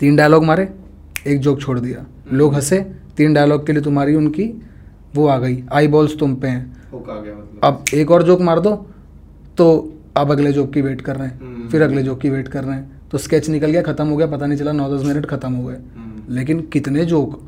तीन 0.00 0.16
डायलॉग 0.16 0.44
मारे 0.44 0.68
एक 1.26 1.40
जोक 1.40 1.60
छोड़ 1.60 1.78
दिया। 1.80 2.04
लोग 2.32 2.54
हंसे 2.54 2.78
तीन 3.16 3.34
डायलॉग 3.34 3.66
के 3.66 3.72
लिए 3.72 3.82
तुम्हारी 3.82 4.14
उनकी 4.14 4.62
वो 5.14 5.26
आ 5.26 5.38
गई 5.38 5.62
आई 5.72 5.88
बॉल्स 5.88 6.18
तुम 6.18 6.34
पे 6.34 6.48
हैं। 6.48 6.76
मतलब। 6.94 7.60
अब 7.64 7.84
एक 7.94 8.10
और 8.10 8.22
जोक 8.22 8.40
मार 8.40 8.60
दो 8.60 8.74
तो 9.58 9.92
अब 10.16 10.30
अगले 10.32 10.52
जोक 10.52 10.72
की 10.72 10.80
वेट 10.80 11.00
कर 11.00 11.16
रहे 11.16 11.28
हैं। 11.28 11.40
हम्म। 11.40 11.68
फिर 11.68 11.82
अगले 11.82 12.02
जोक 12.02 12.20
की 12.20 12.30
वेट 12.30 12.48
कर 12.48 12.64
रहे 12.64 12.76
हैं। 12.76 13.00
तो 13.10 13.18
स्केच 13.18 13.48
निकल 13.48 13.66
गया 13.66 13.82
खत्म 13.82 14.06
हो 14.06 14.16
गया 14.16 14.26
पता 14.26 14.46
नहीं 14.46 14.58
चला 14.58 14.72
नौ 14.72 14.98
दस 14.98 15.04
मिनट 15.06 15.26
खत्म 15.26 15.52
हो 15.52 15.64
गए। 15.64 15.74
हम्म। 15.74 16.34
लेकिन 16.34 16.60
कितने 16.60 17.04
जोक 17.04 17.40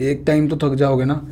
एक 0.00 0.22
टाइम 0.26 0.48
तो 0.48 0.56
थक 0.56 0.74
जाओगे 0.74 1.04
ना। 1.04 1.28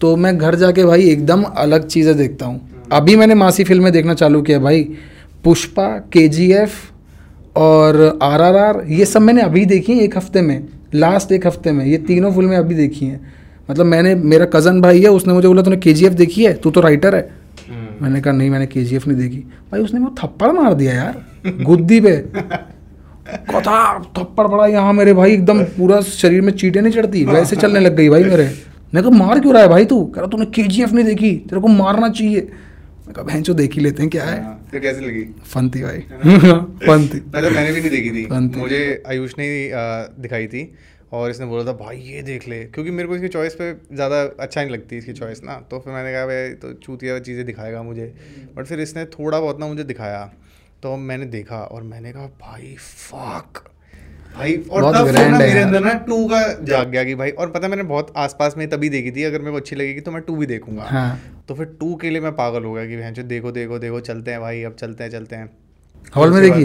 तो 0.00 0.16
मैं 0.16 0.38
घर 0.38 0.54
जाके 0.54 0.84
भाई 0.84 1.08
एकदम 1.10 1.42
अलग 1.42 1.86
चीज़ें 1.86 2.16
देखता 2.16 2.46
हूँ। 2.46 2.60
अभी 2.92 3.16
मैंने 3.16 3.34
मासी 3.34 3.64
फ़िल्में 3.64 3.92
देखना 3.92 4.14
चालू 4.14 4.42
किया 4.42 4.58
भाई। 4.58 4.82
पुष्पा 5.44 5.88
के 6.16 6.64
और 7.56 8.18
आर 8.22 8.84
ये 8.88 9.04
सब 9.04 9.20
मैंने 9.20 9.42
अभी 9.42 9.64
देखी 9.64 9.92
एक 9.92 10.16
हफ़्ते 10.16 10.42
में। 10.42 10.68
लास्ट 10.94 11.32
एक 11.32 11.46
हफ़्ते 11.46 11.72
में 11.72 11.84
ये 11.86 11.98
तीनों 11.98 12.32
फ़िल्में 12.32 12.56
अभी 12.56 12.74
देखी 12.74 13.06
हैं। 13.06 13.32
मतलब 13.70 13.86
मैंने 13.86 14.14
मेरा 14.14 14.44
कज़न 14.44 14.80
भाई 14.80 15.00
है 15.02 15.08
उसने 15.08 15.34
मुझे 15.34 15.48
बोला 15.48 15.62
तूने 15.62 15.76
के 15.76 15.92
देखी 15.92 16.44
है? 16.44 16.52
तू 16.54 16.70
तो 16.70 16.80
राइटर 16.80 17.14
है. 17.14 17.30
हम्म। 17.68 18.04
मैंने 18.04 18.20
कहा 18.20 18.32
नहीं 18.32 18.50
मैंने 18.50 18.66
के 18.66 18.82
नहीं 18.82 19.16
देखी। 19.16 19.38
भाई 19.72 19.80
उसने 19.80 20.00
वो 20.00 20.14
थप्पड़ 20.22 20.50
मार 20.52 20.74
दिया 20.74 20.94
यार 20.94 21.24
गुद्दी 21.62 22.00
पे। 22.00 22.16
कथा 23.50 23.98
थप्पड़ 24.18 24.46
पड़ा 24.48 24.66
यहाँ 24.66 24.92
मेरे 24.92 25.12
भाई 25.12 25.32
एकदम 25.32 25.62
पूरा 25.64 26.00
शरीर 26.00 26.40
में 26.40 26.52
चीटें 26.52 26.80
नहीं 26.82 26.92
चढ़ती 26.92 27.24
वैसे 27.24 27.56
चलने 27.56 27.80
लग 27.80 27.96
गई 27.96 28.08
भाई 28.08 28.24
मेरे। 28.24 28.50
मैं 28.94 29.02
कहा 29.02 29.12
मार 29.12 29.40
क्यों 29.40 29.52
रहा 29.52 29.62
है 29.62 29.68
भाई 29.68 29.84
तू? 29.84 30.04
कह 30.04 30.20
रहा 30.20 30.30
तूने 30.30 30.46
के 30.46 30.62
नहीं 30.62 31.04
देखी 31.04 31.30
तेरे 31.30 31.60
को 31.60 31.68
मारना 31.68 32.08
चाहिए। 32.08 32.48
कहा 33.12 33.24
बहन 33.24 33.42
देख 33.54 33.74
ही 33.74 33.80
लेते 33.80 34.02
हैं 34.02 34.10
क्या 34.10 34.24
है? 34.24 34.42
हाँ, 34.44 34.68
फिर 34.70 34.80
कैसे 34.80 35.00
लगी? 35.00 35.24
फन 35.44 35.70
थी 35.70 35.82
भाई। 35.82 36.00
फन 36.00 37.08
थी 37.08 37.18
मतलब 37.18 37.52
मैंने 37.52 37.72
भी 37.72 37.80
नहीं 37.80 37.90
देखी 37.90 38.10
थी। 38.12 38.58
मुझे 38.58 39.02
आयुष 39.06 39.34
ने 39.38 39.48
दिखाई 40.22 40.46
थी 40.46 40.72
और 41.12 41.30
इसने 41.30 41.46
बोला 41.46 41.64
था 41.64 41.72
भाई 41.74 41.98
ये 41.98 42.22
देख 42.22 42.48
ले। 42.48 42.62
क्योंकि 42.64 42.90
मेरे 42.90 43.08
को 43.08 43.16
इसकी 43.16 43.28
चॉइस 43.28 43.54
पे 43.54 43.72
ज़्यादा 43.94 44.22
अच्छा 44.40 44.60
नहीं 44.60 44.72
लगती 44.72 44.96
इसकी 44.96 45.12
चॉइस 45.12 45.42
ना। 45.44 45.54
तो 45.70 45.78
फिर 45.78 45.92
मैंने 45.92 46.12
कहा 46.12 46.26
भाई 46.26 46.50
तो 46.54 46.72
चूतिया 46.76 47.18
चीज़ें 47.20 47.44
दिखाएगा 47.46 47.82
मुझे। 47.82 48.12
बट 48.56 48.66
फिर 48.66 48.80
इसने 48.80 49.04
थोड़ा 49.08 49.40
बहुत 49.40 49.60
ना 49.60 49.66
मुझे 49.66 49.84
दिखाया। 49.84 50.24
तो 50.82 50.96
मैंने 50.96 51.26
देखा 51.28 51.56
और 51.56 51.82
मैंने 51.84 52.12
कहा 52.12 52.26
भाई 52.40 52.74
फक 52.78 53.64
भाई 54.36 54.54
और 54.70 54.82
बहुत 54.82 54.96
तब 54.96 55.16
है 55.16 55.30
मेरे 55.32 55.60
अंदर 55.60 55.80
ना 55.80 55.92
टू 56.06 56.26
का 56.28 56.40
जाग 56.64 56.90
गया 56.90 57.04
कि 57.04 57.14
भाई 57.14 57.30
और 57.30 57.50
पता 57.50 57.66
है 57.66 57.70
मैंने 57.70 57.82
बहुत 57.84 58.12
आसपास 58.16 58.54
में 58.58 58.68
तभी 58.70 58.88
देखी 58.88 59.10
थी 59.10 59.22
अगर 59.24 59.38
मेरे 59.38 59.50
को 59.50 59.56
अच्छी 59.56 59.76
लगेगी 59.76 60.00
तो 60.00 60.10
मैं 60.10 60.22
टू 60.22 60.36
भी 60.36 60.46
देखूँगा। 60.46 60.82
हाँ। 60.82 61.20
तो 61.48 61.54
फिर 61.54 61.66
टू 61.80 61.94
के 61.94 62.10
लिए 62.10 62.20
मैं 62.20 62.32
पागल 62.34 62.64
हो 62.64 62.72
गया 62.72 62.86
कि 62.86 62.96
भैंचो 62.96 63.22
देखो 63.24 63.50
देखो 63.52 63.78
देखो 63.78 64.00
चलते 64.02 64.30
हैं 64.30 64.40
भाई 64.40 64.62
अब 64.62 64.76
चलते 64.80 65.04
हैं 65.04 65.10
चलते 65.10 65.36
हैं। 65.36 65.50
हॉल 66.16 66.32
में 66.32 66.40
देखी? 66.42 66.64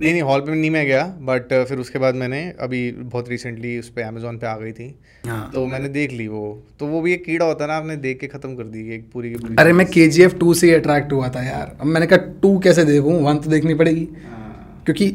नहीं 0.00 0.12
नहीं 0.12 0.22
हॉल 0.22 0.40
पे 0.40 0.54
नहीं 0.54 0.70
मैं 0.70 0.84
गया 0.86 1.04
बट 1.20 1.52
फिर 1.68 1.78
उसके 1.78 1.98
बाद 1.98 2.14
मैंने 2.14 2.42
अभी 2.60 2.90
बहुत 2.92 3.28
रिसेंटली 3.28 3.78
उस 3.78 3.88
पर 3.88 4.02
अमेजोन 4.02 4.38
पे 4.38 4.46
आ 4.46 4.56
गई 4.56 4.72
थी। 4.72 4.94
हाँ। 5.26 5.50
तो 5.54 5.64
मैंने 5.66 5.88
देख 5.88 6.12
ली 6.12 6.26
वो। 6.28 6.62
तो 6.80 6.86
वो 6.86 7.00
भी 7.00 7.12
एक 7.12 7.24
कीड़ा 7.24 7.46
होता 7.46 7.66
ना 7.66 7.74
आपने 7.74 7.96
देख 7.98 8.18
के 8.20 8.26
खत्म 8.28 8.54
कर 8.56 8.64
दी 8.64 8.88
एक 8.94 9.10
पूरी 9.12 9.30
की 9.30 9.36
पूरी 9.36 9.54
अरे 9.58 9.72
मैं 9.72 9.86
के 9.86 10.06
जी 10.08 10.22
एफ़ 10.22 10.34
टू 10.36 10.54
से 10.54 10.74
अट्रैक्ट 10.74 11.12
हुआ 11.12 11.28
था 11.28 11.42
यार। 11.42 11.76
अब 11.80 11.86
मैंने 11.86 12.06
कहा 12.06 12.18
टू 12.42 12.58
कैसे 12.58 12.84
देखूँ? 12.84 13.20
वन 13.22 13.38
तो 13.38 13.50
देखनी 13.50 13.74
पड़ेगी। 13.74 14.08
हाँ, 14.24 14.82
क्योंकि 14.84 15.08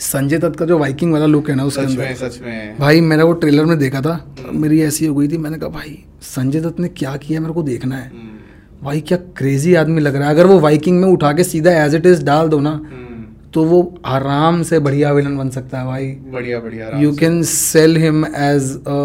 संजय 0.00 0.38
दत्त 0.38 0.58
का 0.58 0.66
जो 0.66 0.78
वाइकिंग 0.78 1.12
वाला 1.12 1.26
लुक 1.26 1.48
है 1.50 1.54
ना 1.56 1.64
उसके 1.64 1.82
अंदर। 1.82 2.14
सच 2.16 2.40
में। 2.42 2.76
भाई 2.78 3.00
मैंने 3.00 3.22
वो 3.22 3.32
ट्रेलर 3.34 3.64
में 3.64 3.78
देखा 3.78 4.00
था। 4.00 4.20
मेरी 4.54 4.80
ऐसी 4.82 5.06
हो 5.06 5.14
गई 5.14 5.28
थी 5.28 5.38
मैंने 5.38 5.58
कहा 5.58 5.68
भाई 5.70 5.98
संजय 6.24 6.60
दत्त 6.60 6.80
ने 6.80 6.88
क्या 6.88 7.16
किया 7.16 7.40
मेरे 7.40 7.54
को 7.54 7.62
देखना 7.62 7.96
है। 7.96 8.08
हम्म, 8.08 8.84
भाई 8.84 9.00
क्या 9.00 9.18
क्रेजी 9.36 9.74
आदमी 9.74 10.00
लग 10.00 10.16
रहा 10.16 10.28
है। 10.28 10.34
अगर 10.34 10.46
वो 10.46 10.58
वाइकिंग 10.60 11.00
में 11.00 11.08
उठा 11.08 11.32
के 11.32 11.44
सीधा 11.44 11.72
एज 11.84 11.94
इट 11.94 12.06
इज़ 12.06 12.24
डाल 12.24 12.48
दो 12.48 12.60
ना 12.60 12.70
हम्म, 12.70 13.24
तो 13.54 13.64
वो 13.64 13.82
आराम 14.06 14.62
से 14.62 14.78
बढ़िया 14.78 15.12
विलन 15.12 15.36
बन 15.36 15.50
सकता 15.50 15.78
है 15.78 15.84
भाई। 15.86 16.06
बढ़िया 16.32 16.60
बढ़िया 16.60 16.98
you 16.98 17.12
can 17.16 17.42
sell 17.44 17.96
him 17.96 18.24
as 18.26 18.72
a 18.78 18.98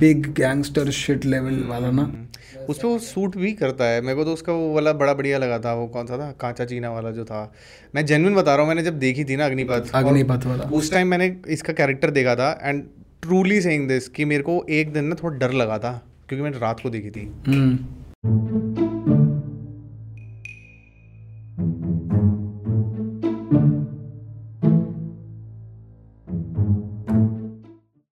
big 0.00 0.32
gangster 0.34 0.90
shit 0.92 1.24
level 1.26 1.64
वाला 1.68 1.90
ना। 1.90 2.02
हम्म, 2.02 2.26
उस 2.68 2.78
पर 2.78 2.86
वो 2.88 2.98
सूट 2.98 3.36
भी 3.36 3.52
करता 3.52 3.84
है। 3.84 4.00
मेरे 4.00 4.14
को 4.14 4.24
तो 4.24 4.32
उसका 4.32 4.52
वो 4.52 4.72
वाला 4.74 4.92
बड़ा 4.92 5.14
बढ़िया 5.14 5.38
लगा 5.38 5.58
था। 5.58 5.74
वो 5.74 5.86
कौन 5.86 6.06
सा 6.06 6.18
था? 6.18 6.30
कांचा 6.32 6.64
चीना 6.64 6.90
वाला 6.90 7.10
जो 7.10 7.24
था। 7.24 7.52
मैं 7.94 8.06
जेनविन 8.06 8.34
बता 8.34 8.52
रहा 8.52 8.60
हूँ 8.60 8.68
मैंने 8.68 8.82
जब 8.82 8.98
देखी 8.98 9.24
थी 9.24 9.36
ना 9.36 9.46
अग्निपथ 9.46 9.90
अग्निपथ 9.94 10.46
वाला। 10.46 10.64
उस 10.72 10.90
टाइम 10.92 11.08
मैंने 11.08 11.36
इसका 11.48 11.72
कैरेक्टर 11.72 12.10
देखा 12.10 12.34
था 12.34 12.50
एंड 12.62 12.82
ट्रूली 13.22 13.60
सेइंग 13.60 13.88
दिस 13.88 14.08
कि 14.08 14.24
मेरे 14.24 14.42
को 14.42 14.64
एक 14.70 14.92
दिन 14.92 15.04
ना 15.04 15.16
थोड़ा 15.22 15.36
डर 15.36 15.52
लगा 15.52 15.78
था 15.78 15.92
क्योंकि 16.28 16.42
मैंने 16.42 16.58
रात 16.58 16.80
को 16.80 16.90
देखी 16.90 17.10
थी। 17.10 17.32
हम्म। 17.46 18.87